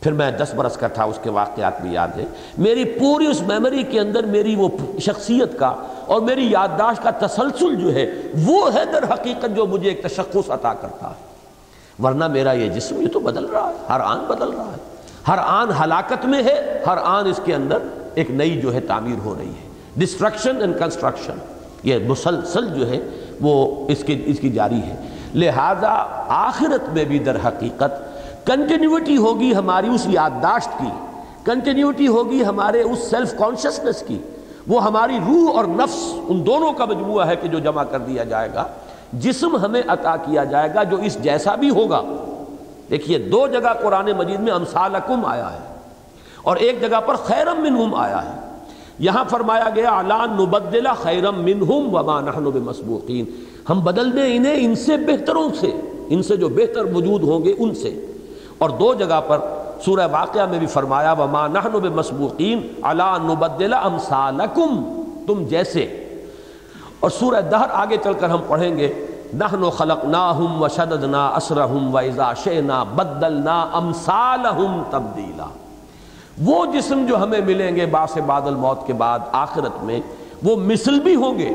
پھر 0.01 0.11
میں 0.11 0.31
دس 0.31 0.53
برس 0.53 0.77
کا 0.77 0.87
تھا، 0.87 1.03
اس 1.03 1.19
کے 1.23 1.29
واقعات 1.29 1.81
بھی 1.81 1.93
یاد 1.93 2.07
ہے 2.17 2.23
میری 2.57 2.85
پوری 2.85 3.27
اس 3.27 3.41
میموری 3.41 3.83
کے 3.83 3.99
اندر 3.99 4.23
میری 4.23 4.55
وہ 4.55 4.69
شخصیت 4.99 5.59
کا 5.59 5.75
اور 6.05 6.21
میری 6.21 6.51
یادداشت 6.51 7.03
کا 7.03 7.27
تسلسل 7.27 7.75
جو 7.75 7.93
ہے، 7.93 8.11
وہ 8.45 8.73
ہے 8.73 8.85
در 8.85 9.13
حقیقت 9.13 9.55
جو 9.55 9.65
مجھے 9.65 9.89
ایک 9.89 10.03
تشخص 10.03 10.49
عطا 10.49 10.73
کرتا 10.73 11.07
ہے۔ 11.07 11.32
ورنہ 12.03 12.27
میرا 12.27 12.51
یہ 12.51 12.69
جسم 12.69 13.01
یہ 13.01 13.07
تو 13.07 13.19
بدل 13.19 13.45
رہا 13.45 13.69
ہے، 13.69 13.73
ہر 13.89 13.99
آن 13.99 14.19
بدل 14.27 14.49
رہا 14.49 14.65
ہے۔ 14.65 14.77
ہر 15.27 15.37
آن 15.37 15.67
ہلاکت 15.83 16.25
میں 16.25 16.43
ہے، 16.43 16.83
ہر 16.87 16.97
آن 17.03 17.27
اس 17.27 17.39
کے 17.45 17.55
اندر 17.55 17.77
ایک 18.15 18.31
نئی 18.31 18.61
جو 18.61 18.73
ہے 18.73 18.79
تعمیر 18.79 19.25
ہو 19.25 19.35
رہی 19.39 19.49
ہے۔ 19.49 19.67
ڈسٹرکشن 19.97 20.57
اینڈ 20.59 20.79
کنسٹرکشن 20.79 21.33
یہ 21.83 21.97
مسلسل 22.07 22.79
جو 22.79 22.89
ہے 22.89 22.99
وہ 23.41 23.85
اس 23.89 24.03
کی 24.03 24.23
اس 24.25 24.39
کی 24.39 24.49
جاری 24.49 24.81
ہے۔ 24.83 24.95
لہذا 25.33 26.05
آخرت 26.27 26.93
میں 26.93 27.05
بھی 27.05 27.19
در 27.19 27.35
حقیقت 27.45 27.91
کنٹینیوٹی 28.47 29.17
ہوگی 29.17 29.55
ہماری 29.55 29.87
اس 29.87 30.05
یادداشت 30.07 30.69
کی۔ 30.79 31.05
کنٹینیوٹی 31.43 32.07
ہوگی 32.07 32.45
ہمارے 32.45 32.81
اس 32.81 32.99
سیلف 32.99 33.33
کانشسنس 33.37 34.03
کی۔ 34.07 34.17
وہ 34.67 34.83
ہماری 34.83 35.17
روح 35.27 35.55
اور 35.55 35.65
نفس 35.65 36.13
ان 36.27 36.45
دونوں 36.45 36.73
کا 36.73 36.85
مجموعہ 36.85 37.27
ہے 37.27 37.35
کہ 37.35 37.47
جو 37.47 37.59
جمع 37.59 37.83
کر 37.83 37.99
دیا 37.99 38.23
جائے 38.23 38.49
گا۔ 38.53 38.67
جسم 39.13 39.57
ہمیں 39.57 39.81
عطا 39.87 40.15
کیا 40.15 40.43
جائے 40.43 40.69
گا 40.75 40.83
جو 40.83 40.97
اس 40.97 41.23
جیسا 41.23 41.55
بھی 41.55 41.69
ہوگا۔ 41.69 42.01
دیکھیے، 42.89 43.17
دو 43.17 43.47
جگہ 43.47 43.73
قرآن 43.81 44.11
مجید 44.17 44.39
میں 44.39 44.51
امثالکم 44.51 45.25
آیا 45.25 45.53
ہے 45.53 45.57
اور 46.41 46.55
ایک 46.55 46.81
جگہ 46.81 46.99
پر 47.05 47.15
خیرم 47.15 47.61
منہم 47.61 47.95
آیا 47.95 48.25
ہے۔ 48.25 48.39
یہاں 48.99 49.23
فرمایا 49.29 49.69
گیا 49.75 49.89
اعلان 49.89 50.29
نبدلہ 50.31 50.89
خیرم 50.97 51.43
منہم 51.43 51.95
وما 51.95 52.21
نحن 52.21 52.43
بمسبوقین۔ 52.43 53.25
ہم 53.69 53.79
بدل 53.79 54.15
دیں 54.15 54.35
انہیں 54.37 54.55
ان 54.57 54.75
سے 54.75 54.97
بہتروں 54.97 55.49
سے، 55.59 55.71
ان 56.09 56.23
سے 56.23 56.37
جو 56.37 56.49
بہتر 56.49 56.95
وجود 56.95 57.23
ہوں 57.23 57.43
گے 57.43 57.53
ان 57.57 57.75
سے۔ 57.75 58.05
اور 58.57 58.69
دو 58.69 58.93
جگہ 58.93 59.21
پر 59.27 59.39
سورہ 59.85 60.07
واقعہ 60.11 60.45
میں 60.45 60.59
بھی 60.59 60.67
فرمایا، 60.67 61.13
وما 61.13 61.47
نحن 61.47 61.71
بمسبوقین 61.71 62.67
الا 62.81 63.17
نبدل 63.17 63.73
امثالکم۔ 63.73 65.03
تم 65.27 65.45
جیسے 65.45 66.02
اور 67.03 67.11
سورہ 67.11 67.41
دہر 67.41 67.65
آگے 67.71 67.97
چل 68.03 68.13
کر 68.13 68.29
ہم 68.29 68.39
پڑھیں 68.47 68.77
گے 68.77 68.93
نحن 69.33 69.69
خلقناہم 69.69 70.61
وشددنا 70.61 71.27
اسرہم 71.27 71.93
واذا 71.93 72.33
شئنا 72.33 72.83
بدلنا 72.83 73.69
امثالہم 73.73 74.83
تبدیلا۔ 74.89 75.45
وہ 76.43 76.65
جسم 76.65 77.05
جو 77.09 77.17
ہمیں 77.17 77.41
ملیں 77.41 77.75
گے 77.75 77.85
باس 77.85 78.17
بادل 78.25 78.55
موت 78.55 78.87
کے 78.87 78.93
بعد 78.93 79.19
آخرت 79.31 79.83
میں، 79.83 79.99
وہ 80.43 80.55
مثل 80.55 80.99
بھی 80.99 81.15
ہوں 81.15 81.37
گے۔ 81.37 81.49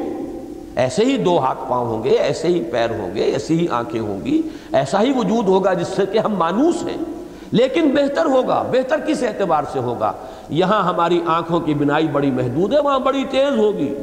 ایسے 0.77 1.05
ہی 1.05 1.17
دو 1.17 1.39
ہاتھ 1.39 1.59
پاؤں 1.69 1.87
ہوں 1.87 2.05
گے، 2.05 2.11
ایسے 2.11 2.49
ہی 2.49 2.65
پیر 2.65 2.91
ہوں 2.91 3.15
گے، 3.15 3.23
ایسی 3.23 3.59
ہی 3.59 3.67
آنکھیں 3.69 4.01
ہوں 4.01 4.25
گی، 4.25 4.43
ایسا 4.73 5.03
ہی 5.03 5.13
وجود 5.17 5.49
ہوگا 5.49 5.73
جس 5.73 5.89
سے 5.89 6.07
کہ 6.07 6.19
ہم 6.19 6.35
مانوس 6.35 6.83
ہیں۔ 6.83 7.05
لیکن 7.53 7.89
بہتر 7.89 8.25
ہوگا، 8.25 8.63
بہتر 8.71 9.01
کس 9.07 9.23
اعتبار 9.23 9.63
سے 9.73 9.79
ہوگا؟ 9.79 10.13
یہاں 10.49 10.83
ہماری 10.83 11.21
آنکھوں 11.27 11.61
کی 11.61 11.75
بنائی 11.75 12.09
بڑی 12.09 12.31
محدود 12.31 12.75
ہے، 12.75 12.81
وہاں 12.81 12.99
بڑی 12.99 13.25
تیز 13.31 13.59
ہوگی۔ 13.59 13.95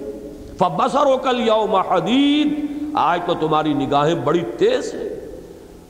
فبصر 0.58 1.06
و 1.06 1.18
کل 1.18 1.40
یوم 1.40 1.76
حدید۔ 1.76 2.76
آج 2.94 3.20
تو 3.26 3.34
تمہاری 3.34 3.74
نگاہیں 3.74 4.16
بڑی 4.16 4.44
تیز 4.58 4.94
ہیں، 4.94 5.10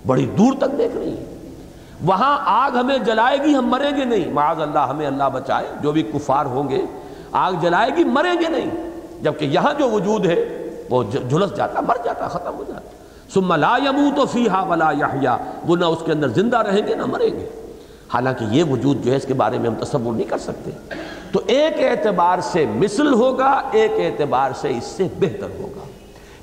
بڑی 0.07 0.25
دور 0.25 0.53
تک 0.59 0.77
دیکھ 0.77 0.97
رہی 0.97 1.17
ہیں۔ 1.17 1.25
وہاں 2.05 2.37
آگ 2.45 2.71
ہمیں 2.71 2.97
جلائے 2.97 3.37
گی، 3.37 3.55
ہم 3.55 3.67
مریں 3.67 3.97
گے 3.97 4.05
نہیں۔ 4.05 4.33
معاذ 4.33 4.61
اللہ، 4.61 4.79
ہمیں 4.79 5.07
اللہ 5.07 5.23
بچائے، 5.33 5.65
جو 5.81 5.91
بھی 5.91 6.03
کفار 6.03 6.45
ہوں 6.45 6.69
گے، 6.69 6.81
آگ 7.31 7.53
جلائے 7.61 7.91
گی، 7.97 8.03
مریں 8.03 8.33
گے 8.33 8.49
نہیں۔ 8.49 8.89
جبکہ 9.21 9.45
یہاں 9.45 9.73
جو 9.79 9.89
وجود 9.89 10.25
ہے، 10.25 10.67
وہ 10.89 11.03
جھلس 11.03 11.55
جاتا، 11.55 11.81
مر 11.81 11.95
جاتا، 12.03 12.27
ختم 12.27 12.55
ہو 12.57 12.63
جاتا۔ 12.67 12.89
ثم 13.33 13.53
لا 13.53 13.77
يموت 13.85 14.31
فيها 14.31 14.65
ولا 14.69 14.91
يحيا 14.91 15.37
وہ 15.67 15.75
نہ 15.75 15.85
اس 15.85 15.99
کے 16.05 16.11
اندر 16.11 16.27
زندہ 16.27 16.57
رہیں 16.57 16.87
گے، 16.87 16.95
نہ 16.95 17.05
مریں 17.05 17.29
گے۔ 17.29 17.64
حالانکہ 18.13 18.45
یہ 18.51 18.63
وجود 18.63 19.05
جو 19.05 19.11
ہے 19.11 19.17
اس 19.17 19.25
کے 19.25 19.33
بارے 19.33 19.57
میں 19.57 19.69
ہم 19.69 19.75
تصور 19.75 20.13
نہیں 20.13 20.29
کر 20.29 20.37
سکتے۔ 20.37 20.71
تو 21.31 21.41
ایک 21.47 21.73
اعتبار 21.79 22.39
سے 22.41 22.65
مثل 22.65 23.13
ہوگا، 23.13 23.61
ایک 23.71 23.91
اعتبار 23.97 24.51
سے 24.61 24.69
اس 24.69 24.83
سے 24.83 25.07
بہتر 25.19 25.47
ہوگا۔ 25.59 25.85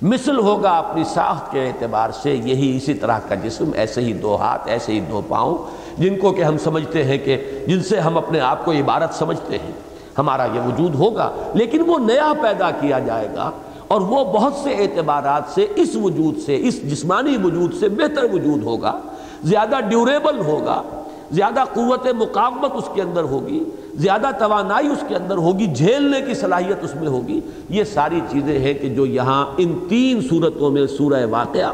مثل 0.02 0.38
ہوگا 0.38 0.70
اپنی 0.70 1.04
ساخت 1.04 1.52
کے 1.52 1.66
اعتبار 1.66 2.10
سے، 2.10 2.34
یہی 2.34 2.76
اسی 2.76 2.94
طرح 2.94 3.18
کا 3.28 3.34
جسم، 3.34 3.70
ایسے 3.74 4.00
ہی 4.00 4.12
دو 4.12 4.36
ہاتھ، 4.36 4.68
ایسے 4.68 4.92
ہی 4.92 5.00
دو 5.00 5.20
پاؤں، 5.28 5.58
جن 6.00 6.18
کو 6.18 6.32
کہ 6.32 6.42
ہم 6.42 6.58
سمجھتے 6.58 7.04
ہیں 7.04 7.18
کہ 7.18 7.64
جن 7.66 7.82
سے 7.82 8.00
ہم 8.00 8.16
اپنے 8.18 8.40
آپ 8.40 8.64
کو 8.64 8.72
عبارت 8.72 9.14
سمجھتے 9.14 9.58
ہیں۔ 9.58 9.72
ہمارا 10.18 10.44
یہ 10.44 10.60
وجود 10.60 10.94
ہوگا، 10.94 11.30
لیکن 11.54 11.82
وہ 11.86 11.98
نیا 11.98 12.32
پیدا 12.42 12.70
کیا 12.70 12.98
جائے 12.98 13.28
گا 13.34 13.50
اور 13.88 14.00
وہ 14.00 14.24
بہت 14.24 14.54
سے 14.54 14.74
اعتبارات 14.74 15.42
سے 15.54 15.66
اس 15.76 15.96
وجود 16.02 16.38
سے، 16.46 16.56
اس 16.62 16.82
جسمانی 16.82 17.36
وجود 17.44 17.74
سے 17.80 17.88
بہتر 17.88 18.24
وجود 18.24 18.62
ہوگا، 18.62 18.98
زیادہ 19.44 19.76
ڈیوریبل 19.88 20.38
ہوگا۔ 20.38 20.82
زیادہ 21.32 21.64
قوت 21.74 22.06
مقاومت 22.06 22.70
اس 22.74 22.84
کے 22.94 23.02
اندر 23.02 23.22
ہوگی، 23.22 23.64
زیادہ 23.94 24.26
توانائی 24.38 24.86
اس 24.86 25.04
کے 25.08 25.16
اندر 25.16 25.36
ہوگی، 25.36 25.66
جھیلنے 25.66 26.20
کی 26.20 26.34
صلاحیت 26.34 26.84
اس 26.84 26.94
میں 26.94 27.08
ہوگی۔ 27.08 27.40
یہ 27.68 27.84
ساری 27.84 28.20
چیزیں 28.30 28.58
ہیں 28.58 28.74
کہ 28.74 28.88
جو 28.88 29.06
یہاں 29.06 29.46
ان 29.56 29.78
تین 29.88 30.20
صورتوں 30.30 30.70
میں 30.70 30.86
سورہ 30.86 31.26
واقعہ، 31.30 31.72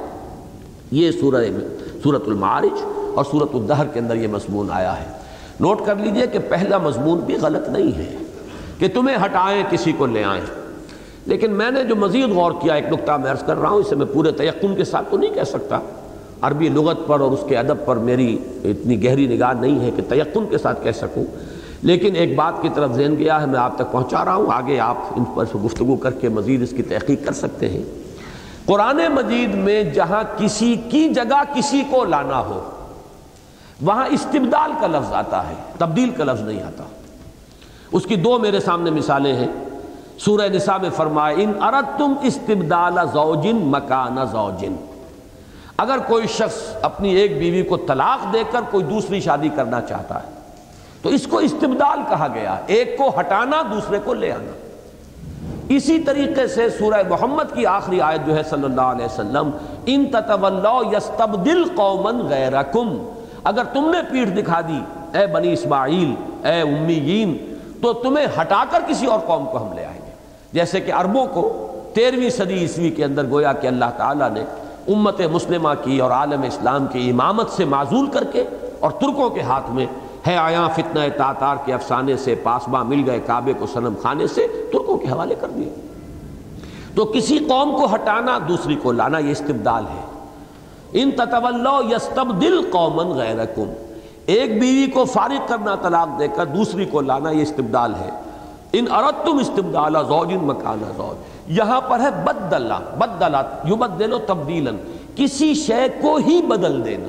یہ 0.91 1.11
سورہ 1.11 1.45
سورت 2.03 2.23
المعارج 2.27 2.83
اور 3.15 3.25
سورت 3.31 3.55
الدہر 3.55 3.87
کے 3.87 4.01
اندر 4.01 4.15
یہ 4.15 4.29
مضمون 4.29 4.67
آیا 4.71 5.01
ہے۔ 5.01 5.07
نوٹ 5.61 5.87
کر 5.87 5.95
لیجیے 5.97 6.27
کہ 6.27 6.39
پہلا 6.49 6.79
مضمون 6.79 7.19
بھی 7.19 7.35
غلط 7.43 7.69
نہیں 7.69 7.99
ہے 7.99 8.17
کہ 8.79 8.89
تمہیں 8.95 9.17
ہٹائیں، 9.25 9.63
کسی 9.71 9.93
کو 9.93 10.07
لے 10.07 10.25
آئیں۔ 10.25 10.45
لیکن 11.27 11.51
میں 11.51 11.71
نے 11.71 11.85
جو 11.85 11.97
مزید 11.97 12.29
غور 12.29 12.53
کیا، 12.53 12.75
ایک 12.75 12.93
نقطہ 12.93 13.13
میں 13.13 13.31
عرض 13.31 13.43
کر 13.43 13.57
رہا 13.57 13.69
ہوں، 13.69 13.77
اسے 13.77 13.95
میں 13.95 14.07
پورے 14.07 14.33
تیقن 14.33 14.77
کے 14.77 14.85
ساتھ 14.85 15.11
تو 15.11 15.17
نہیں 15.17 15.35
کہہ 15.35 15.43
سکتا۔ 15.43 15.81
عربی 16.43 16.69
لغت 16.69 16.97
پر 17.07 17.21
اور 17.21 17.31
اس 17.31 17.41
کے 17.49 17.57
ادب 17.57 17.87
پر 17.87 17.97
میری 17.97 18.39
اتنی 18.65 19.05
گہری 19.05 19.37
نگاہ 19.37 19.53
نہیں 19.53 19.81
ہے 19.81 19.91
کہ 19.91 20.03
تیقن 20.09 20.47
کے 20.51 20.59
ساتھ 20.59 20.85
کہہ 20.85 20.91
سکوں۔ 20.91 21.25
لیکن 21.83 22.17
ایک 22.17 22.37
بات 22.37 22.63
کی 22.63 22.69
طرف 22.75 22.93
ذہن 22.93 23.15
گیا 23.19 23.41
ہے، 23.41 23.47
میں 23.47 23.59
آپ 23.59 23.77
تک 23.77 23.93
پہنچا 23.93 24.25
رہا 24.25 24.35
ہوں۔ 24.35 24.47
آگے 24.53 24.81
آپ 24.81 24.97
ان 25.17 25.25
پر 25.25 25.45
گفتگو 25.65 25.97
کر 25.97 26.11
کے 26.11 26.29
مزید 26.29 26.63
اس 26.63 26.71
کی 26.71 26.83
تحقیق 26.83 27.27
کر 27.27 27.33
سکتے 27.33 27.69
ہیں۔ 27.69 27.83
قرآن 28.67 28.97
مجید 28.97 29.55
میں 29.55 29.83
جہاں 29.83 30.23
کسی 30.37 30.77
کی 30.91 31.09
جگہ 31.09 31.43
کسی 31.55 31.83
کو 31.91 32.05
لانا 32.05 32.39
ہو، 32.39 32.71
وہاں 33.83 34.07
استبدال 34.11 34.71
کا 34.81 34.87
لفظ 34.87 35.13
آتا 35.13 35.49
ہے، 35.49 35.55
تبدیل 35.79 36.11
کا 36.11 36.25
لفظ 36.25 36.43
نہیں 36.43 36.63
آتا۔ 36.63 36.85
اس 37.93 38.05
کی 38.05 38.17
دو 38.17 38.39
میرے 38.39 38.61
سامنے 38.61 38.91
مثالیں 38.91 39.33
ہیں۔ 39.33 39.49
سورہ 40.19 40.49
نساء 40.49 40.77
میں 40.83 40.91
فرمائے 40.91 41.37
ان 41.39 41.53
ارد 41.63 41.99
تم 41.99 42.13
استبدال 42.23 42.95
زوجن 43.13 43.57
مکان 43.57 44.17
زوجن 44.33 44.75
اگر 45.79 45.99
کوئی 46.07 46.27
شخص 46.27 46.59
اپنی 46.83 47.15
ایک 47.15 47.39
بیوی 47.39 47.63
کو 47.63 47.77
طلاق 47.77 48.33
دے 48.33 48.43
کر 48.51 48.61
کوئی 48.71 48.85
دوسری 48.85 49.21
شادی 49.21 49.49
کرنا 49.49 49.81
چاہتا 49.81 50.15
ہے، 50.15 50.31
تو 51.03 51.09
اس 51.09 51.27
کو 51.27 51.39
استبدال 51.39 51.99
کہا 52.09 52.27
گیا، 52.35 52.57
ایک 52.67 52.97
کو 52.99 53.09
ہٹانا، 53.21 53.63
دوسرے 53.71 53.99
کو 54.05 54.15
لے 54.15 54.33
آنا۔ 54.33 54.53
اسی 55.69 55.99
طریقے 55.99 56.47
سے 56.47 56.69
سورہ 56.71 57.03
محمد 57.09 57.55
کی 57.55 57.67
آخری 57.67 58.01
آیت 58.01 58.27
جو 58.27 58.37
ہے 58.37 58.43
صلی 58.43 58.65
اللہ 58.65 58.81
علیہ 58.81 59.05
وسلم، 59.05 59.51
ان 59.87 60.05
یستبدل 60.93 61.65
قومن 61.75 62.21
غیرکم۔ 62.29 62.97
اگر 63.45 63.65
تم 63.65 63.91
نے 63.91 63.99
پیٹھ 64.11 64.31
دکھا 64.31 64.61
دی، 64.61 64.81
اے 65.19 65.27
بنی 65.27 65.53
اسماعیل، 65.53 66.15
اے 66.47 66.61
امیین، 66.61 67.37
تو 67.83 67.93
تمہیں 67.93 68.27
ہٹا 68.41 68.65
کر 68.71 68.81
کسی 68.89 69.07
اور 69.07 69.19
قوم 69.27 69.47
کو 69.47 69.67
ہم 69.67 69.73
لے 69.73 69.85
آئیں 69.85 70.01
گے۔ 70.07 70.11
جیسے 70.53 70.81
کہ 70.81 70.93
عربوں 70.93 71.27
کو 71.27 71.43
تیرہویں 71.95 72.31
صدی 72.31 72.55
عیسوی 72.55 72.91
کے 72.91 73.05
اندر 73.05 73.31
گویا 73.31 73.53
کہ 73.53 73.67
اللہ 73.67 73.91
تعالیٰ 73.97 74.31
نے 74.31 74.45
امت 74.89 75.21
مسلمہ 75.33 75.69
کی 75.83 75.99
اور 75.99 76.11
عالم 76.11 76.43
اسلام 76.43 76.87
کی 76.87 77.11
امامت 77.11 77.51
سے 77.51 77.65
معذول 77.65 78.07
کر 78.07 78.25
کے 78.25 78.45
اور 78.81 78.91
ترکوں 78.91 79.31
کے 79.31 79.41
ہاتھ 79.41 79.71
میں 79.71 79.87
ہے 80.27 80.37
آیا 80.37 80.69
فتنہ 80.69 81.01
تاتار 81.19 81.57
کے 81.65 81.75
افسانے 81.75 82.17
سے، 82.17 82.35
پاسباں 82.35 82.85
مل 82.85 83.11
گئے 83.11 83.21
کعبے 83.21 83.53
کو 83.53 83.67
سنم 83.67 83.93
خانے 84.03 84.27
سے، 84.27 84.47
ترکوں 84.73 84.97
کے 84.97 85.09
حوالے 85.09 85.35
کر 85.41 85.49
دیے۔ 85.49 85.69
تو 86.95 87.05
کسی 87.05 87.39
قوم 87.39 87.71
کو 87.71 87.95
ہٹانا، 87.95 88.39
دوسری 88.49 88.75
کو 88.75 88.93
لانا، 88.93 89.19
یہ 89.19 89.31
استبدال 89.31 89.85
ہے۔ 89.85 90.27
ان 90.93 91.11
تطولو 91.11 91.81
یستبدل 91.91 92.71
قومن 92.71 93.19
غیرکم۔ 93.19 93.73
ایک 94.27 94.61
بیوی 94.61 94.87
کو 94.87 95.05
فارغ 95.05 95.47
کرنا، 95.49 95.75
طلاق 95.75 96.19
دے 96.19 96.29
کر 96.29 96.47
دوسری 96.47 96.85
کو 96.85 97.01
لانا، 97.01 97.31
یہ 97.31 97.43
استبدال 97.43 97.95
ہے۔ 97.95 98.11
ان 98.73 98.85
اردتم 98.91 99.39
استبدال 99.39 99.93
زوج 99.93 100.33
مکانہ 100.33 100.93
زوج۔ 100.97 101.38
یہاں 101.49 101.81
پر 101.81 102.01
ہے 102.01 102.11
بدلا 102.25 102.79
بدلا 102.99 103.43
یبدلو 103.69 104.19
تبدیلا، 104.19 104.71
کسی 105.17 105.55
شے 105.55 105.87
کو 106.03 106.17
ہی 106.17 106.43
بدل 106.43 106.85
دینا، 106.85 107.09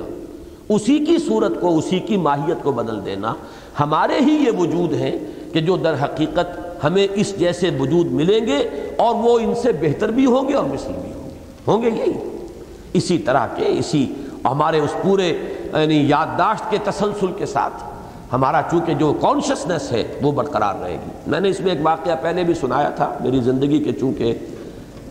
اسی 0.68 0.98
کی 0.98 1.18
صورت 1.18 1.60
کو، 1.60 1.78
اسی 1.78 1.98
کی 1.98 2.16
ماہیت 2.16 2.62
کو 2.62 2.72
بدل 2.72 3.04
دینا۔ 3.04 3.34
ہمارے 3.80 4.20
ہی 4.20 4.32
یہ 4.32 4.50
وجود 4.58 4.92
ہیں 4.92 5.18
کہ 5.52 5.60
جو 5.60 5.76
در 5.76 5.94
حقیقت 6.02 6.60
ہمیں 6.84 7.06
اس 7.14 7.38
جیسے 7.38 7.70
وجود 7.80 8.06
ملیں 8.06 8.46
گے 8.46 8.68
اور 8.96 9.14
وہ 9.14 9.38
ان 9.38 9.54
سے 9.54 9.72
بہتر 9.72 10.10
بھی 10.10 10.26
ہوں 10.26 10.48
گے 10.48 10.54
اور 10.54 10.64
مثل 10.64 10.92
بھی 11.02 11.12
ہوں 11.12 11.30
گے۔ 11.30 11.38
ہوں 11.68 11.82
گے 11.82 11.90
یہی۔ 11.90 12.46
اسی 12.92 13.18
طرح 13.18 13.46
کے، 13.46 13.64
اسی 13.78 14.12
ہمارے 14.44 14.80
اس 14.80 14.94
پورے 15.02 15.28
یعنی 15.72 16.08
یادداشت 16.08 16.70
کے 16.70 16.78
تسلسل 16.84 17.32
کے 17.38 17.46
ساتھ۔ 17.46 17.89
ہمارا 18.32 18.60
چونکہ 18.70 18.94
جو 18.94 19.12
کانشسنس 19.12 19.92
ہے 19.92 20.14
وہ 20.22 20.32
برقرار 20.32 20.74
رہے 20.82 20.92
گی۔ 20.92 21.10
میں 21.26 21.40
نے 21.40 21.48
اس 21.48 21.60
میں 21.60 21.72
ایک 21.72 21.80
واقعہ 21.82 22.12
پہلے 22.22 22.44
بھی 22.44 22.54
سنایا 22.54 22.88
تھا، 22.88 23.12
میری 23.20 23.40
زندگی 23.40 23.84
کے 23.84 23.92
چونکہ 23.92 24.34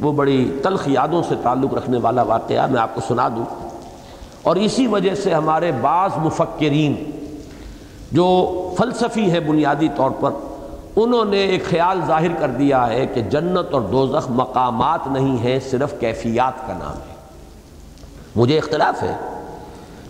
وہ 0.02 0.12
بڑی 0.12 0.60
تلخ 0.64 0.84
یادوں 0.88 1.24
سے 1.30 1.36
تعلق 1.44 1.74
رکھنے 1.74 1.98
والا 1.98 2.22
واقعہ 2.22 2.68
میں 2.68 2.82
آپ 2.82 2.96
کو 2.96 3.02
سنا 3.08 3.28
دوں۔ 3.28 3.46
اور 4.44 4.56
اسی 4.56 4.88
وجہ 4.88 5.16
سے 5.16 5.34
ہمارے 5.34 5.72
بعض 5.82 6.12
مفکرین 6.18 6.96
جو 8.12 8.52
فلسفی 8.78 9.32
ہے 9.32 9.40
بنیادی 9.40 9.88
طور 9.96 10.12
پر، 10.20 10.32
انہوں 10.96 11.26
نے 11.26 11.38
ایک 11.38 11.70
خیال 11.70 12.02
ظاہر 12.08 12.34
کر 12.40 12.48
دیا 12.48 12.88
ہے 12.88 13.06
کہ 13.06 13.22
جنت 13.22 13.74
اور 13.74 13.82
دوزخ 13.82 14.30
مقامات 14.30 15.08
نہیں 15.08 15.38
ہیں، 15.38 15.60
صرف 15.72 15.94
کیفیات 16.00 16.68
کا 16.68 16.74
نام 16.74 16.98
ہے۔ 17.10 17.16
مجھے 18.36 18.58
اختلاف 18.58 19.04
ہے۔ 19.04 19.39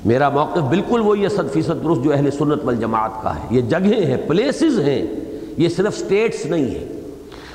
میرا 0.05 0.29
موقف 0.29 0.57
بالکل 0.57 1.01
وہی 1.01 1.23
ہے، 1.23 1.29
صد 1.29 1.53
فیصد 1.53 1.83
درست 1.83 2.03
جو 2.03 2.13
اہل 2.13 2.31
سنت 2.31 2.59
والجماعت 2.63 3.11
کا 3.23 3.35
ہے۔ 3.35 3.47
یہ 3.49 3.61
جگہیں 3.61 4.05
ہیں 4.05 4.17
پلیسز 4.27 4.79
ہیں۔ 4.79 5.05
یہ 5.57 5.69
صرف 5.69 5.97
سٹیٹس 5.97 6.45
نہیں 6.45 6.65
ہیں۔ 6.65 6.85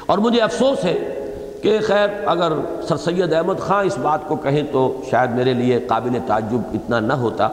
اور 0.07 0.19
مجھے 0.19 0.41
افسوس 0.41 0.85
ہے 0.85 1.15
کہ 1.63 1.79
خیر، 1.83 2.09
اگر 2.27 2.53
سر 2.89 2.97
سید 2.97 3.33
احمد 3.33 3.55
خان 3.59 3.87
اس 3.87 3.99
بات 3.99 4.29
کو 4.29 4.37
کہیں 4.37 4.63
تو 4.73 5.01
شاید 5.11 5.31
میرے 5.31 5.55
لیے 5.55 5.79
قابل 5.87 6.19
تعجب 6.27 6.61
اتنا 6.75 7.01
نہ 7.01 7.13
ہوتا۔ 7.13 7.49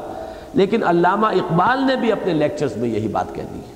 لیکن 0.53 0.83
علامہ 0.83 1.27
اقبال 1.27 1.87
نے 1.87 1.95
بھی 1.95 2.11
اپنے 2.11 2.33
لیکچرز 2.33 2.77
میں 2.77 2.89
یہی 2.89 3.07
بات 3.07 3.35
کہہ 3.35 3.43
دی 3.53 3.59
ہے 3.59 3.73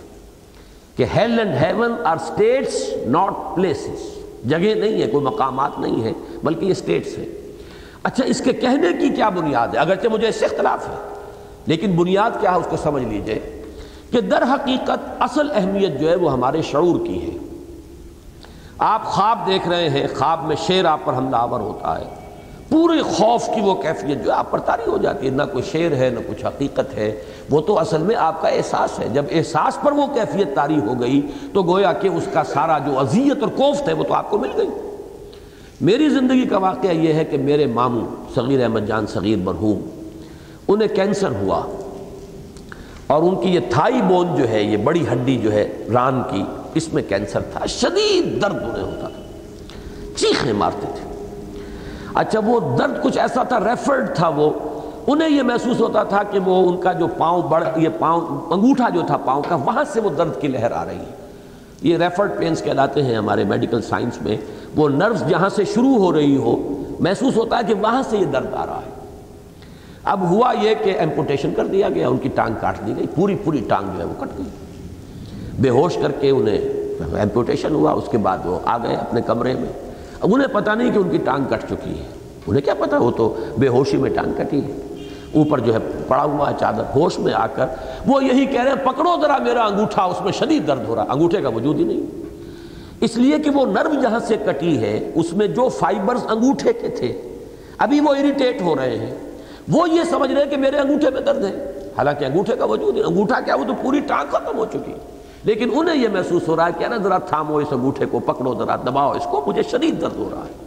کہ 0.95 1.05
hell 1.15 1.39
and 1.39 1.53
heaven 1.61 1.93
are 2.03 2.17
states 2.17 2.89
not 3.07 3.55
places 3.55 4.15
جگہ 4.49 4.75
نہیں 4.75 5.01
ہے 5.01 5.07
کوئی 5.07 5.25
مقامات 5.25 5.79
نہیں 5.79 6.03
ہے 6.03 6.11
بلکہ 6.43 6.65
یہ 6.65 6.73
سٹیٹس 6.73 7.17
ہیں۔ 7.17 7.44
اچھا 8.05 8.25
اس 8.25 8.41
کے 8.41 8.53
کہنے 8.53 8.87
کی 9.01 9.09
کیا 9.09 9.29
بنیاد 9.29 9.67
ہے؟ 9.67 9.77
اگرچہ 9.77 10.07
مجھے 10.07 10.27
اس 10.27 10.35
سے 10.35 10.45
اختلاف 10.45 10.89
ہے، 10.89 10.95
لیکن 11.65 11.91
بنیاد 11.91 12.31
کیا 12.41 12.51
ہے 12.51 12.55
اس 12.55 12.67
کو 12.69 12.77
سمجھ 12.77 13.03
لیجیے 13.03 13.63
کہ 14.11 14.21
در 14.21 14.43
حقیقت 14.43 15.15
اصل 15.19 15.47
اہمیت 15.55 15.99
جو 15.99 16.09
ہے 16.09 16.15
وہ 16.15 16.31
ہمارے 16.31 16.61
شعور 16.61 17.05
کی 17.05 17.31
ہے۔ 17.31 17.37
آپ 18.77 19.05
خواب 19.05 19.39
دیکھ 19.47 19.67
رہے 19.67 19.89
ہیں، 19.89 20.07
خواب 20.17 20.45
میں 20.45 20.55
شیر 20.67 20.85
آپ 20.85 20.99
پر 21.05 21.13
حملہ 21.13 21.35
آور 21.35 21.59
ہوتا 21.59 21.99
ہے۔ 21.99 22.03
پورے 22.69 23.01
خوف 23.01 23.45
کی 23.55 23.61
وہ 23.61 23.73
کیفیت 23.73 24.25
جو 24.25 24.33
آپ 24.33 24.51
پر 24.51 24.59
تاری 24.59 24.89
ہو 24.89 24.97
جاتی 24.97 25.25
ہے۔ 25.25 25.31
نہ 25.31 25.43
کوئی 25.51 25.63
شیر 25.71 25.95
ہے، 25.95 26.09
نہ 26.09 26.19
کچھ 26.29 26.45
حقیقت 26.45 26.93
ہے۔ 26.93 27.23
وہ 27.49 27.61
تو 27.61 27.79
اصل 27.79 27.97
میں 27.97 28.15
آپ 28.15 28.41
کا 28.41 28.47
احساس 28.47 28.99
ہے۔ 28.99 29.09
جب 29.09 29.25
احساس 29.31 29.77
پر 29.81 29.91
وہ 29.91 30.07
کیفیت 30.07 30.55
تاری 30.55 30.79
ہو 30.79 31.01
گئی 31.01 31.27
تو 31.53 31.63
گویا 31.63 31.93
کہ 31.93 32.07
اس 32.07 32.27
کا 32.33 32.43
سارا 32.43 32.77
جو 32.77 32.99
اذیت 32.99 33.37
اور 33.41 33.49
کوفت 33.49 33.87
ہے 33.87 33.93
وہ 33.93 34.03
تو 34.03 34.13
آپ 34.13 34.29
کو 34.29 34.37
مل 34.37 34.49
گئی۔ 34.57 34.69
میری 35.81 36.09
زندگی 36.09 36.45
کا 36.45 36.57
واقعہ 36.57 36.91
یہ 36.91 37.13
ہے 37.13 37.25
کہ 37.25 37.37
میرے 37.37 37.65
ماموں 37.65 38.05
صغیر 38.35 38.63
احمد 38.63 38.87
جان 38.87 39.07
صغیر 39.07 39.37
مرحوم، 39.37 39.89
انہیں 40.67 40.87
کینسر 40.87 41.31
ہوا 41.31 41.61
اور 43.07 43.23
ان 43.23 43.41
کی 43.41 43.49
یہ 43.49 43.59
تھائی 43.69 44.01
بون 44.01 44.35
جو 44.37 44.49
ہے، 44.49 44.63
یہ 44.63 44.77
بڑی 44.77 45.05
ہڈی 45.11 45.37
جو 45.37 45.53
ہے 45.53 45.85
ران 45.93 46.21
کی، 46.31 46.43
اس 46.73 46.93
میں 46.93 47.03
کینسر 47.03 47.41
تھا، 47.41 47.65
شدید 47.65 48.41
درد 48.41 48.55
انہیں 48.55 48.83
ہوتا 48.83 49.07
تھا۔ 49.07 49.21
چیخیں 50.15 50.53
مارتے 50.53 50.87
تھے۔ 50.95 51.23
اچھا 52.13 52.39
وہ 52.45 52.77
درد 52.77 53.03
کچھ 53.03 53.17
ایسا 53.17 53.43
تھا، 53.43 53.59
ریفرڈ 53.59 54.15
تھا 54.15 54.27
وہ، 54.27 54.49
انہیں 55.07 55.29
یہ 55.29 55.41
محسوس 55.41 55.79
ہوتا 55.79 56.03
تھا 56.03 56.23
کہ 56.23 56.39
وہ 56.39 56.69
ان 56.69 56.77
کا 56.77 56.93
جو 56.93 57.07
پاؤں 57.07 57.41
بڑھ، 57.41 57.63
یہ 57.75 57.89
پاؤں، 57.99 58.21
انگوٹھا 58.51 58.89
جو 58.89 59.01
تھا 59.07 59.17
پاؤں 59.17 59.43
کا، 59.47 59.55
وہاں 59.55 59.83
سے 59.93 60.01
وہ 60.01 60.09
درد 60.09 60.41
کی 60.41 60.47
لہر 60.47 60.71
آ 60.71 60.85
رہی۔ 60.85 60.95
ہے 60.95 61.24
یہ 61.81 61.97
ریفرڈ 61.97 62.31
پینس 62.37 62.61
کہلاتے 62.61 63.03
ہیں 63.03 63.15
ہمارے 63.15 63.43
میڈیکل 63.43 63.81
سائنس 63.81 64.21
میں، 64.21 64.37
وہ 64.75 64.89
نروز 64.89 65.23
جہاں 65.29 65.49
سے 65.49 65.65
شروع 65.65 65.97
ہو 65.97 66.13
رہی 66.13 66.37
ہو، 66.37 66.83
محسوس 66.99 67.37
ہوتا 67.37 67.57
ہے 67.57 67.61
کہ 67.67 67.73
وہاں 67.73 68.03
سے 68.09 68.17
یہ 68.17 68.25
درد 68.25 68.53
آ 68.53 68.65
رہا 68.65 68.81
ہے۔ 68.85 68.91
اب 70.03 70.29
ہوا 70.29 70.53
یہ 70.61 70.75
کہ 70.83 70.89
ایمپوٹیشن 70.99 71.53
کر 71.55 71.65
دیا 71.65 71.89
گیا، 71.89 72.09
ان 72.09 72.17
کی 72.17 72.29
ٹانگ 72.35 72.53
کاٹ 72.61 72.87
دی 72.87 72.93
گئی، 72.97 73.07
پوری 73.15 73.35
پوری 73.43 73.61
ٹانگ 73.67 73.85
جو 73.93 73.99
ہے 73.99 74.03
وہ 74.03 74.21
کٹ 74.21 74.37
گئی۔ 74.37 74.45
بے 75.59 75.69
ہوش 75.69 75.97
کر 76.01 76.11
کے 76.11 76.29
انہیں 76.29 76.57
ایمپوٹیشن 77.15 77.73
ہوا، 77.73 77.91
اس 77.91 78.03
کے 78.11 78.17
بعد 78.17 78.37
وہ 78.45 78.59
آ 78.65 78.77
گئے 78.77 78.95
اپنے 78.95 79.21
کمرے 79.21 79.53
میں۔ 79.53 79.91
اب 80.21 80.29
انہیں 80.33 80.47
پتہ 80.47 80.71
نہیں 80.71 80.91
کہ 80.91 80.97
ان 80.97 81.09
کی 81.09 81.17
ٹانگ 81.17 81.45
کٹ 81.49 81.65
چکی 81.69 81.99
ہے۔ 81.99 82.03
انہیں 82.47 82.61
کیا 82.61 82.73
پتہ، 82.73 82.95
وہ 82.95 83.11
تو 83.11 83.35
بے 83.57 83.67
ہوشی 83.67 83.97
میں 83.97 84.09
ٹانگ 84.09 84.33
کٹی 84.37 84.61
ہے۔ 84.63 84.71
اوپر 85.33 85.59
جو 85.59 85.73
ہے 85.73 85.79
پڑا 86.07 86.23
ہوا 86.23 86.49
ہے 86.49 86.55
چادر، 86.59 86.83
ہوش 86.95 87.19
میں 87.19 87.33
آ 87.33 87.47
کر 87.47 87.65
وہ 88.07 88.23
یہی 88.23 88.45
کہہ 88.45 88.61
رہے 88.61 88.71
ہیں، 88.71 88.85
پکڑو 88.85 89.21
ذرا 89.21 89.37
میرا 89.37 89.65
انگوٹھا، 89.65 90.03
اس 90.03 90.21
میں 90.21 90.31
شدید 90.31 90.67
درد 90.67 90.87
ہو 90.87 90.95
رہا 90.95 91.05
انگوٹھے 91.09 91.41
کا 91.41 91.49
وجود 91.49 91.79
ہی 91.79 91.83
نہیں۔ 91.83 92.25
اس 93.01 93.17
لیے 93.17 93.39
کہ 93.39 93.49
وہ 93.49 93.65
نرو 93.65 94.01
جہاں 94.01 94.19
سے 94.19 94.35
کٹی 94.45 94.77
ہے، 94.77 95.11
اس 95.15 95.33
میں 95.33 95.47
جو 95.47 95.69
فائبرز 95.69 96.21
انگوٹھے 96.29 96.73
کے 96.73 96.87
تھے، 96.87 97.37
ابھی 97.77 97.99
وہ 97.99 98.09
اریٹیٹ 98.09 98.61
ہو 98.61 98.75
رہے 98.75 98.97
ہیں۔ 98.97 99.15
وہ 99.71 99.89
یہ 99.89 100.03
سمجھ 100.09 100.31
رہے 100.31 100.43
ہیں 100.43 100.49
کہ 100.49 100.57
میرے 100.57 100.77
انگوٹھے 100.77 101.09
میں 101.09 101.21
درد 101.21 101.43
ہے۔ 101.43 101.71
حالانکہ 101.97 102.25
انگوٹھے 102.25 102.55
کا 102.55 102.65
وجود 102.65 102.97
ہے، 102.97 103.03
انگوٹھا 103.03 103.39
کیا، 103.39 103.55
وہ 103.55 103.65
تو 103.67 103.73
پوری 103.81 103.99
ٹانگ 103.99 104.31
ختم 104.31 104.57
ہو 104.57 104.65
چکی۔ 104.65 104.93
لیکن 105.43 105.69
انہیں 105.73 106.03
یہ 106.03 106.07
محسوس 106.13 106.47
ہو 106.47 106.55
رہا 106.55 106.65
ہے 106.65 106.71
کہ 106.77 106.87
نا 106.87 106.97
ذرا 106.97 107.17
تھامو 107.17 107.57
اس 107.57 107.67
انگوٹھے 107.71 108.05
کو، 108.05 108.19
پکڑو 108.19 108.55
ذرا، 108.55 108.75
دباؤ 108.75 109.11
اس 109.11 109.27
کو، 109.31 109.43
مجھے 109.47 109.63
شدید 109.63 110.01
درد 110.01 110.15
ہو 110.15 110.29
رہا 110.31 110.45
ہے۔ 110.45 110.64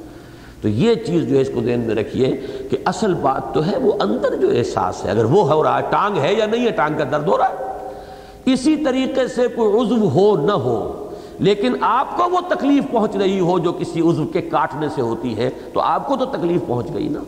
تو 0.62 0.68
یہ 0.68 0.94
چیز 0.94 1.28
جو 1.28 1.36
ہے 1.36 1.40
اس 1.40 1.50
کو 1.54 1.60
ذہن 1.62 1.80
میں 1.80 1.94
رکھیے 1.94 2.36
کہ 2.70 2.76
اصل 2.84 3.14
بات 3.14 3.54
تو 3.54 3.66
ہے 3.66 3.78
وہ 3.78 3.92
اندر 4.00 4.36
جو 4.36 4.48
احساس 4.50 5.04
ہے، 5.04 5.10
اگر 5.10 5.24
وہ 5.24 5.52
ہو 5.52 5.62
رہا 5.62 5.78
ہے، 5.78 5.82
ٹانگ 5.90 6.18
ہے 6.18 6.34
یا 6.34 6.46
نہیں 6.46 6.66
ہے، 6.66 6.70
ٹانگ 6.70 6.98
کا 6.98 7.04
درد 7.12 7.28
ہو 7.28 7.38
رہا 7.38 7.48
ہے۔ 7.48 8.52
اسی 8.52 8.76
طریقے 8.76 9.28
سے 9.28 9.46
کوئی 9.48 9.74
عضو 9.74 10.08
ہو 10.08 10.36
نہ 10.36 10.52
ہو، 10.52 11.10
لیکن 11.38 11.76
آپ 11.80 12.16
کو 12.16 12.30
وہ 12.30 12.40
تکلیف 12.48 12.84
پہنچ 12.90 13.16
رہی 13.16 13.40
ہو 13.40 13.58
جو 13.58 13.72
کسی 13.72 14.00
عضو 14.00 14.26
کے 14.26 14.40
کاٹنے 14.40 14.88
سے 14.94 15.02
ہوتی 15.02 15.36
ہے، 15.36 15.50
تو 15.72 15.80
آپ 15.80 16.06
کو 16.06 16.16
تو 16.16 16.24
تکلیف 16.24 16.60
پہنچ 16.66 16.86
گئی 16.94 17.08
نا۔ 17.08 17.20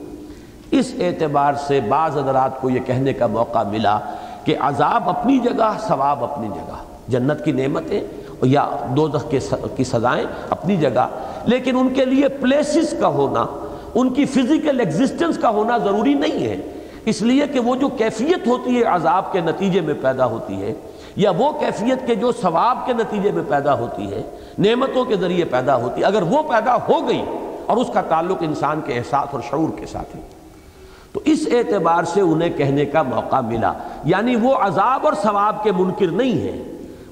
اس 0.70 0.92
اعتبار 1.00 1.52
سے 1.66 1.80
بعض 1.88 2.16
حضرات 2.18 2.60
کو 2.60 2.70
یہ 2.70 2.80
کہنے 2.86 3.12
کا 3.12 3.26
موقع 3.26 3.62
ملا 3.62 3.98
کہ 4.44 4.56
عذاب 4.60 5.08
اپنی 5.08 5.38
جگہ، 5.38 5.72
ثواب 5.88 6.24
اپنی 6.24 6.48
جگہ۔ 6.48 6.76
جنت 7.08 7.44
کی 7.44 7.52
نعمتیں، 7.52 8.00
یا 8.42 8.68
دو 8.96 9.08
کی 9.76 9.84
سزائیں 9.84 10.24
اپنی 10.50 10.76
جگہ۔ 10.76 11.06
لیکن 11.44 11.78
ان 11.78 11.88
کے 11.88 12.04
لیے 12.04 12.28
پلیسز 12.28 12.94
کا 13.00 13.08
ہونا، 13.08 13.46
ان 13.94 14.10
کی 14.10 14.24
فزیکل 14.24 14.80
ایگزسٹنس 14.80 15.38
کا 15.38 15.48
ہونا 15.48 15.78
ضروری 15.78 16.14
نہیں 16.14 16.44
ہے۔ 16.44 16.56
اس 17.04 17.22
لیے 17.22 17.46
کہ 17.46 17.60
وہ 17.60 17.76
جو 17.76 17.88
کیفیت 17.88 18.46
ہوتی 18.46 18.78
ہے 18.78 18.84
عذاب 18.84 19.32
کے 19.32 19.40
نتیجے 19.40 19.80
میں 19.80 19.94
پیدا 20.02 20.26
ہوتی 20.26 20.62
ہے، 20.62 20.74
یا 21.16 21.30
وہ 21.30 21.52
کیفیت 21.52 22.06
کے 22.06 22.14
جو 22.14 22.32
ثواب 22.32 22.78
کے 22.86 22.92
نتیجے 22.92 23.30
میں 23.30 23.42
پیدا 23.48 23.74
ہوتی 23.74 24.12
ہے، 24.12 24.22
نعمتوں 24.58 25.04
کے 25.04 25.16
ذریعے 25.16 25.44
پیدا 25.44 25.76
ہوتی 25.76 26.00
ہے 26.00 26.06
اگر 26.06 26.22
وہ 26.22 26.42
پیدا 26.42 26.74
ہو 26.74 27.08
گئی 27.08 27.22
اور 27.66 27.76
اس 27.76 27.86
کا 27.94 28.00
تعلق 28.00 28.38
انسان 28.40 28.80
کے 28.86 28.92
احساس 28.92 29.28
اور 29.30 29.40
شعور 29.50 29.78
کے 29.78 29.86
ساتھ 29.86 30.16
ہے۔ 30.16 30.20
تو 31.12 31.20
اس 31.24 31.48
اعتبار 31.52 32.04
سے 32.04 32.20
انہیں 32.20 32.50
کہنے 32.50 32.84
کا 32.84 33.02
موقع 33.02 33.40
ملا۔ 33.40 33.72
یعنی 34.04 34.36
وہ 34.36 34.54
عذاب 34.54 35.00
اور 35.02 35.12
ثواب 35.22 35.64
کے 35.64 35.72
منکر 35.72 36.06
نہیں 36.06 36.32
ہیں۔ 36.32 36.62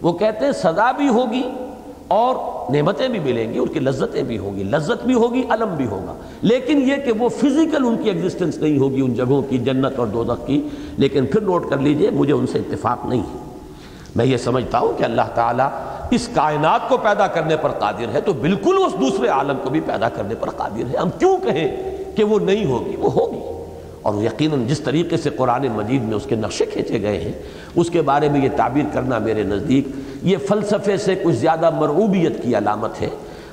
وہ 0.03 0.13
کہتے 0.13 0.45
ہیں 0.45 0.53
سزا 0.53 0.93
بھی 0.93 1.09
ہوگی 1.09 1.51
اور 2.09 2.35
نعمتیں 2.71 3.09
بھی 3.09 3.19
ملیں 3.19 3.53
گی، 3.53 3.59
ان 3.59 3.69
کی 3.69 3.81
لذتیں 3.81 4.23
بھی 4.23 4.39
ہوں 4.39 4.57
گی۔ 4.57 4.63
لذت 4.63 5.07
بھی 5.07 5.15
ہوگی، 5.15 5.43
علم 5.51 5.75
بھی 5.77 5.87
ہوگا۔ 5.87 6.15
لیکن 6.43 6.83
یہ 6.83 6.97
کہ 6.97 7.13
وہ 7.13 7.29
فزیکل 7.29 7.87
ان 7.87 7.97
کی 8.03 8.11
ایگزسٹنس 8.11 8.59
نہیں 8.59 8.79
ہوگی، 8.79 9.01
ان 9.01 9.15
جگہوں 9.15 9.43
کی 9.43 9.59
جنت 9.59 9.99
اور 9.99 10.07
دوزخ 10.07 10.47
کی۔ 10.47 10.69
لیکن 10.97 11.27
پھر 11.27 11.41
نوٹ 11.41 11.71
کر 11.71 11.79
لیجیے، 11.79 12.11
مجھے 12.11 12.33
ان 12.33 12.47
سے 12.47 12.59
اتفاق 12.59 13.07
نہیں 13.07 13.21
ہے۔ 13.21 13.39
میں 14.17 14.25
یہ 14.25 14.37
سمجھتا 14.37 14.79
ہوں 14.79 14.99
کہ 14.99 15.05
اللہ 15.05 15.23
تعالیٰ 15.35 15.69
اس 16.11 16.29
کائنات 16.35 16.89
کو 16.89 16.97
پیدا 16.97 17.27
کرنے 17.27 17.57
پر 17.57 17.69
قادر 17.69 18.15
ہے، 18.15 18.21
تو 18.21 18.33
بالکل 18.33 18.79
اس 18.87 19.01
دوسرے 19.01 19.29
عالم 19.29 19.57
کو 19.65 19.71
بھی 19.71 19.81
پیدا 19.81 20.09
کرنے 20.09 20.35
پر 20.35 20.51
قادر 20.51 20.93
ہے۔ 20.93 20.97
ہم 20.97 21.09
کیوں 21.19 21.37
کہیں 21.39 21.77
کہ 22.17 22.25
وہ 22.25 22.39
نہیں 22.39 22.65
ہوگی؟ 22.65 22.97
وہ 22.99 23.11
ہوگی۔ 23.13 23.58
اور 24.09 24.23
یقیناً 24.23 24.65
جس 24.67 24.81
طریقے 24.81 25.17
سے 25.17 25.31
قرآن 25.31 25.67
مجید 25.69 26.03
میں 26.03 26.17
اس 26.17 26.27
کے 26.29 26.37
نقشے 26.37 26.67
کھینچے 26.67 27.01
گئے 27.03 27.21
ہیں، 27.21 27.33
اس 27.75 27.91
کے 27.91 28.03
بارے 28.03 28.29
میں 28.29 28.41
یہ 28.41 28.49
تعبیر 28.57 28.85
کرنا 28.93 29.19
میرے 29.19 29.43
نزدیک، 29.43 29.89
یہ 30.23 30.37
فلسفے 30.49 30.97
سے 30.97 31.15
کچھ 31.15 31.37
زیادہ 31.37 31.71
مرعوبیت 31.71 32.43
کی 32.43 32.57
علامت 32.59 33.01
ہے۔ 33.01 33.09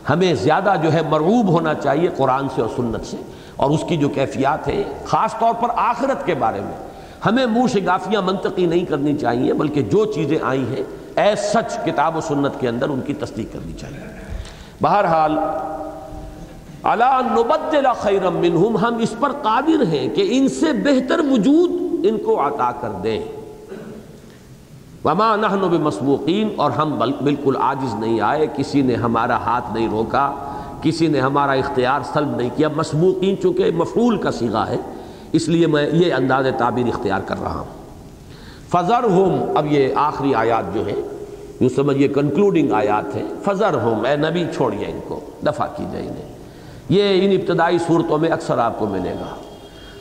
ہمیں 0.10 0.34
زیادہ 0.34 0.74
جو 0.84 0.94
ہے 0.94 1.02
مرعوب 1.10 1.48
ہونا 1.50 1.74
چاہیے 1.74 2.10
قرآن 2.18 2.48
سے 2.56 2.62
اور 2.62 2.70
سنت 2.76 3.06
سے، 3.06 3.18
اور 3.56 3.70
اس 3.72 3.84
کی 3.90 3.98
جو 3.98 4.10
کیفیات 4.10 4.68
ہے 4.68 4.82
خاص 5.06 5.38
طور 5.40 5.54
پر 5.62 5.70
آخرت 5.76 6.26
کے 6.26 6.36
بارے 6.36 6.62
میں۔ 6.62 6.78
ہمیں 7.26 7.46
منہ 7.46 7.68
شگافیاں 7.74 8.22
منطقی 8.22 8.66
نہیں 8.66 8.86
کرنی 8.86 9.16
چاہیے، 9.18 9.54
بلکہ 9.54 9.82
جو 9.82 10.06
چیزیں 10.06 10.38
آئی 10.42 10.66
ہیں 10.70 10.84
اے 11.22 11.36
سچ 11.44 11.78
کتاب 11.86 12.18
و 12.18 12.22
سنت 12.22 12.60
کے 12.60 12.68
اندر 12.68 12.90
ان 12.90 13.02
کی 13.02 13.14
تصدیق 13.14 13.54
کرنی 13.54 13.74
چاہیے۔ 13.82 14.08
بہرحال 14.82 15.38
اللہ 16.86 17.22
نبدل 17.32 17.86
خیرم 18.00 18.36
منہم، 18.38 18.78
ہم 18.78 18.98
اس 18.98 19.14
پر 19.20 19.32
قادر 19.42 19.84
ہیں 19.86 20.08
کہ 20.16 20.28
ان 20.32 20.48
سے 20.50 20.74
بہتر 20.74 21.20
وجود 21.20 22.06
ان 22.06 22.18
کو 22.18 22.40
عطا 22.48 22.72
کر 22.82 22.90
دیں۔ 23.04 23.20
وما 25.06 25.36
نحن 25.36 25.60
بمسبوقین، 25.60 26.50
اور 26.56 26.72
ہم 26.72 26.98
بالکل 27.24 27.56
عاجز 27.56 27.96
نہیں 27.96 28.22
آئے، 28.22 28.48
کسی 28.56 28.82
نے 28.82 28.96
ہمارا 28.96 29.38
ہاتھ 29.38 29.74
نہیں 29.74 29.88
روکا، 29.90 30.32
کسی 30.82 31.08
نے 31.08 31.20
ہمارا 31.20 31.52
اختیار 31.52 32.00
سلب 32.14 32.36
نہیں 32.38 32.50
کیا۔ 32.56 32.70
مسبوقین 32.76 33.36
چونکہ 33.42 33.72
مفعول 33.72 34.18
کا 34.18 34.32
سیغہ 34.32 34.66
ہے، 34.70 34.78
اس 35.32 35.48
لیے 35.48 35.68
میں 35.68 35.90
یہ 35.94 36.14
انداز 36.14 36.48
تعبیر 36.58 36.88
اختیار 36.88 37.22
کر 37.26 37.42
رہا 37.42 37.60
ہوں۔ 37.60 37.74
فضر 38.70 39.04
ہوم 39.04 39.58
اب 39.58 39.72
یہ 39.72 39.96
آخری 39.96 40.36
آیات 40.36 40.74
جو 40.74 40.86
ہے، 40.86 40.96
یوں 41.60 41.70
سمجھئے 41.70 42.08
کنکلوڈنگ 42.08 42.72
آیات 42.74 43.16
ہیں۔ 43.16 43.28
فضر 43.44 43.74
ہوم 43.74 44.06
اے 44.06 44.16
نبی، 44.16 44.46
چھوڑیے 44.56 44.86
ان 44.86 45.00
کو، 45.08 45.20
دفع 45.46 45.66
کیجیے 45.78 46.00
انہیں۔ 46.00 46.35
یہ 46.90 47.26
ان 47.26 47.32
ابتدائی 47.32 47.78
صورتوں 47.80 48.18
میں 48.18 48.30
اکثر 48.30 48.58
آپ 48.58 48.80
کو 48.80 48.86
ملے 48.86 49.14
گا۔ 49.22 49.36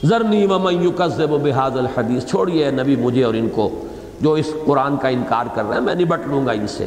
ذرنی 0.07 0.47
ومن 0.47 0.74
یکذب 0.74 1.30
بہذا 1.30 1.78
الحدیث، 1.78 2.24
چھوڑیے 2.24 2.70
نبی 2.70 2.97
مجھے 2.97 3.24
اور 3.24 3.35
ان 3.35 3.49
کو 3.49 3.70
جو 4.20 4.32
اس 4.32 4.53
قرآن 4.66 4.97
کا 4.97 5.09
انکار 5.09 5.45
کر 5.55 5.64
رہے 5.64 5.74
ہیں، 5.74 5.85
میں 5.85 5.95
نبٹ 5.95 6.26
لوں 6.26 6.47
گا 6.47 6.53
ان 6.53 6.66
سے۔ 6.66 6.87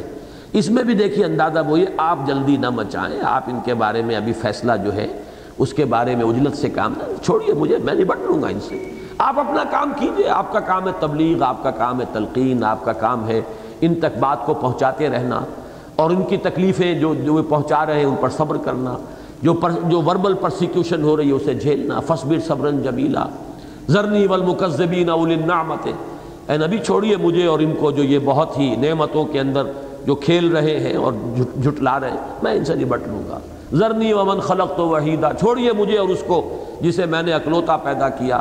اس 0.52 0.70
میں 0.70 0.82
بھی 0.82 0.94
دیکھیے 0.94 1.24
اندازہ 1.24 1.58
وہی 1.68 1.84
آپ 1.96 2.18
جلدی 2.26 2.56
نہ 2.56 2.70
مچائیں، 2.70 3.20
آپ 3.22 3.42
ان 3.46 3.58
کے 3.64 3.74
بارے 3.74 4.02
میں 4.02 4.16
ابھی 4.16 4.32
فیصلہ 4.32 4.72
جو 4.84 4.94
ہے، 4.94 5.06
اس 5.58 5.72
کے 5.72 5.84
بارے 5.84 6.16
میں 6.16 6.24
اجلت 6.24 6.56
سے 6.56 6.68
کام 6.68 6.94
نہ 6.96 7.24
چھوڑیے 7.24 7.54
مجھے، 7.54 7.78
میں 7.78 7.94
نبٹ 7.94 8.18
لوں 8.26 8.42
گا 8.42 8.48
ان 8.48 8.60
سے۔ 8.60 8.92
آپ 9.18 9.38
اپنا 9.38 9.64
کام 9.70 9.92
کیجیے، 9.96 10.28
آپ 10.28 10.52
کا 10.52 10.60
کام 10.60 10.86
ہے 10.86 10.92
تبلیغ، 11.00 11.42
آپ 11.42 11.62
کا 11.62 11.70
کام 11.70 12.00
ہے 12.00 12.06
تلقین، 12.12 12.64
آپ 12.64 12.84
کا 12.84 12.92
کام 12.92 13.28
ہے 13.28 13.40
ان 13.80 13.94
تک 13.94 14.18
بات 14.20 14.46
کو 14.46 14.54
پہنچاتے 14.54 15.08
رہنا 15.08 15.40
اور 15.96 16.10
ان 16.10 16.22
کی 16.22 16.36
تکلیفیں 16.36 16.94
جو 16.94 17.14
جو 17.14 17.42
پہنچا 17.48 17.86
رہے 17.86 17.98
ہیں، 17.98 18.06
ان 18.06 18.16
پر 18.20 18.28
صبر 18.28 18.56
کرنا۔ 18.56 18.96
جو 19.42 19.54
پر 19.54 19.70
جو 19.70 20.02
وربل 20.02 20.34
پرسیکیوشن 20.34 21.02
ہو 21.02 21.16
رہی 21.16 21.28
ہے، 21.28 21.32
اسے 21.32 21.54
جھیلنا 21.54 22.00
فصبر 22.00 22.38
صبرن 22.46 22.82
جمیلا، 22.82 23.26
ذرنی 23.88 24.26
والمکذبین 24.26 25.08
اول 25.08 25.32
النعمت، 25.32 25.86
اے 26.48 26.56
نبی 26.56 26.78
چھوڑیے 26.78 27.16
مجھے 27.16 27.46
اور 27.46 27.58
ان 27.58 27.74
کو 27.78 27.90
جو 27.90 28.02
یہ 28.02 28.18
بہت 28.24 28.58
ہی 28.58 28.76
نعمتوں 28.76 29.24
کے 29.24 29.40
اندر 29.40 29.62
جو 30.06 30.14
کھیل 30.14 30.48
رہے 30.48 30.80
ہیں 30.80 30.96
اور 30.96 31.12
جھٹلا 31.62 32.00
رہے 32.00 32.10
ہیں، 32.10 32.16
میں 32.42 32.52
ان 32.52 32.64
سے 32.64 32.74
نبٹ 32.74 33.08
لوں 33.08 33.22
گا۔ 33.28 33.38
ذرنی 33.74 34.12
ومن 34.12 34.40
خلق 34.40 34.76
تو 34.76 34.88
وحیدہ 34.88 35.30
چھوڑیے 35.40 35.72
مجھے 35.72 35.98
اور 35.98 36.08
اس 36.08 36.22
کو 36.26 36.64
جسے 36.80 37.06
میں 37.06 37.22
نے 37.22 37.32
اکلوتا 37.32 37.76
پیدا 37.76 38.08
کیا، 38.08 38.40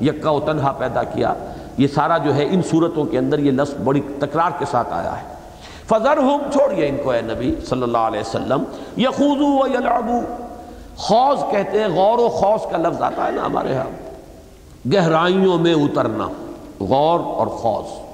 یکا 0.00 0.30
و 0.30 0.40
تنہا 0.40 0.72
پیدا 0.72 1.02
کیا۔ 1.02 1.34
یہ 1.78 1.86
سارا 1.86 2.18
جو 2.18 2.34
ہے 2.34 2.46
ان 2.50 2.62
صورتوں 2.70 3.04
کے 3.04 3.18
اندر 3.18 3.38
یہ 3.38 3.50
لفظ 3.50 3.74
بڑی 3.84 4.00
تکرار 4.18 4.50
کے 4.58 4.64
ساتھ 4.70 4.88
آیا 4.90 5.12
ہے۔ 5.12 5.37
فضر 5.88 6.16
ہم 6.16 6.38
چھوڑیے 6.52 6.88
ان 6.88 6.96
کو 7.02 7.10
اے 7.10 7.20
نبی 7.20 7.54
صلی 7.66 7.82
اللہ 7.82 7.98
علیہ 7.98 8.20
وسلم، 8.20 8.62
یخوضو 9.00 9.62
و 9.62 9.66
یلعبو 9.66 10.20
خوض 10.96 11.50
کہتے 11.50 11.80
ہیں، 11.80 11.88
غور 11.88 12.18
و 12.18 12.28
خوض 12.28 12.70
کا 12.70 12.78
لفظ 12.78 13.02
آتا 13.02 13.26
ہے 13.26 13.30
نا 13.30 13.46
ہمارے 13.46 13.74
ہاں۔ 13.74 14.08
گہرائیوں 14.94 15.58
میں 15.58 15.74
اترنا، 15.74 16.28
غور 16.80 17.20
اور 17.20 17.46
خوض۔ 17.46 18.08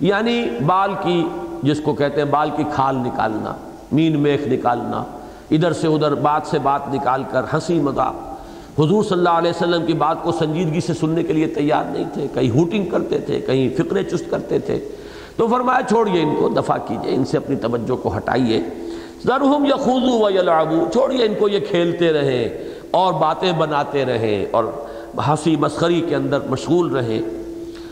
یعنی 0.00 0.44
بال 0.66 0.90
کی، 1.02 1.28
جس 1.62 1.80
کو 1.80 1.94
کہتے 1.94 2.20
ہیں، 2.20 2.28
بال 2.28 2.50
کی 2.56 2.64
کھال 2.74 2.96
نکالنا، 2.96 3.54
مین 3.92 4.20
میخ 4.20 4.40
نکالنا، 4.46 5.04
ادھر 5.50 5.72
سے 5.72 5.86
ادھر، 5.86 6.14
بات 6.14 6.42
سے 6.46 6.58
بات 6.58 6.94
نکال 6.94 7.22
کر 7.30 7.42
ہنسی 7.52 7.80
مذاق۔ 7.80 8.14
حضور 8.80 9.02
صلی 9.02 9.18
اللہ 9.18 9.28
علیہ 9.28 9.50
وسلم 9.50 9.86
کی 9.86 9.92
بات 9.92 10.16
کو 10.22 10.32
سنجیدگی 10.32 10.80
سے 10.80 10.94
سننے 10.94 11.22
کے 11.22 11.32
لیے 11.32 11.46
تیار 11.46 11.84
نہیں 11.84 12.04
تھے، 12.12 12.26
کہیں 12.34 12.50
ہوٹنگ 12.50 12.84
کرتے 12.90 13.18
تھے، 13.18 13.40
کہیں 13.40 13.76
فکرے 13.76 14.02
چست 14.02 14.30
کرتے 14.30 14.58
تھے۔ 14.58 14.88
تو 15.36 15.46
فرمایا 15.46 15.80
چھوڑیے 15.88 16.22
ان 16.22 16.34
کو، 16.38 16.48
دفاع 16.48 16.76
کیجیے، 16.86 17.14
ان 17.14 17.24
سے 17.24 17.36
اپنی 17.36 17.56
توجہ 17.56 17.96
کو 17.96 18.16
ہٹائیے۔ 18.16 18.60
ذرہم 19.26 19.64
یا 19.64 19.76
خوضو 19.76 20.24
و 20.24 20.30
یلعبو 20.30 20.88
چھوڑیے 20.92 21.24
ان 21.24 21.34
کو، 21.38 21.48
یہ 21.48 21.58
کھیلتے 21.68 22.12
رہیں 22.12 22.48
اور 22.90 23.12
باتیں 23.12 23.52
بناتے 23.52 24.04
رہیں 24.04 24.46
اور 24.50 24.64
ہنسی 25.28 25.56
مسخری 25.56 26.00
کے 26.08 26.14
اندر 26.14 26.38
مشغول 26.50 26.96
رہیں۔ 26.96 27.20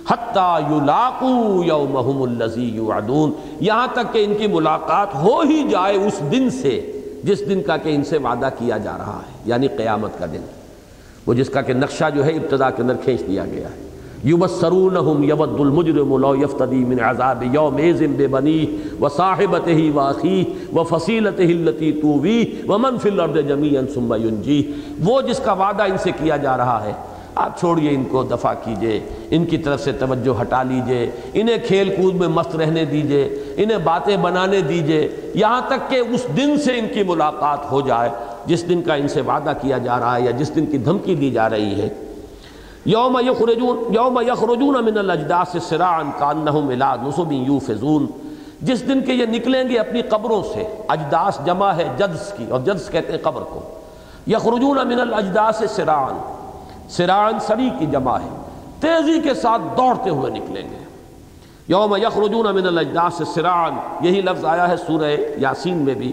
حتیٰ 0.09 0.61
یلاقو 0.61 1.64
یومہم 1.64 2.22
اللذی 2.22 2.64
یوعدون، 2.64 3.32
یہاں 3.61 3.86
تک 3.93 4.12
کہ 4.12 4.24
ان 4.24 4.34
کی 4.34 4.47
ملاقات 4.47 5.14
ہو 5.14 5.41
ہی 5.41 5.68
جائے 5.70 5.97
اس 5.97 6.20
دن 6.32 6.51
سے، 6.51 7.03
جس 7.24 7.49
دن 7.49 7.62
کا 7.62 7.76
کہ 7.76 7.95
ان 7.95 8.05
سے 8.05 8.18
وعدہ 8.18 8.49
کیا 8.59 8.78
جا 8.78 8.99
رہا 8.99 9.20
ہے 9.26 9.39
یعنی 9.45 9.68
قیامت 9.68 10.18
کا 10.18 10.26
دن۔ 10.26 10.41
وہ 11.26 11.34
جس 11.34 11.51
کا 11.51 11.61
کہ 11.61 11.72
نقشہ 11.72 12.05
جو 12.14 12.24
ہے، 12.24 12.30
ابتدا 12.30 12.70
کے 12.70 12.82
اندر 12.82 12.95
کھینچ 13.05 13.20
دیا 13.28 13.45
گیا 13.45 13.68
ہے۔ 13.68 13.88
یبصرونہم 14.25 15.23
یود 15.23 15.61
المجرم 15.61 16.16
لو 16.16 16.35
یفتدی 16.37 16.85
من 16.85 17.01
عذاب 17.01 17.43
یومیز 17.55 18.03
ببنی 18.16 18.64
و 19.01 19.09
صاحبتہ 19.09 19.81
و 19.95 20.01
اخیہ 20.01 20.75
و 20.75 20.83
فصیلتہ 20.85 21.43
اللتی 21.43 21.93
تووی 21.93 22.45
و 22.69 22.79
من 22.79 22.99
فی 22.99 23.09
الارض 23.09 23.37
جمیعا 23.49 23.83
ثم 23.95 24.14
ینجی۔ 24.14 24.62
وہ 25.05 25.21
جس 25.23 25.39
کا 25.39 25.53
وعدہ 25.53 25.83
ان 25.83 25.99
سے 25.99 26.11
کیا 26.19 26.37
جا 26.37 26.57
رہا 26.57 26.85
ہے، 26.85 26.93
آپ 27.35 27.59
چھوڑیے 27.61 27.91
ان 27.91 28.05
کو 28.05 28.23
دفع 28.23 28.53
کیجیے، 28.64 29.01
ان 29.31 29.45
کی 29.45 29.59
طرف 29.59 29.81
سے 29.81 29.93
توجہ 29.93 30.41
ہٹا 30.41 30.62
لیجیے، 30.62 31.11
انہیں 31.35 31.57
کھیل 31.66 31.95
کود 31.97 32.14
میں 32.14 32.29
مست 32.29 32.57
رہنے 32.57 32.85
دیجیے، 32.85 33.25
انہیں 33.57 33.79
باتیں 33.85 34.16
بنانے 34.16 34.61
دیجیے۔ 34.61 35.09
یہاں 35.35 35.61
تک 35.69 35.91
کہ 35.91 36.01
اس 36.11 36.27
دن 36.37 36.59
سے 36.59 36.79
ان 36.79 36.87
کی 36.95 37.03
ملاقات 37.03 37.71
ہو 37.73 37.81
جائے، 37.81 38.11
جس 38.47 38.69
دن 38.69 38.83
کا 38.83 38.95
ان 38.95 39.09
سے 39.09 39.21
وعدہ 39.21 39.53
کیا 39.62 39.79
جا 39.79 39.99
رہا 39.99 40.16
ہے 40.16 40.23
یا 40.23 40.31
جس 40.31 40.55
دن 40.57 40.66
کی 40.66 40.79
دھمکی 40.79 41.14
دی 41.14 41.31
جا 41.31 41.51
رہی 41.51 41.81
ہے۔ 41.81 41.89
یوم 42.85 43.18
یخرجون 43.26 43.95
یوم 43.95 44.20
یخرجون 44.29 44.85
من 44.85 44.99
الاجداس 44.99 45.57
سراعا 45.62 46.03
کانہم 46.18 46.68
الى 46.68 47.09
نصب 47.09 47.33
یوفزون۔ 47.33 48.07
جس 48.62 48.89
دن 48.89 49.01
کے 49.01 49.12
یہ 49.12 49.26
نکلیں 49.26 49.68
گے 49.68 49.79
اپنی 49.79 50.03
قبروں 50.03 50.43
سے، 50.55 50.76
اجداس 50.89 51.39
جمع 51.47 51.72
ہے 51.72 51.89
جدس 51.99 52.33
کی، 52.37 52.47
اور 52.51 52.61
جدس 52.61 52.89
کہتے 52.89 53.12
ہیں 53.12 53.18
قبر 53.22 53.43
کو۔ 53.43 53.61
یخرجون 54.26 54.89
من 54.89 55.01
الاجداس 55.01 55.62
سراعا۔ 55.70 56.35
سراعا 56.89 57.31
سری 57.41 57.70
کی 57.79 57.87
جمع 57.87 58.18
ہے۔ 58.18 58.29
تیزی 58.81 59.20
کے 59.20 59.35
ساتھ 59.35 59.62
دوڑتے 59.76 60.11
ہوئے 60.11 60.31
نکلیں 60.31 60.70
گے۔ 60.70 60.85
یوم 61.68 61.97
یخرجون 61.97 62.55
من 62.55 62.66
الاجداس 62.66 63.22
سراعا۔ 63.35 63.70
یہی 64.01 64.20
لفظ 64.20 64.45
آیا 64.45 64.68
ہے 64.68 64.76
سورہ 64.76 65.16
یاسین 65.37 65.76
میں 65.76 65.95
بھی۔ 65.95 66.12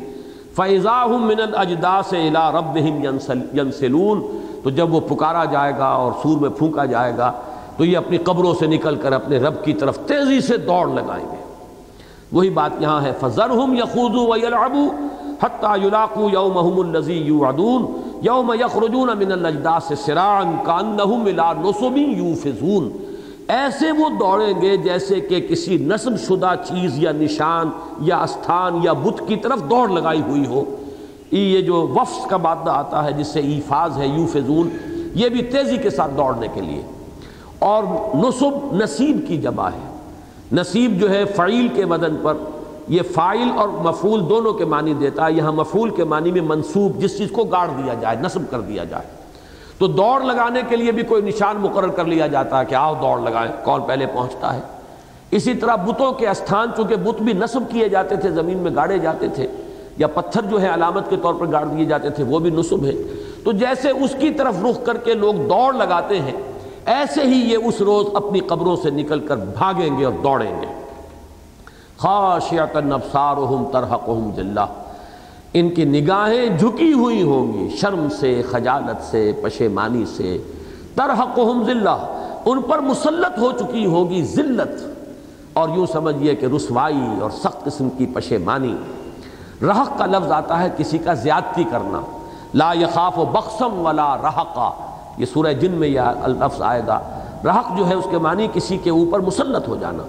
فَإِذَا 0.55 1.05
مِنَ 1.07 1.41
الْأَجْدَاسِ 1.41 2.15
إِلَىٰ 2.15 2.53
رَبِّهِمْ 2.53 3.05
يَنْسِلُونَ 3.53 4.44
تو 4.65 4.69
جب 4.69 4.93
وہ 4.93 4.99
پکارا 4.99 5.45
جائے 5.45 5.73
گا 5.77 5.85
اور 5.85 6.11
سور 6.23 6.37
میں 6.37 6.49
پھونکا 6.49 6.85
جائے 6.85 7.17
گا 7.17 7.31
تو 7.77 7.85
یہ 7.85 7.97
اپنی 7.97 8.17
قبروں 8.17 8.53
سے 8.53 8.67
نکل 8.67 8.95
کر 8.95 9.11
اپنے 9.11 9.37
رب 9.37 9.63
کی 9.63 9.73
طرف 9.73 9.99
تیزی 9.99 10.41
سے 10.41 10.57
دوڑ 10.57 10.87
لگائیں 10.87 11.25
گے۔ 11.31 11.43
وہی 12.31 12.49
بات 12.49 12.71
یہاں 12.79 13.01
ہے 13.01 13.11
فَذَرْهُمْ 13.19 13.77
يَخُوذُوا 13.79 14.35
وَيَلْعَبُوا 14.35 14.89
حَتَّى 15.43 15.85
يُلَاقُوا 15.85 16.31
يَوْمَهُمُ 16.33 16.83
الَّذِي 16.85 17.17
يُوعَدُونَ 17.27 17.85
یوم 18.21 18.53
یخرجون 18.59 19.09
من 19.17 19.31
الاجداس 19.31 19.91
سراعا 20.05 20.43
کانہم 20.65 21.25
الى 21.25 21.69
نصب 21.69 21.97
یوفزون۔ 21.97 22.89
ایسے 23.47 23.91
وہ 23.91 24.09
دوڑیں 24.19 24.61
گے 24.61 24.77
جیسے 24.77 25.19
کہ 25.19 25.39
کسی 25.39 25.77
نصب 25.77 26.11
شدہ 26.27 26.53
چیز 26.67 26.99
یا 26.99 27.11
نشان 27.11 27.69
یا 27.99 28.17
استھان 28.17 28.79
یا 28.83 28.93
بت 28.93 29.27
کی 29.27 29.35
طرف 29.35 29.59
دوڑ 29.69 29.89
لگائی 29.89 30.21
ہوئی 30.27 30.45
ہو۔ 30.45 30.63
یہ 31.39 31.61
جو 31.61 31.87
وفس 31.95 32.25
کا 32.25 32.37
مادہ 32.37 32.69
آتا 32.69 33.03
ہے، 33.03 33.11
جس 33.11 33.27
سے 33.27 33.39
ایفاز 33.39 33.97
ہے 33.97 34.07
یوفزون 34.07 34.69
یہ 35.13 35.29
بھی 35.29 35.41
تیزی 35.41 35.77
کے 35.77 35.89
ساتھ 35.89 36.11
دوڑنے 36.17 36.47
کے 36.53 36.61
لیے۔ 36.61 36.81
اور 37.59 37.83
نصب 38.15 38.73
نصیب 38.73 39.25
کی 39.27 39.37
جمع 39.37 39.67
ہے۔ 39.67 39.95
نصیب 40.51 40.99
جو 40.99 41.09
ہے 41.09 41.25
فعیل 41.25 41.67
کے 41.67 41.85
بدن 41.85 42.15
پر، 42.21 42.33
یہ 42.87 43.01
فائل 43.13 43.49
اور 43.57 43.67
مفول 43.67 44.29
دونوں 44.29 44.53
کے 44.53 44.65
معنی 44.65 44.93
دیتا 44.93 45.25
ہے۔ 45.25 45.33
یہاں 45.33 45.51
مفول 45.51 45.89
کے 45.89 46.03
معنی 46.03 46.31
میں 46.31 46.41
منصوب، 46.41 46.99
جس 46.99 47.17
چیز 47.17 47.31
کو 47.31 47.43
گاڑ 47.43 47.67
دیا 47.67 47.93
جائے، 47.93 48.17
نصب 48.21 48.41
کر 48.49 48.61
دیا 48.61 48.83
جائے۔ 48.83 49.05
تو 49.77 49.87
دوڑ 49.87 50.21
لگانے 50.21 50.61
کے 50.69 50.75
لیے 50.75 50.91
بھی 50.91 51.03
کوئی 51.03 51.21
نشان 51.21 51.57
مقرر 51.57 51.87
کر 51.87 52.05
لیا 52.05 52.27
جاتا 52.27 52.59
ہے 52.59 52.65
کہ 52.65 52.75
آؤ 52.75 52.93
دوڑ 53.01 53.19
لگائیں، 53.19 53.51
کون 53.63 53.81
پہلے 53.81 54.05
پہنچتا 54.05 54.53
ہے۔ 54.53 54.61
اسی 55.31 55.53
طرح 55.53 55.75
بتوں 55.75 56.11
کے 56.11 56.29
استھان، 56.29 56.67
چونکہ 56.77 56.95
بت 56.95 57.21
بھی 57.21 57.33
نصب 57.33 57.71
کیے 57.71 57.89
جاتے 57.89 58.15
تھے، 58.15 58.29
زمین 58.29 58.57
میں 58.57 58.71
گاڑے 58.75 58.97
جاتے 58.97 59.27
تھے 59.27 59.47
یا 59.97 60.07
پتھر 60.07 60.41
جو 60.41 60.61
ہے 60.61 60.73
علامت 60.73 61.09
کے 61.09 61.15
طور 61.17 61.33
پر 61.33 61.51
گاڑ 61.51 61.65
دیے 61.65 61.85
جاتے 61.85 62.09
تھے، 62.09 62.23
وہ 62.23 62.39
بھی 62.39 62.49
نصب 62.49 62.85
ہے۔ 62.85 62.91
تو 63.43 63.51
جیسے 63.51 63.89
اس 63.89 64.15
کی 64.19 64.29
طرف 64.29 64.55
رخ 64.69 64.85
کر 64.85 64.97
کے 64.97 65.13
لوگ 65.13 65.33
دوڑ 65.33 65.73
لگاتے 65.73 66.19
ہیں، 66.19 66.33
ایسے 66.85 67.21
ہی 67.23 67.53
یہ 67.53 67.57
اس 67.65 67.81
روز 67.81 68.05
اپنی 68.13 68.39
قبروں 68.39 68.75
سے 68.75 68.89
نکل 68.89 69.19
کر 69.19 69.37
بھاگیں 69.37 69.97
گے 69.97 70.05
اور 70.05 70.13
دوڑیں 70.23 70.61
گے۔ 70.61 70.67
خاشعتن 71.97 72.91
ابصارہم 72.91 73.65
ترحقہم 73.71 74.31
ذلہ 74.35 74.65
ان 75.53 75.69
کی 75.69 75.83
نگاہیں 75.83 76.57
جھکی 76.57 76.93
ہوئی 76.93 77.21
ہوں 77.21 77.53
گی، 77.53 77.69
شرم 77.77 78.07
سے، 78.09 78.41
خجالت 78.51 79.03
سے، 79.03 79.31
پشیمانی 79.41 80.05
سے۔ 80.05 80.37
ترحقہم 80.95 81.63
ذلہ۔ 81.65 82.21
ان 82.45 82.61
پر 82.61 82.79
مسلط 82.79 83.39
ہو 83.39 83.51
چکی 83.51 83.85
ہوگی 83.85 84.23
ذلت۔ 84.23 84.81
اور 85.53 85.69
یوں 85.75 85.85
سمجھئے 85.85 86.35
کہ 86.35 86.45
رسوائی 86.45 87.21
اور 87.21 87.29
سخت 87.29 87.63
قسم 87.63 87.89
کی 87.89 88.05
پشیمانی۔ 88.05 88.75
رحق 89.61 89.97
کا 89.97 90.05
لفظ 90.05 90.31
آتا 90.31 90.61
ہے 90.61 90.69
کسی 90.77 90.97
کا 90.97 91.13
زیادتی 91.13 91.63
کرنا۔ 91.63 92.01
لا 92.53 92.73
یخاف 92.73 93.19
و 93.19 93.25
بخسم 93.25 93.85
ولا 93.85 94.17
رحقا 94.17 94.71
یہ 95.17 95.25
سورہ 95.25 95.53
جن 95.53 95.71
میں 95.71 95.87
یہ 95.87 96.01
لفظ 96.25 96.61
آئے 96.61 96.81
گا۔ 96.87 96.99
رحق 97.45 97.77
جو 97.77 97.87
ہے 97.87 97.93
اس 97.93 98.05
کے 98.11 98.17
معنی 98.17 98.47
کسی 98.53 98.77
کے 98.77 98.89
اوپر 98.89 99.19
مسلط 99.19 99.67
ہو 99.67 99.75
جانا۔ 99.75 100.03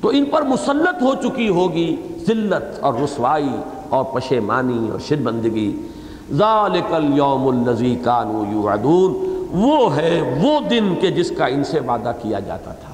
تو 0.00 0.08
ان 0.08 0.24
پر 0.24 0.42
مسلط 0.42 1.02
ہو 1.02 1.14
چکی 1.14 1.48
ہوگی 1.48 1.96
ذلت 2.26 2.78
اور 2.80 2.94
رسوائی 3.04 3.56
اور 3.88 4.04
پشیمانی 4.04 4.88
اور 4.90 4.98
شرمندگی۔ 4.98 5.88
ذالک 6.32 6.94
اليوم 6.94 7.48
الذی 7.48 7.96
کانوا 8.04 8.44
یوعدون۔ 8.48 9.36
وہ 9.52 9.96
ہے 9.96 10.40
وہ 10.42 10.60
دن 10.60 10.94
کے 11.00 11.10
جس 11.10 11.32
کا 11.38 11.46
ان 11.46 11.64
سے 11.64 11.80
وعدہ 11.80 12.12
کیا 12.22 12.38
جاتا 12.38 12.72
تھا۔ 12.72 12.92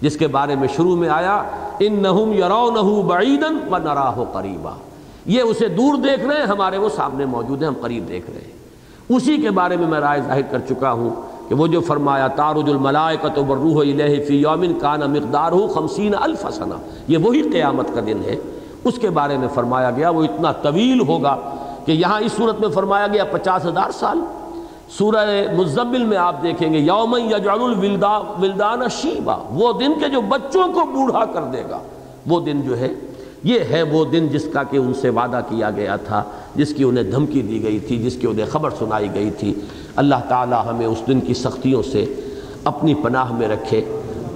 جس 0.00 0.16
کے 0.16 0.26
بارے 0.26 0.56
میں 0.56 0.68
شروع 0.76 0.96
میں 0.96 1.08
آیا، 1.08 1.42
انہم 1.80 2.32
یرونہ 2.32 3.02
بعیدا 3.02 3.46
ونراہ 3.70 4.24
قریبا۔ 4.32 4.70
یہ 5.26 5.42
اسے 5.42 5.68
دور 5.68 5.94
دیکھ 5.94 6.26
رہے 6.26 6.36
ہیں، 6.36 6.46
ہمارے 6.46 6.76
وہ 6.76 6.88
سامنے 6.88 7.24
موجود 7.24 7.62
ہیں، 7.62 7.68
ہم 7.68 7.74
قریب 7.80 8.08
دیکھ 8.08 8.30
رہے 8.30 8.40
ہیں۔ 8.40 8.54
اسی 9.08 9.36
کے 9.36 9.50
بارے 9.50 9.76
میں 9.76 9.86
میں 9.86 10.00
رائے 10.00 10.20
ظاہر 10.20 10.42
کر 10.42 10.58
چکا 10.68 10.92
ہوں 10.92 11.10
کہ 11.48 11.54
وہ 11.54 11.66
جو 11.66 11.80
فرمایا، 11.80 12.28
تارج 12.28 12.70
الملائکت 12.70 13.38
والروح 13.38 13.80
الیہ 13.80 14.24
فی 14.24 14.36
یوم 14.36 14.78
کان 14.78 15.00
مقدارہ 15.00 15.66
خمسین 15.74 16.14
الف 16.20 16.46
سنہ، 16.52 16.74
یہ 17.08 17.18
وہی 17.18 17.42
قیامت 17.42 17.94
کا 17.94 18.00
دن 18.06 18.22
ہے۔ 18.24 18.36
اس 18.84 18.98
کے 18.98 19.10
بارے 19.10 19.36
میں 19.36 19.48
فرمایا 19.54 19.90
گیا، 19.90 20.10
وہ 20.10 20.24
اتنا 20.24 20.52
طویل 20.52 21.00
ہوگا 21.00 21.36
کہ 21.84 21.92
یہاں 21.92 22.20
اس 22.20 22.32
صورت 22.32 22.60
میں 22.60 22.68
فرمایا 22.68 23.06
گیا 23.06 23.24
پچاس 23.24 23.66
ہزار 23.66 23.90
سال۔ 23.90 24.20
سورہ 24.98 25.26
مزمل 25.56 26.04
میں 26.04 26.16
آپ 26.16 26.42
دیکھیں 26.42 26.72
گے، 26.72 26.78
یوم 26.78 27.16
یجعل 27.16 27.62
الولدان 27.62 28.88
شیبا 28.88 29.36
وہ 29.50 29.72
دن 29.72 29.92
کے 30.00 30.08
جو 30.08 30.20
بچوں 30.20 30.72
کو 30.72 30.80
بوڑھا 30.84 31.24
کر 31.24 31.42
دے 31.42 31.62
گا، 31.70 31.78
وہ 32.26 32.40
دن 32.40 32.62
جو 32.62 32.78
ہے 32.78 32.94
یہ 33.46 33.58
ہے 33.70 33.82
وہ 33.82 34.04
دن 34.04 34.28
جس 34.28 34.44
کا 34.52 34.62
کہ 34.62 34.76
ان 34.76 34.94
سے 34.94 35.10
وعدہ 35.10 35.40
کیا 35.48 35.70
گیا 35.70 35.96
تھا، 35.96 36.22
جس 36.54 36.74
کی 36.74 36.84
انہیں 36.84 37.04
دھمکی 37.04 37.42
دی 37.42 37.62
گئی 37.62 37.78
تھی، 37.78 37.98
جس 37.98 38.16
کی 38.16 38.26
انہیں 38.26 38.46
خبر 38.46 38.70
سنائی 38.78 39.08
گئی 39.14 39.30
تھی۔ 39.30 39.54
اللہ 39.96 40.14
تعالی 40.28 40.56
ہمیں 40.68 40.86
اس 40.86 41.02
دن 41.06 41.20
کی 41.20 41.34
سختیوں 41.34 41.82
سے 41.82 42.04
اپنی 42.64 42.94
پناہ 42.94 43.32
میں 43.32 43.48
رکھے 43.48 43.84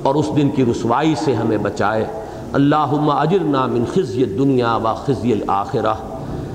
اور 0.03 0.15
اس 0.15 0.29
دن 0.37 0.51
کی 0.51 0.65
رسوائی 0.65 1.15
سے 1.15 1.35
ہمیں 1.35 1.59
بچائے۔ 1.59 2.05
اللہم 2.53 3.11
اجرنا 3.11 3.67
من 3.67 3.85
خزی 3.95 4.23
الدنیا 4.23 4.77
و 4.77 4.95
خزی 4.95 5.33
الآخرہ 5.33 5.95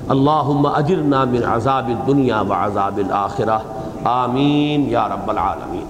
اللہم 0.08 0.66
اجرنا 0.66 1.24
من 1.24 1.42
عذاب 1.46 1.88
الدنیا 1.88 2.40
و 2.40 2.52
عذاب 2.52 2.96
الآخرہ 2.96 3.58
آمین 4.04 4.90
یا 4.90 5.08
رب 5.08 5.30
العالمین۔ 5.30 5.86